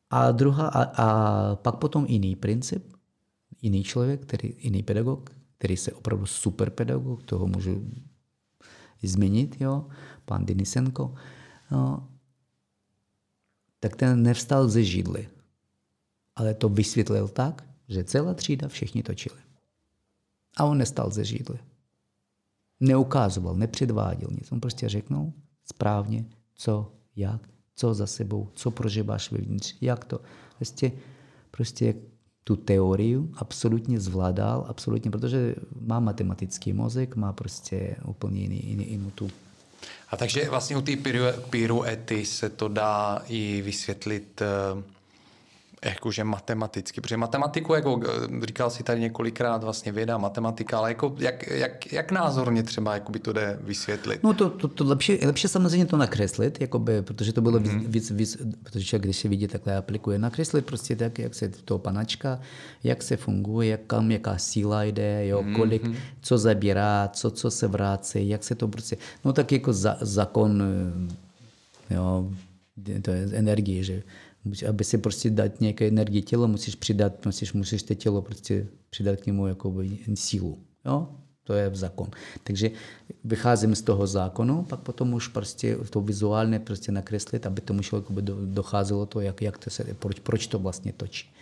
[0.09, 2.93] A, druhá, a, a pak potom jiný princip,
[3.61, 7.89] jiný člověk, který, jiný pedagog, který se opravdu super pedagog, toho můžu
[9.03, 9.87] změnit, jo,
[10.25, 11.15] pan Denisenko,
[11.71, 12.09] no,
[13.79, 15.29] tak ten nevstal ze židly.
[16.35, 19.39] Ale to vysvětlil tak, že celá třída všichni točili.
[20.57, 21.59] A on nestal ze židly.
[22.81, 24.51] Neukázoval, nepředváděl nic.
[24.51, 25.33] On prostě řeknul
[25.65, 26.25] správně,
[26.55, 30.19] co, jak, co za sebou, co prožíváš vevnitř, jak to.
[30.57, 30.91] Prostě,
[31.51, 31.95] prostě
[32.43, 39.09] tu teorii absolutně zvládal, absolutně, protože má matematický mozek, má prostě úplně jiný, jiný, jinou
[39.09, 39.29] tu
[40.09, 40.91] a takže vlastně u té
[41.49, 44.83] piruety se to dá i vysvětlit eh,
[45.85, 51.15] jakože matematicky, protože matematiku, jako eh, říkal si tady několikrát, vlastně věda, matematika, ale jako
[51.17, 54.23] jak, jak, jak názorně třeba by to jde vysvětlit?
[54.23, 57.83] No to, to, to lepší, lepší samozřejmě to nakreslit, jakoby, protože to bylo mm-hmm.
[57.87, 61.77] víc, víc, protože člověk, když se vidí, takhle aplikuje, nakreslit prostě tak, jak se to
[61.77, 62.39] panačka,
[62.83, 65.55] jak se funguje, jak, kam, jaká síla jde, jo, mm-hmm.
[65.55, 65.83] kolik,
[66.21, 70.63] co zabírá, co, co se vrací, jak se to prostě, no tak jako za, zákon,
[71.89, 72.31] eh, jo,
[73.01, 74.03] to je energie, že
[74.69, 79.21] aby si prostě dát nějaké energii tělo, musíš přidat, musíš, musíš to tělo prostě přidat
[79.21, 80.57] k němu jakoby sílu.
[80.85, 81.07] Jo?
[81.43, 82.07] To je zákon.
[82.43, 82.71] Takže
[83.23, 88.15] vycházím z toho zákonu, pak potom už prostě to vizuálně prostě nakreslit, aby tomu člověku
[88.45, 91.33] docházelo to, jak, jak to se, proč, proč to vlastně točí.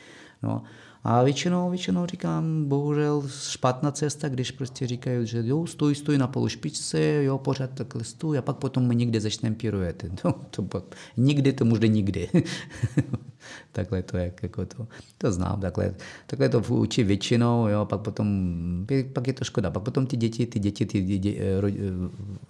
[0.44, 0.64] No.
[1.04, 6.28] A většinou, většinou říkám, bohužel špatná cesta, když prostě říkají, že jo, stoj, stoj na
[6.28, 10.06] pološpičce, jo, pořád takhle stůj a pak potom my někde začneme piruet.
[10.26, 10.84] No, to
[11.18, 12.30] nikdy to může nikdy.
[13.72, 14.88] Takhle to je, jako to,
[15.18, 15.94] to znám, takhle,
[16.28, 18.28] takhle to učí většinou, jo, pak potom,
[19.14, 21.40] pak je to škoda, pak potom ty děti, ty děti, ty děti,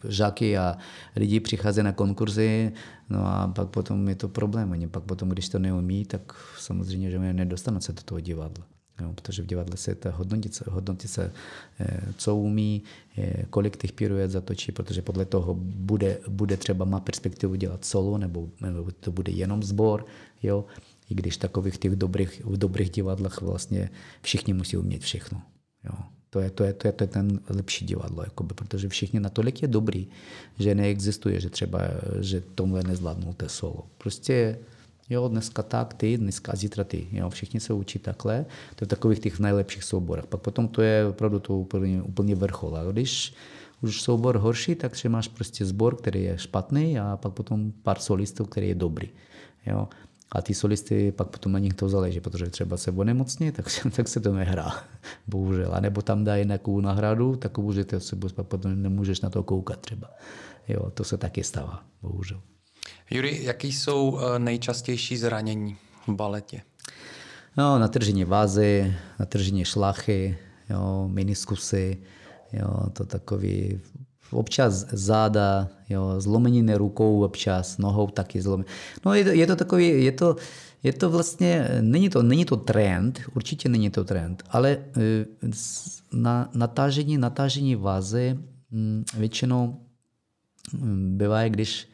[0.08, 0.78] žáky a
[1.16, 2.72] lidi přicházejí na konkurzy,
[3.10, 7.12] no a pak potom je to problém, oni pak potom, když to neumí, tak samozřejmě,
[7.12, 8.66] že nedostanou se do toho divadla.
[9.02, 11.32] Jo, protože v divadle se to hodnotí, hodnotí se,
[11.80, 12.84] eh, co umí,
[13.18, 18.18] eh, kolik těch piruet zatočí, protože podle toho bude, bude třeba má perspektivu dělat solo,
[18.18, 20.06] nebo, nebo to bude jenom sbor,
[20.44, 20.66] jo.
[21.10, 23.90] I když takových těch dobrých, v dobrých divadlech vlastně
[24.22, 25.42] všichni musí umět všechno.
[25.84, 25.94] Jo.
[26.30, 29.62] To je, to, je, to, je, to je ten lepší divadlo, jakoby, protože všichni natolik
[29.62, 30.08] je dobrý,
[30.60, 31.80] že neexistuje, že třeba,
[32.20, 33.88] že tomhle nezvládnou to solo.
[33.98, 34.58] Prostě
[35.10, 37.08] Jo, dneska tak, ty, dneska zítra ty.
[37.12, 38.46] Jo, všichni se učí takhle.
[38.76, 40.28] To je v takových těch nejlepších souborech.
[40.28, 42.78] Pak potom to je opravdu to úplně, úplně vrchol.
[42.78, 43.34] A když
[43.82, 48.00] už soubor horší, tak že máš prostě sbor, který je špatný a pak potom pár
[48.00, 49.10] solistů, který je dobrý.
[49.66, 49.88] Jo.
[50.32, 53.66] A ty solisty pak potom na nich to záleží, protože třeba se onemocní, tak,
[53.96, 54.84] tak se to nehrá,
[55.28, 55.76] bohužel.
[55.76, 59.44] A nebo tam dají nějakou nahradu, takovou, že ty se pak potom nemůžeš na to
[59.44, 60.10] koukat třeba.
[60.68, 62.42] Jo, to se taky stává, bohužel.
[63.12, 65.78] Juri, jaký jsou eh, nejčastější zranění
[66.08, 66.62] v baletě?
[67.58, 70.38] No, natržení vázy, natržení šlachy,
[70.70, 71.98] jo, meniskusy,
[72.54, 73.80] jo, to takový
[74.32, 78.74] občas záda, jo, zlomeniny rukou občas, nohou taky zlomeniny.
[79.06, 80.36] No je to, je to takový, je to,
[80.84, 85.26] je to vlastně, není to, není to trend, určitě není to trend, ale eh,
[86.14, 88.40] na natážení, natážení vázy
[88.72, 89.76] hm, většinou
[90.74, 91.90] hm, bývá, když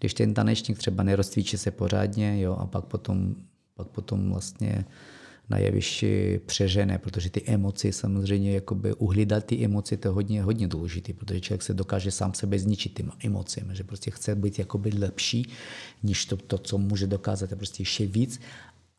[0.00, 3.34] když ten tanečník třeba nerozcvičí se pořádně, jo, a pak potom,
[3.74, 4.84] pak potom vlastně
[5.48, 10.68] na jevišti přežene, protože ty emoce samozřejmě, jakoby uhlídat ty emoce, to je hodně, hodně
[10.68, 14.90] důležité, protože člověk se dokáže sám sebe zničit tím emocemi, že prostě chce být jakoby
[14.98, 15.48] lepší,
[16.02, 18.40] než to, to co může dokázat, je prostě ještě víc.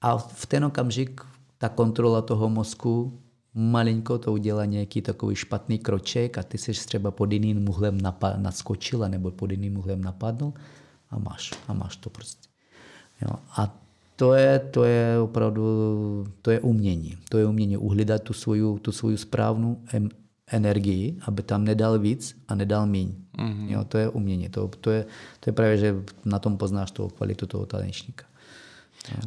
[0.02, 1.22] A v ten okamžik
[1.58, 3.20] ta kontrola toho mozku
[3.54, 7.98] malinko to udělá nějaký takový špatný kroček a ty jsi třeba pod jiným úhlem
[8.38, 10.54] naskočila nebo pod jiným úhlem napadl
[11.10, 12.48] a máš, a máš to prostě.
[13.22, 13.36] Jo.
[13.58, 13.87] A
[14.18, 15.64] to je, to je opravdu,
[16.42, 17.18] to je umění.
[17.30, 20.10] To je umění uhlídat tu svoju, tu svoju správnou em,
[20.48, 23.16] energii, aby tam nedal víc a nedal míň.
[23.38, 23.70] Mm-hmm.
[23.70, 24.50] Jo, to je umění.
[24.50, 25.06] To, to, je,
[25.40, 25.96] to je právě, že
[26.26, 28.26] na tom poznáš toho kvalitu toho tanečníka.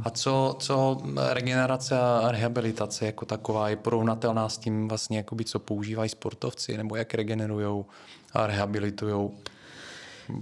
[0.02, 1.02] A co, co
[1.32, 6.96] regenerace a rehabilitace jako taková je porovnatelná s tím vlastně, jakoby, co používají sportovci, nebo
[6.96, 7.84] jak regenerují
[8.32, 9.30] a rehabilitují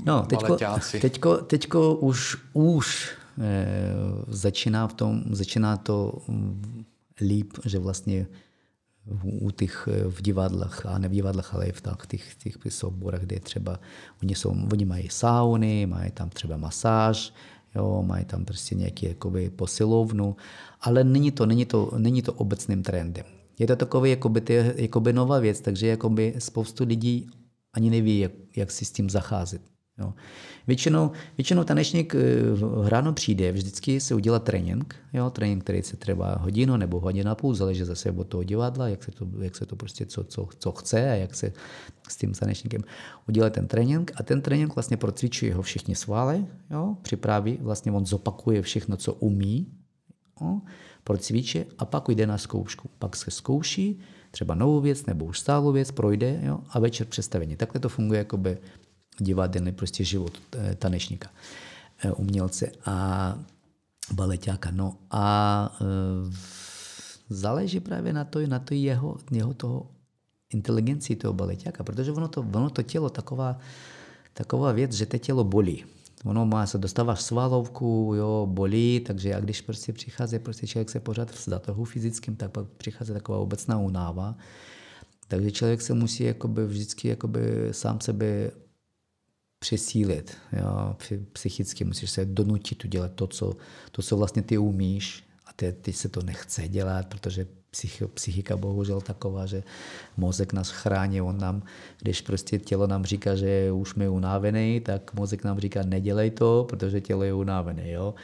[0.05, 0.57] No, teďko,
[1.01, 3.11] teďko, teďko už, už
[4.29, 6.85] začíná, v tom, začíná to mm,
[7.21, 8.27] líp, že vlastně
[9.23, 12.57] u těch eh, v divadlech, a ne v divadlech, ale i v tak, těch, těch
[12.69, 13.81] souborech, kde třeba
[14.23, 17.35] oni, jsou, oni mají sauny, mají tam třeba masáž,
[17.75, 20.37] jo, mají tam prostě nějaký jakoby posilovnu,
[20.81, 23.25] ale není to, není to, není to obecným trendem.
[23.59, 27.31] Je to takový jakoby, ty, jakoby nová věc, takže jakoby spoustu lidí
[27.73, 29.63] ani neví, jak, jak si s tím zacházet.
[29.99, 30.15] Jo.
[30.67, 32.19] Většinou, většinou tanečník eh,
[32.89, 37.35] ráno přijde, vždycky se udělá trénink, jo, trénink, který se trvá hodinu nebo hodinu a
[37.35, 40.49] půl, záleží zase od toho divadla, jak se to, jak se to prostě, co, co,
[40.59, 41.53] co chce a jak se
[42.09, 42.83] s tím tanečníkem
[43.29, 48.07] udělá ten trénink a ten trénink vlastně procvičuje ho všichni svaly, jo, připraví, vlastně on
[48.07, 49.67] zopakuje všechno, co umí,
[50.41, 50.61] jo,
[51.05, 52.91] procvičí a pak jde na zkoušku.
[52.99, 54.01] Pak se zkouší,
[54.31, 57.57] třeba novou věc nebo už stálou věc, projde jo, a večer představení.
[57.57, 58.59] Takhle to funguje jakoby
[59.21, 61.31] divadelný prostě život eh, tanečníka,
[62.05, 63.39] eh, umělce a
[64.13, 64.71] baletáka.
[64.71, 65.25] No a
[65.81, 65.85] e,
[67.31, 69.91] záleží právě na to, na to jeho, jeho toho
[70.51, 73.59] inteligenci toho baletáka, protože ono to, ono to tělo taková,
[74.35, 75.85] taková věc, že to tělo bolí.
[76.25, 81.01] Ono má, se dostáváš svalovku, jo, bolí, takže a když prostě přichází, prostě člověk se
[81.01, 84.37] pořád v zatohu fyzickým, tak pak přichází taková obecná unáva.
[85.29, 88.51] Takže člověk se musí jakoby vždycky jakoby sám sebe
[89.59, 90.37] přesílit.
[90.53, 90.97] Jo?
[91.33, 93.57] Psychicky musíš se donutit udělat to, co,
[93.91, 98.57] to, co vlastně ty umíš a ty, ty se to nechce dělat, protože psych, psychika
[98.57, 99.63] bohužel taková, že
[100.17, 101.63] mozek nás chrání, on nám,
[102.01, 106.67] když prostě tělo nám říká, že už jsme unavený, tak mozek nám říká, nedělej to,
[106.69, 107.91] protože tělo je unavené.
[107.91, 108.15] Jo?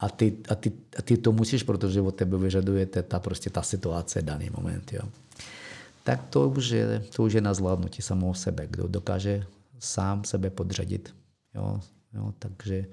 [0.00, 3.62] A ty, a, ty, a ty to musíš, protože od tebe vyžaduje ta, prostě ta
[3.62, 4.92] situace, daný moment.
[4.92, 5.02] Jo?
[6.04, 8.66] Tak to už je, to už je na zvládnutí samou sebe.
[8.70, 9.46] Kdo dokáže
[9.82, 11.14] sám sebe podřadit.
[11.54, 11.80] Jo,
[12.14, 12.86] jo, takže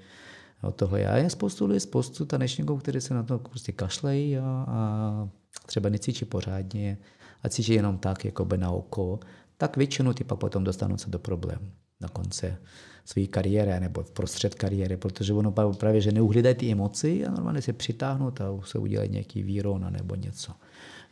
[0.62, 4.64] jo, toho já je spoustu lidí, spoustu tanečníků, kteří se na to prostě kašlejí a,
[4.68, 5.28] a
[5.66, 6.98] třeba necvičí pořádně
[7.42, 9.20] a cvičí jenom tak, jako by na oko,
[9.56, 12.56] tak většinou ty pak potom dostanou se do problémů na konci
[13.04, 17.62] své kariéry nebo v prostřed kariéry, protože ono právě, že neuhlídají ty emoci a normálně
[17.62, 20.52] se přitáhnou a se udělají nějaký výron nebo něco.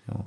[0.09, 0.24] Jo.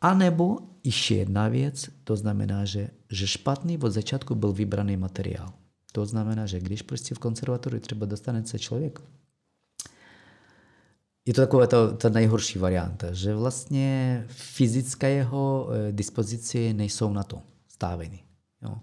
[0.00, 5.52] A nebo ještě jedna věc, to znamená, že, že špatný od začátku byl vybraný materiál.
[5.92, 9.00] To znamená, že když prostě v konzervatorii třeba dostane se člověk,
[11.26, 17.22] je to taková ta, ta nejhorší varianta, že vlastně fyzická jeho eh, dispozice nejsou na
[17.22, 18.22] to stáveny.
[18.62, 18.78] Jo.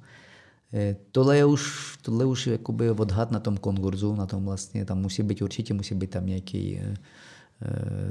[0.74, 5.02] Eh, tohle je už, tohle už jakoby odhad na tom konkurzu, na tom vlastně, tam
[5.02, 6.98] musí být určitě, musí být tam nějaký eh,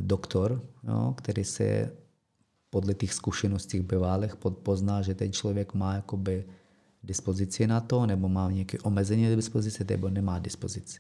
[0.01, 1.91] doktor, jo, který se
[2.75, 4.35] podle těch zkušeností bývalých
[4.67, 6.45] pozná, že ten člověk má jakoby
[7.03, 10.99] dispozici na to, nebo má nějaké omezení dispozice, nebo nemá dispozici.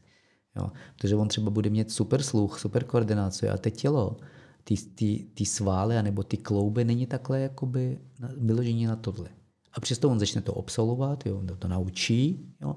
[0.56, 0.70] Jo.
[0.94, 4.16] Protože on třeba bude mít super sluch, super koordinaci a teď tělo,
[4.64, 7.98] ty, ty, ty svály nebo ty klouby není takhle jakoby
[8.38, 9.28] vyložení na tohle.
[9.72, 12.76] A přesto on začne to absolvovat, jo, on to naučí, jo,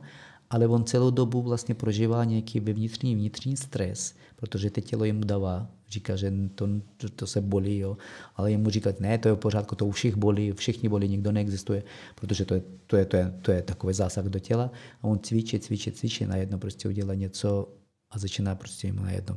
[0.50, 5.68] ale on celou dobu vlastně prožívá nějaký vnitřní, vnitřní stres, protože to tělo jemu dává,
[5.90, 6.68] říká, že to,
[6.98, 7.98] to, to se bolí, jo,
[8.36, 11.32] ale jemu říkat, ne, to je v pořádku, to u všech bolí, všichni bolí, nikdo
[11.32, 11.84] neexistuje,
[12.16, 14.72] protože to je, to je, to je, to je takový zásah do těla
[15.02, 17.70] a on cvičí, cvičí, cvičí, najednou prostě udělá něco
[18.12, 19.36] a začíná prostě jemu najednou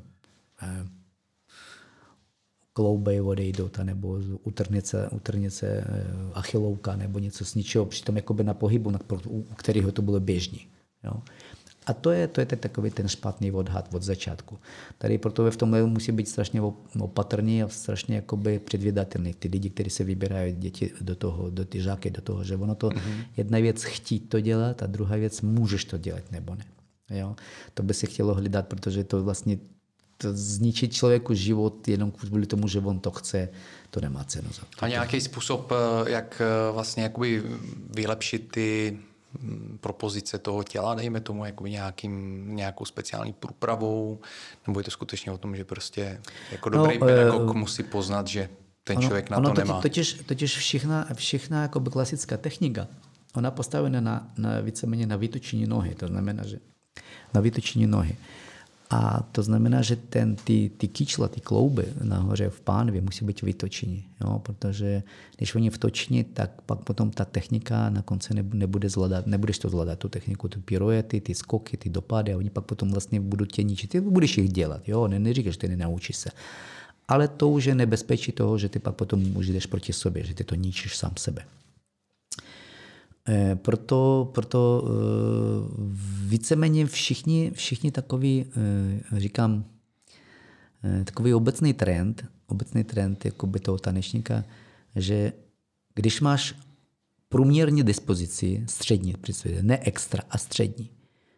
[0.62, 0.86] eh,
[2.72, 4.18] kloubej odejdou, ta, nebo
[5.12, 5.84] utrhne se eh,
[6.34, 8.92] achilovka nebo něco z ničeho, přitom jakoby na pohybu,
[9.26, 10.66] u kterého to bylo běžný.
[11.04, 11.12] Jo.
[11.86, 14.58] A to je, to je takový ten špatný odhad od začátku.
[14.98, 16.62] Tady proto v tomhle musí být strašně
[17.00, 19.34] opatrný a strašně jakoby předvědatelný.
[19.34, 22.74] Ty lidi, kteří se vybírají děti do toho, do ty žáky, do toho, že ono
[22.74, 23.24] to mm-hmm.
[23.36, 26.64] jedna věc chtít to dělat a druhá věc můžeš to dělat nebo ne.
[27.10, 27.36] Jo?
[27.74, 29.58] To by se chtělo hledat, protože to vlastně
[30.16, 33.48] to zničit člověku život jenom kvůli tomu, že on to chce,
[33.90, 34.48] to nemá cenu.
[34.52, 34.84] Za to.
[34.84, 37.42] A nějaký způsob, eh, jak eh, vlastně jakoby
[37.94, 38.98] vylepšit ty
[39.80, 44.20] propozice toho těla, dejme tomu jako nějakým, nějakou speciální průpravou,
[44.66, 46.20] nebo je to skutečně o tom, že prostě
[46.52, 48.48] jako dobrý no, pedagog uh, musí poznat, že
[48.84, 49.80] ten ono, člověk na ono to totiž, nemá.
[49.80, 52.86] Totiž, totiž všechna, všechna jako by klasická technika,
[53.34, 56.58] ona postavená na, na víceméně na vytočení nohy, to znamená, že
[57.34, 58.16] na vytočení nohy.
[58.90, 63.42] A to znamená, že ten, ty, ty kyčla, ty klouby nahoře v pánvě musí být
[63.42, 64.38] vytočení, jo?
[64.38, 65.02] protože
[65.36, 69.98] když oni vtoční, tak pak potom ta technika na konci nebude zvládat, nebudeš to zvládat,
[69.98, 73.62] tu techniku, ty piruety, ty skoky, ty dopady a oni pak potom vlastně budou tě
[73.62, 73.90] ničit.
[73.90, 75.08] Ty budeš jich dělat, jo?
[75.08, 76.30] Ne, neříkáš, že ty nenaučíš se.
[77.08, 80.34] Ale to už je nebezpečí toho, že ty pak potom už jdeš proti sobě, že
[80.34, 81.42] ty to ničíš sám sebe.
[83.30, 84.90] Eh, proto, proto eh,
[86.26, 89.64] víceméně všichni, všichni takový, eh, říkám,
[91.04, 94.44] takový obecný trend, obecný trend jakoby toho tanečníka,
[94.96, 95.32] že
[95.94, 96.54] když máš
[97.28, 99.14] průměrně dispozici, střední,
[99.60, 100.90] ne extra, a střední,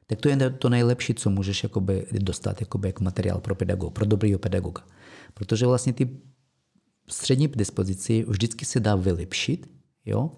[0.07, 4.05] tak to je to nejlepší, co můžeš jakoby dostat jakoby jako materiál pro pedagoga, pro
[4.05, 4.83] dobrýho pedagoga.
[5.35, 6.09] Protože vlastně ty
[7.09, 9.71] střední dispozici vždycky se dá vylepšit,
[10.07, 10.31] jo?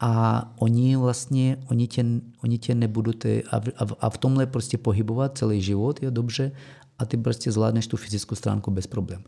[0.00, 2.04] A oni vlastně, oni tě,
[2.44, 6.52] oni tě nebudou ty, a, v, a v tomhle prostě pohybovat celý život, je dobře,
[6.98, 9.24] a ty prostě zvládneš tu fyzickou stránku bez problém.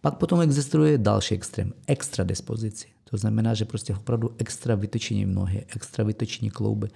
[0.00, 2.86] Pak potom existuje další extrém, extra dispozici.
[3.10, 6.88] To znamená, že prostě opravdu extra vytočení nohy, extra vytočení klouby.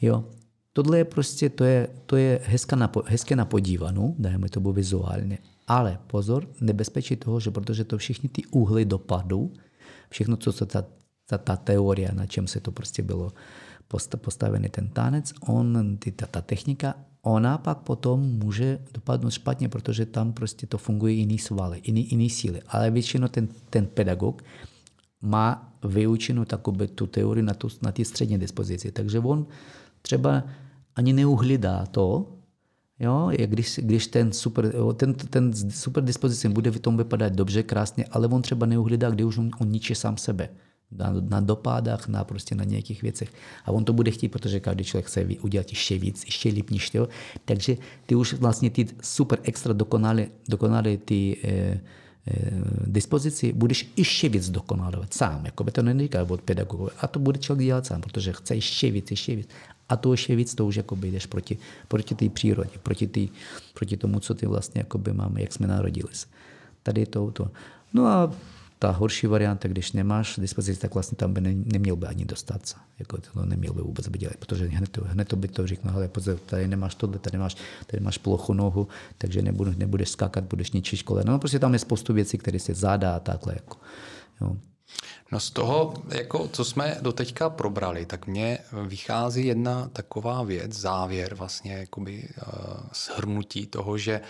[0.00, 0.24] Jo.
[0.72, 5.38] Tohle je prostě, to je, to je hezka na, hezké na podívanou, dajme to vizuálně.
[5.66, 9.52] Ale pozor, nebezpečí toho, že protože to všichni ty úhly dopadu,
[10.10, 10.66] všechno, co se
[11.32, 13.32] ta, ta, teorie, na čem se to prostě bylo
[14.16, 20.06] postavený ten tanec, on, ty, ta, ta technika, ona pak potom může dopadnout špatně, protože
[20.06, 22.62] tam prostě to funguje jiný svaly, jiný, jiný síly.
[22.68, 24.42] Ale většinou ten, ten pedagog
[25.22, 28.92] má vyučenou takovou tu teorii na, tu, na ty střední dispozici.
[28.92, 29.46] Takže on
[30.02, 30.44] třeba
[30.96, 32.38] ani neuhlídá to,
[33.00, 38.04] Jo, když, když ten super, ten, ten super dispozici bude v tom vypadat dobře, krásně,
[38.10, 40.48] ale on třeba neuhlídá, kdy už on, on ničí sám sebe.
[40.96, 43.32] Na, na dopádách, na prostě na nějakých věcech.
[43.64, 46.90] A on to bude chtít, protože každý člověk chce udělat ještě víc, ještě líp než
[46.90, 47.08] to.
[47.44, 52.50] Takže ty už vlastně ty super extra dokonale, dokonale ty eh, eh,
[52.86, 55.44] dispozici budeš ještě víc dokonalovat sám.
[55.44, 56.88] Jako by to neříká od pedagogu.
[56.98, 59.48] A to bude člověk dělat sám, protože chce ještě víc, ještě víc.
[59.88, 61.58] A to ještě víc, to už jakoby jdeš proti,
[61.88, 63.28] proti té přírodě, proti, tý,
[63.74, 66.08] proti tomu, co ty vlastně jakoby máme, jak jsme narodili.
[66.82, 67.50] Tady to, to.
[67.92, 68.34] No a
[68.82, 72.66] ta horší varianta, když nemáš dispozici, tak vlastně tam by ne, neměl by ani dostat
[72.66, 72.76] se.
[72.98, 75.88] Jako to neměl by vůbec by dělat, protože hned to, hned to by to řekl,
[75.88, 77.56] ale pozor, tady nemáš tohle, tady máš,
[77.86, 78.88] tady máš plochu nohu,
[79.18, 81.32] takže nebudu, nebudeš skákat, budeš ničit koleno.
[81.32, 83.54] No prostě tam je spoustu věcí, které se zadá a takhle.
[83.54, 83.76] Jako,
[84.40, 84.56] jo.
[85.32, 91.34] No z toho, jako, co jsme doteďka probrali, tak mně vychází jedna taková věc, závěr
[91.34, 94.20] vlastně jakoby uh, shrnutí toho, že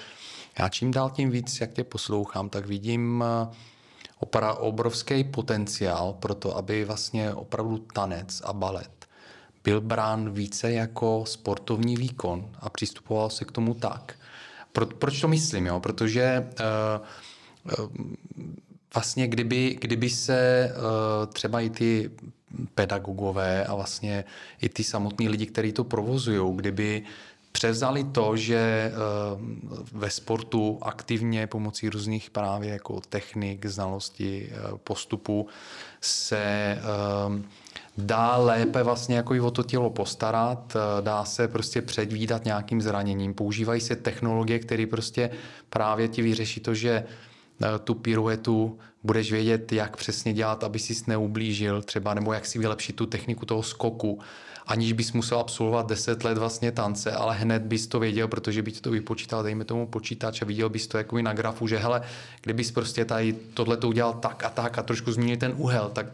[0.59, 3.55] já čím dál tím víc, jak tě poslouchám, tak vidím uh,
[4.23, 9.03] opra- obrovský potenciál pro to, aby vlastně opravdu tanec a balet
[9.65, 14.15] byl brán více jako sportovní výkon a přistupoval se k tomu tak.
[14.73, 15.67] Pro, proč to myslím?
[15.67, 15.81] Jo?
[15.81, 17.91] Protože uh, uh,
[18.95, 22.11] vlastně kdyby, kdyby se uh, třeba i ty
[22.75, 24.25] pedagogové a vlastně
[24.61, 27.03] i ty samotní lidi, kteří to provozují, kdyby
[27.53, 28.93] převzali to, že
[29.35, 29.41] uh,
[29.93, 35.49] ve sportu aktivně pomocí různých právě jako technik, znalosti, uh, postupu
[36.01, 36.79] se
[37.29, 37.41] uh,
[37.99, 43.35] dá lépe vlastně jako i o to tělo postarat, dá se prostě předvídat nějakým zraněním.
[43.35, 45.31] Používají se technologie, které prostě
[45.71, 47.05] právě ti vyřeší to, že
[47.63, 52.59] Eh, tu piruetu, budeš vědět, jak přesně dělat, aby si neublížil třeba, nebo jak si
[52.59, 54.21] vylepšit tu techniku toho skoku,
[54.67, 58.73] aniž bys musel absolvovat 10 let vlastně tance, ale hned bys to věděl, protože by
[58.73, 62.03] to vypočítal, dejme tomu počítač a viděl bys to jako na grafu, že hele,
[62.43, 66.07] kdybys prostě tady tohle to udělal tak a tak a trošku změnil ten úhel, tak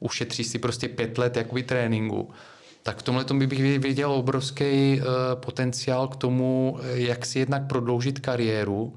[0.00, 2.30] ušetříš si prostě pět let jakoby tréninku.
[2.82, 5.06] Tak v tomhle bych viděl obrovský uh,
[5.40, 8.96] potenciál k tomu, jak si jednak prodloužit kariéru,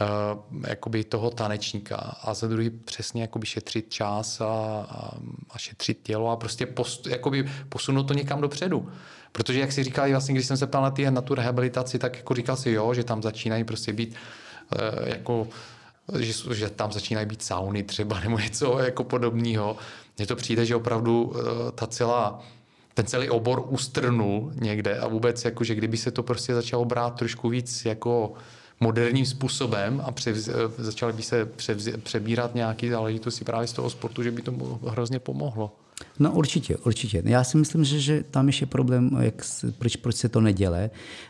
[0.00, 4.46] uh, jakoby toho tanečníka a za druhý přesně jakoby šetřit čas a,
[4.90, 5.10] a,
[5.50, 8.92] a šetřit tělo a prostě post, jakoby posunout to někam dopředu.
[9.32, 12.16] Protože jak si říkal, vlastně, když jsem se ptal na, ty, na tu rehabilitaci, tak
[12.16, 14.14] jako říkal si jo, že tam začínají prostě být
[14.72, 15.48] uh, jako
[16.18, 19.76] že, že tam začínají být sauny třeba nebo něco jako podobného.
[20.18, 21.36] Mně to přijde, že opravdu uh,
[21.74, 22.42] ta celá
[22.94, 27.14] ten celý obor ustrnul někde a vůbec jako, že kdyby se to prostě začalo brát
[27.14, 28.32] trošku víc jako
[28.82, 30.48] moderním způsobem a převz,
[30.78, 34.52] začaly by se převz, přebírat nějaké záležitosti právě z toho sportu, že by to
[34.86, 35.76] hrozně pomohlo.
[36.18, 37.22] No určitě, určitě.
[37.24, 39.42] Já si myslím, že, že tam ještě problém, jak,
[39.78, 40.78] proč, proč se to nedělá.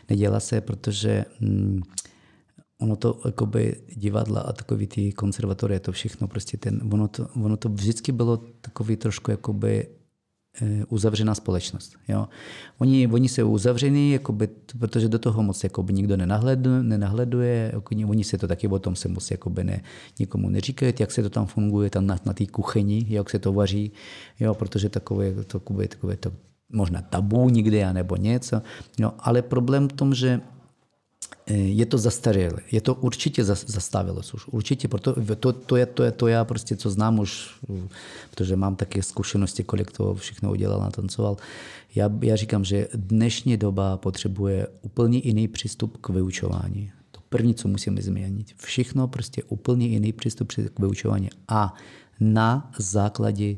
[0.09, 1.81] Nedělá se, protože hm,
[2.81, 7.57] ono to jakoby divadla a takový ty konzervatorie, to všechno prostě ten, ono to, ono
[7.57, 10.02] to vždycky bylo takový trošku jakoby Eh,
[10.89, 11.95] uzavřená společnost.
[12.07, 12.27] Jo.
[12.77, 14.49] Oni, oni jsou uzavření, jakoby,
[14.79, 18.95] protože do toho moc jakoby, nikdo nenahleduje, nenahleduje jako, oni se to taky o tom
[18.95, 19.81] se moc jakoby, ne,
[20.19, 23.53] nikomu neříkají, jak se to tam funguje tam na, na té kuchyni, jak se to
[23.53, 23.91] vaří,
[24.39, 26.31] jo, protože takové, takové, takové to
[26.73, 28.61] možná tabu někde, nebo něco.
[28.99, 30.52] Jo, ale problém v tom, že Eh,
[31.47, 32.59] je to zastarělé.
[32.71, 34.47] Je to určitě zastavilo už.
[34.47, 37.59] Určitě, proto, to, to, je, to, je, to já prostě, co znám už,
[38.31, 41.37] protože mám také zkušenosti, kolik to všechno udělal, natancoval.
[41.95, 46.91] Já, já říkám, že dnešní doba potřebuje úplně jiný přístup k vyučování.
[47.11, 48.53] To první, co musíme změnit.
[48.57, 51.29] Všechno prostě úplně jiný přístup k vyučování.
[51.47, 51.73] A
[52.19, 53.57] na základě,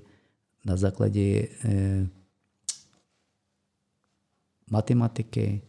[0.65, 2.07] na základě eh,
[4.71, 5.61] matematiky,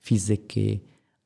[0.00, 0.80] fyziky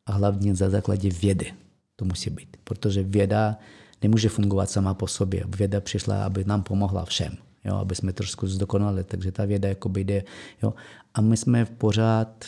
[0.06, 1.52] hlavně za základě vědy.
[1.97, 3.59] To musí být, protože věda
[4.02, 5.44] nemůže fungovat sama po sobě.
[5.56, 10.05] Věda přišla, aby nám pomohla všem, jo, aby jsme trošku zdokonali, takže ta věda jakoby
[10.05, 10.24] jde.
[10.62, 10.74] Jo.
[11.14, 12.44] A my jsme pořád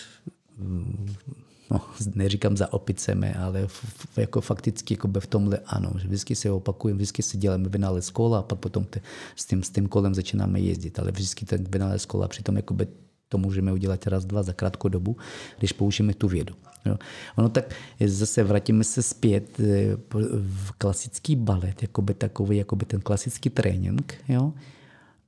[1.70, 1.80] no,
[2.14, 6.96] neříkám za opicemi, ale v, jako fakticky jako v tomhle ano, že vždycky se opakujeme,
[6.96, 9.00] vždycky si děláme vynález kola a pak potom te,
[9.36, 12.86] s, tím, s tím kolem začínáme jezdit, ale vždycky ten vynález kola přitom jakoby
[13.28, 15.16] to můžeme udělat raz, dva za krátkou dobu,
[15.58, 16.54] když použijeme tu vědu.
[16.86, 16.96] Jo.
[17.36, 17.74] Ono tak
[18.06, 19.96] zase vrátíme se zpět eh,
[20.40, 24.52] v klasický balet, jakoby takový, jakoby ten klasický trénink, jo.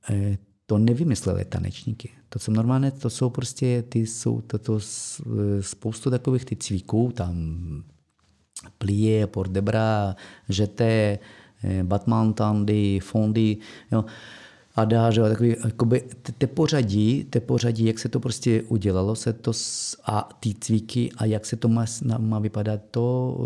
[0.09, 2.09] Eh, to nevymysleli tanečníky.
[2.29, 4.79] To, co normálně, to jsou prostě, ty jsou to, to
[5.61, 7.83] spoustu takových ty cviků, tam
[8.77, 10.15] plie, port de bras,
[10.79, 11.19] eh,
[11.83, 13.57] batman tandy, fondy,
[13.91, 14.05] jo
[14.75, 16.03] a dá, že takový, jakoby,
[16.37, 19.51] te pořadí, te pořadí, jak se to prostě udělalo, se to
[20.05, 21.85] a ty cviky a jak se to má,
[22.17, 23.37] má vypadat, to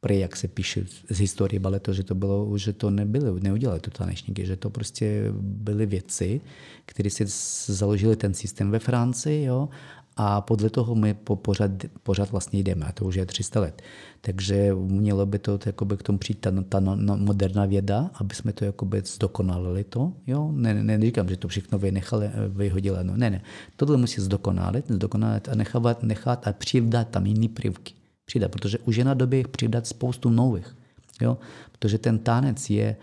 [0.00, 3.90] prý, jak se píše z historie baletu, že to bylo, že to nebylo, neudělali to
[3.90, 6.40] tanečníky, že to prostě byly věci,
[6.86, 7.24] které si
[7.72, 9.68] založili ten systém ve Francii, jo,
[10.16, 11.70] a podle toho my po pořád,
[12.02, 13.82] pořád vlastně jdeme, a to už je 300 let.
[14.20, 18.34] Takže mělo by to jakoby k tomu přijít ta, ta no, no, moderná věda, aby
[18.34, 20.12] jsme to jakoby zdokonalili to.
[20.26, 20.50] Jo?
[20.52, 22.98] Ne, ne, neříkám, že to všechno vynechali, vyhodili.
[23.02, 23.42] No, ne, ne.
[23.76, 27.94] Tohle musí zdokonalit, zdokonalit a nechat, nechat a přidat tam jiný prvky
[28.26, 30.76] přidat, protože už je na době přidat spoustu nových.
[31.20, 31.38] Jo?
[31.72, 32.96] Protože ten tanec je,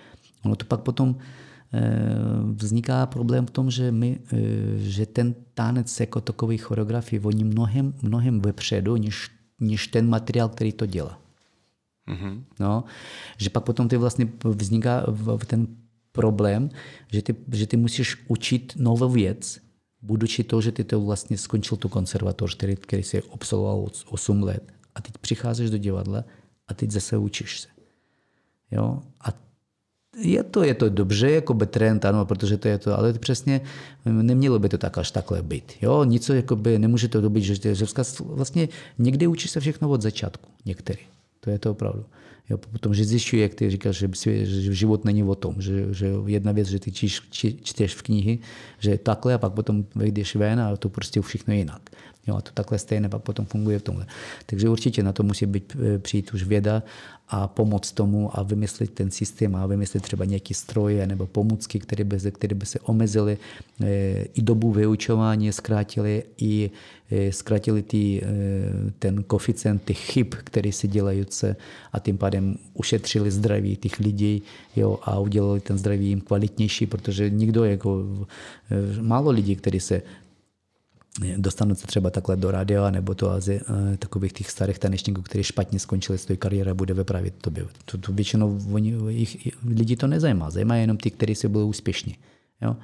[0.45, 1.15] ono to pak potom
[2.53, 4.37] vzniká problém v tom, že, my, e,
[4.77, 10.71] že ten tanec jako takový choreografie voní mnohem, mnohem vepředu, než, než ten materiál, který
[10.71, 11.19] to dělá.
[12.07, 12.43] Mm-hmm.
[12.59, 12.83] No,
[13.37, 15.05] že pak potom ty vlastně vzniká
[15.47, 15.67] ten
[16.11, 16.69] problém,
[17.11, 19.59] že ty, že ty musíš učit novou věc,
[20.01, 24.73] budući to, že ty to vlastně skončil tu konzervatoř, který, který si absolvoval 8 let
[24.95, 26.23] a teď přicházíš do divadla
[26.67, 27.67] a teď zase učíš se.
[28.71, 29.01] Jo?
[29.21, 29.33] A
[30.17, 33.61] je to, je to dobře, jako by trend, ano, protože to je to, ale přesně
[34.05, 35.71] nemělo by to tak až takhle být.
[35.81, 36.03] Jo?
[36.03, 37.85] Nic, by, nemůže to dobit, že, že
[38.25, 41.01] vlastně někdy učí se všechno od začátku, některý.
[41.39, 42.05] To je to opravdu.
[42.49, 46.07] Jo, potom, že zjišťuji, jak ty říkáš, že, že život není o tom, že, že
[46.25, 48.39] jedna věc, že ty číš, či, čteš v knihy,
[48.79, 51.89] že je takhle a pak potom vyjdeš ven a to prostě všechno jinak.
[52.27, 54.05] Jo, a to takhle stejné pak potom funguje v tomhle.
[54.45, 56.83] Takže určitě na to musí být, e, přijít už věda
[57.27, 62.03] a pomoct tomu a vymyslet ten systém a vymyslet třeba nějaké stroje nebo pomůcky, které
[62.03, 63.37] by, které by se omezily,
[63.81, 66.71] e, i dobu vyučování zkrátili, i
[67.11, 68.21] e, zkrátili ty,
[68.99, 71.55] ten koeficient těch chyb, které si dělají se
[71.93, 74.43] a tím pádem ušetřili zdraví těch lidí
[74.75, 78.03] jo, a udělali ten zdraví jim kvalitnější, protože nikdo, jako
[79.01, 80.01] málo lidí, kteří se
[81.37, 83.61] dostanou se třeba takhle do rádia nebo to azi,
[83.93, 87.65] eh, takových těch starých tanečníků, kteří špatně skončili s tou kariérou, bude vyprávět tobě.
[87.85, 92.17] To, to většinou oni, jich, lidi to nezajímá, zajímá jenom ty, kteří se byli úspěšní.
[92.61, 92.75] Jo?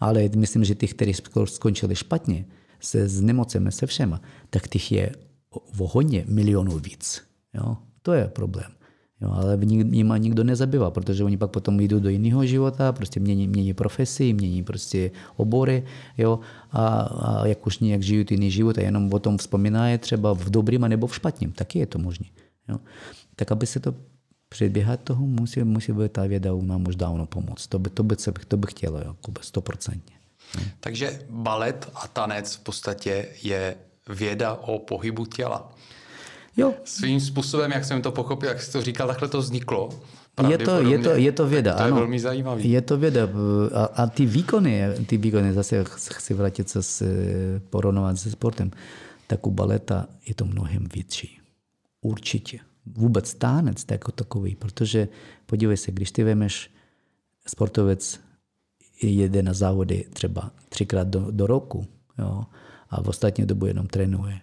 [0.00, 1.12] Ale myslím, že ty, kteří
[1.44, 2.44] skončili špatně,
[2.80, 4.20] se s nemocemi, se všema,
[4.50, 5.12] tak těch je
[5.50, 7.22] o hodně milionů víc.
[7.54, 7.76] Jo?
[8.02, 8.75] To je problém.
[9.20, 13.48] Jo, ale nima nikdo nezabývá, protože oni pak potom jdou do jiného života, prostě mění,
[13.48, 15.84] mění profesi, mění prostě obory,
[16.18, 16.40] jo,
[16.70, 20.50] a, a jak už nějak žijí jiný život a jenom o tom vzpomínají třeba v
[20.50, 22.26] dobrým a nebo v špatném, taky je to možné.
[22.68, 22.78] Jo.
[23.36, 23.94] Tak aby se to
[24.48, 27.66] předběhat toho, musí, musí být ta věda nám už dávno pomoct.
[27.66, 28.16] To by, to by,
[28.48, 30.16] to by chtělo, jako stoprocentně.
[30.80, 33.76] Takže balet a tanec v podstatě je
[34.08, 35.72] věda o pohybu těla.
[36.56, 36.74] Jo.
[36.84, 40.00] Svým způsobem, jak jsem to pochopil, jak jsi to říkal, takhle to vzniklo.
[40.48, 41.86] Je to, je, to, je to věda, to ano.
[41.86, 42.70] je velmi zajímavý.
[42.70, 43.28] Je to věda.
[43.74, 47.04] A, a ty výkony, ty výkony, zase chci vrátit se s,
[47.70, 48.70] porovnovat se sportem,
[49.26, 51.40] tak u baleta je to mnohem větší.
[52.00, 52.58] Určitě.
[52.86, 55.08] Vůbec tánec jako takový, protože
[55.46, 56.70] podívej se, když ty vemeš
[57.46, 58.20] sportovec
[59.02, 61.86] jede na závody třeba třikrát do, do roku
[62.18, 62.44] jo,
[62.90, 64.40] a v ostatní dobu jenom trénuje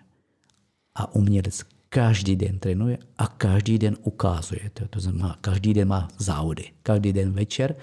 [0.95, 1.63] a umělec
[1.93, 4.69] každý den trénuje a každý den ukazuje.
[4.73, 6.73] To, to znamená, každý den má závody.
[6.83, 7.75] Každý den večer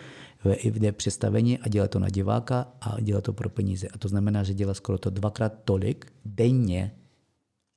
[0.62, 3.88] jde představení a dělá to na diváka a dělá to pro peníze.
[3.88, 6.94] A to znamená, že dělá skoro to dvakrát tolik denně,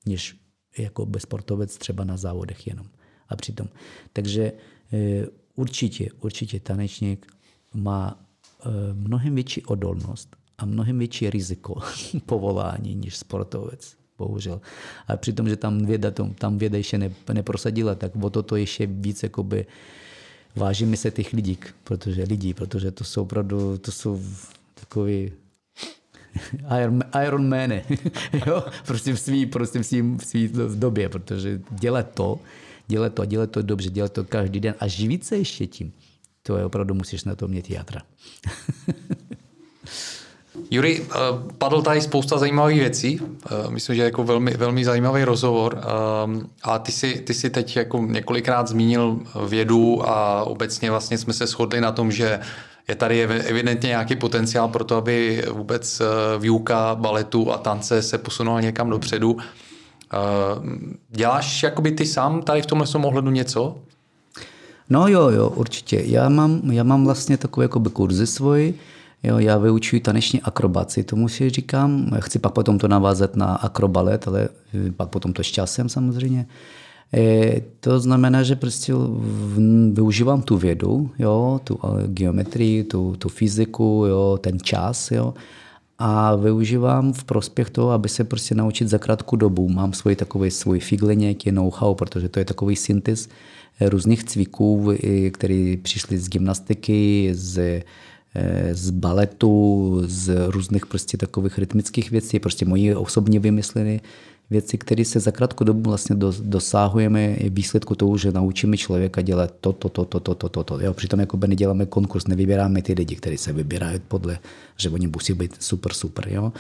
[0.06, 0.36] než
[0.78, 2.86] jako bezsportovec třeba na závodech jenom.
[3.30, 3.68] A přitom.
[4.14, 4.54] Takže
[4.94, 7.28] e, určitě, určitě tanečník
[7.74, 11.82] má e, mnohem větší odolnost a mnohem větší riziko
[12.26, 14.62] povolání než sportovec bohužel.
[15.08, 18.86] A přitom, že tam věda, tam věda ještě ne, neprosadila, tak o to to ještě
[18.86, 19.66] víc jakoby
[20.56, 24.22] vážíme se těch lidí, protože lidí, protože to jsou opravdu, to jsou
[24.74, 25.32] takový
[26.82, 27.72] Iron, Iron Man,
[28.48, 32.40] jo, prostě v svý, prostě v svý, v svý době, protože dělat to,
[32.88, 35.94] dělat to a dělat to dobře, dělat to každý den a živit se ještě tím,
[36.44, 38.02] to je opravdu musíš na to mít játra.
[40.72, 41.18] Juri, eh,
[41.58, 43.20] padl tady spousta zajímavých věcí.
[43.22, 45.82] Eh, myslím, že je jako velmi, velmi zajímavý rozhovor.
[45.82, 51.34] Eh, a ty si, ty si teď jako několikrát zmínil vědu a obecně vlastně jsme
[51.34, 52.40] se shodli na tom, že
[52.88, 56.02] je tady evidentně nějaký potenciál pro to, aby vůbec
[56.40, 59.38] výuka baletu a tance se posunula někam dopředu.
[61.10, 63.76] Děláš jakoby ty sám tady v tomhle ohledu něco?
[64.90, 66.02] No jo, jo, určitě.
[66.06, 68.80] Já mám, já mám vlastně takové jakoby kurzy svoji,
[69.24, 72.10] Jo, já vyučuji taneční akrobaci, tomu si říkám.
[72.16, 74.50] Já chci pak potom to navázat na akrobalet, ale
[74.98, 76.46] pak potom to s časem samozřejmě.
[77.14, 78.94] E, to znamená, že prostě
[79.92, 85.34] využívám tu vědu, jo, tu geometrii, tu, tu fyziku, jo, ten čas, jo,
[86.00, 89.70] a využívám v prospěch toho, aby se prostě naučit za krátkou dobu.
[89.70, 93.30] Mám svůj takový svůj figle, nějaký know-how, protože to je takový syntes
[93.82, 94.94] různých cviků,
[95.32, 97.84] které přišly z gymnastiky, z Eh,
[98.72, 104.00] z baletu, z různých prostě takových rytmických věcí, prostě moji osobně vymyslené
[104.50, 109.74] věci, které se za krátkou dobu vlastně dosáhujeme výsledku toho, že naučíme člověka dělat to,
[109.74, 110.80] to, to, to, to, to, to, to.
[110.80, 114.40] Jo, přitom jako by neděláme konkurs, nevybíráme ty lidi, kteří se vybírají podle,
[114.78, 116.54] že oni musí být super, super, jo.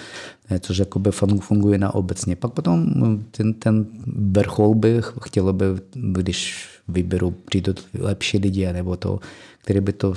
[0.49, 2.35] Eh, což jako by funguje na obecně.
[2.35, 3.85] Pak potom hm, ten, ten
[4.31, 9.19] vrchol bych chtěl by, když vyberu, přijdu lepší lidi, nebo to,
[9.61, 10.13] který by to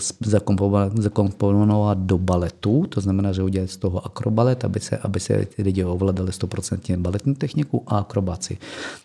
[0.98, 5.62] zakomponoval do baletu, to znamená, že udělat z toho akrobalet, aby se, aby se ty
[5.62, 8.58] lidi ovládali 100% baletní techniku a akrobaci.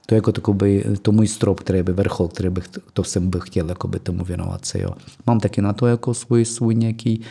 [0.06, 3.44] To je jako takový, to můj strop, který by vrchol, který bych, to jsem bych
[3.46, 4.82] chtěl jakoby tomu věnovat se.
[4.82, 4.90] Jo.
[5.28, 7.22] Mám taky na to jako svůj, svůj nějaký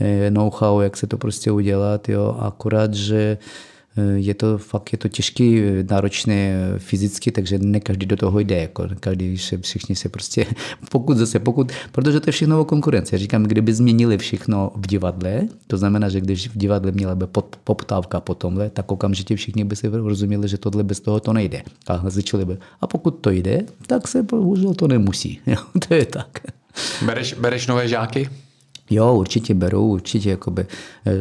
[0.00, 3.38] eh, know-how, jak se to prostě udělat, jo, akorát, že
[4.14, 5.60] je to fakt je to těžký,
[5.90, 8.56] náročné fyzicky, takže ne každý do toho jde.
[8.56, 10.46] Jako každý se, všichni se prostě,
[10.90, 13.18] pokud zase, pokud, protože to je všechno o konkurenci.
[13.18, 17.26] Říkám, kdyby změnili všechno v divadle, to znamená, že když v divadle měla by
[17.64, 21.62] poptávka po tomhle, tak okamžitě všichni by si rozuměli, že tohle bez toho to nejde.
[21.86, 22.58] A začali by.
[22.80, 25.40] A pokud to jde, tak se bohužel to nemusí.
[25.88, 26.38] To je tak.
[27.02, 28.28] Bereš, bereš nové žáky?
[28.90, 30.66] Jo, určitě beru, určitě jakoby,
[31.06, 31.12] eh,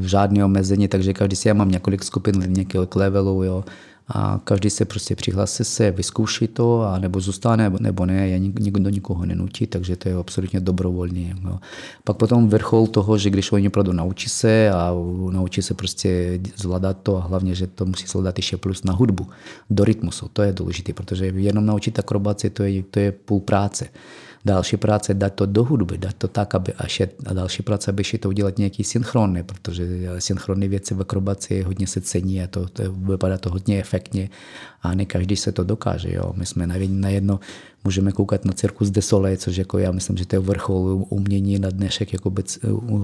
[0.00, 3.64] žádné omezení, takže každý si, já mám několik skupin nějakého levelu, jo,
[4.08, 8.90] a každý se prostě přihlásí se, vyzkouší to, a nebo zůstane, nebo ne, já nikdo
[8.90, 11.36] nikoho nenutí, takže to je absolutně dobrovolně.
[11.44, 11.58] Jo.
[12.04, 14.92] Pak potom vrchol toho, že když oni opravdu naučí se a
[15.30, 19.26] naučí se prostě zvládat to a hlavně, že to musí zvládat ještě plus na hudbu,
[19.70, 23.88] do rytmusu, to je důležité, protože jenom naučit akrobaci, to je, to je půl práce
[24.44, 27.90] další práce dát to do hudby, dát to tak, aby až je, a další práce,
[27.90, 29.86] aby to udělat nějaký synchronný, protože
[30.18, 34.30] synchronní věci v akrobaci hodně se cení a to, to vypadá to hodně efektně
[34.82, 36.14] a ne každý se to dokáže.
[36.14, 36.32] Jo.
[36.36, 37.40] My jsme na jedno
[37.84, 41.58] můžeme koukat na cirkus de Soleil, což jako já myslím, že to je vrchol umění
[41.58, 42.42] na dnešek jako by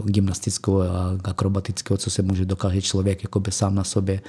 [0.05, 4.21] gymnastického a akrobatického, co se může dokáže člověk jako sám na sobě.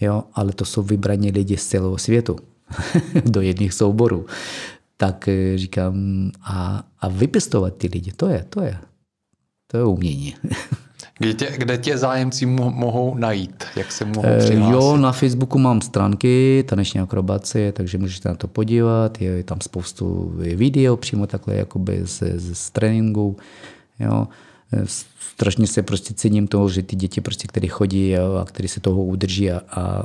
[0.00, 2.36] Jo, ale to jsou vybraní lidi z celého světu
[3.24, 4.26] do jedných souborů
[4.96, 5.94] tak eh, říkám,
[6.42, 8.78] a, a vypěstovat ty lidi, to je, to je,
[9.66, 10.34] to je umění.
[11.18, 13.64] Kde tě, kde tě zájemci mohou najít?
[13.76, 14.72] Jak se mohou eh, přihlásit?
[14.72, 19.22] Jo, na Facebooku mám stránky taneční akrobace, takže můžete na to podívat.
[19.22, 23.36] Je tam spoustu video přímo takhle jakoby z, z, z tréninku.
[24.00, 24.26] Jo
[25.36, 28.80] strašně se prostě cením toho, že ty děti, prostě, které chodí a, a které se
[28.80, 30.02] toho udrží a, a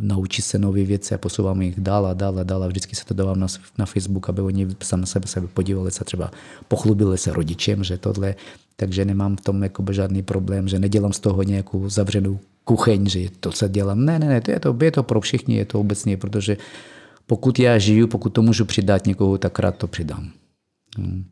[0.00, 3.04] naučí se nové věci a posouvám jich dál a dál a dál a vždycky se
[3.04, 3.46] to dávám na,
[3.78, 6.30] na Facebook, aby oni sami na sebe se podívali se třeba
[6.68, 8.34] pochlubili se rodičem, že tohle,
[8.76, 13.28] takže nemám v tom jakoby žádný problém, že nedělám z toho nějakou zavřenou kuchyň, že
[13.40, 14.04] to se dělám.
[14.04, 16.56] Ne, ne, ne, to je to, je to pro všichni, je to obecně, protože
[17.26, 20.30] pokud já žiju, pokud to můžu přidat někoho, tak rád to přidám.
[20.98, 21.24] Hmm.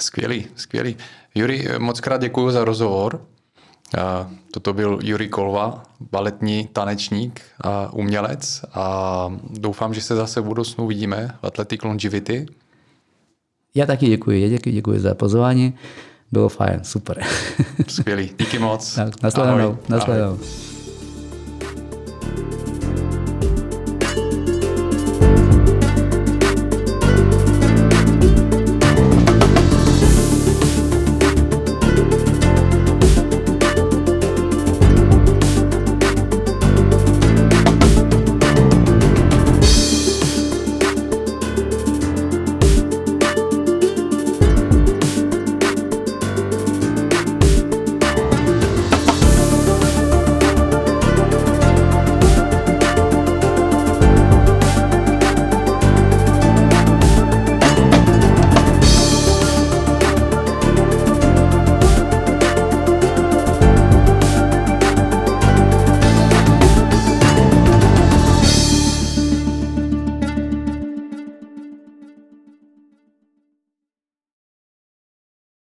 [0.00, 0.96] Skvělý, skvělý.
[1.34, 3.20] Juri, moc krát děkuji za rozhovor.
[4.50, 10.84] Toto byl Juri Kolva, baletní tanečník a umělec a doufám, že se zase v budoucnu
[10.84, 12.46] uvidíme v Athletic Longevity.
[13.74, 15.74] Já taky děkuji, já děkuji, děkuji za pozvání.
[16.32, 17.24] Bylo fajn, super.
[17.88, 18.94] Skvělý, díky moc.
[18.94, 20.38] Tak, nasledanou, nasledanou.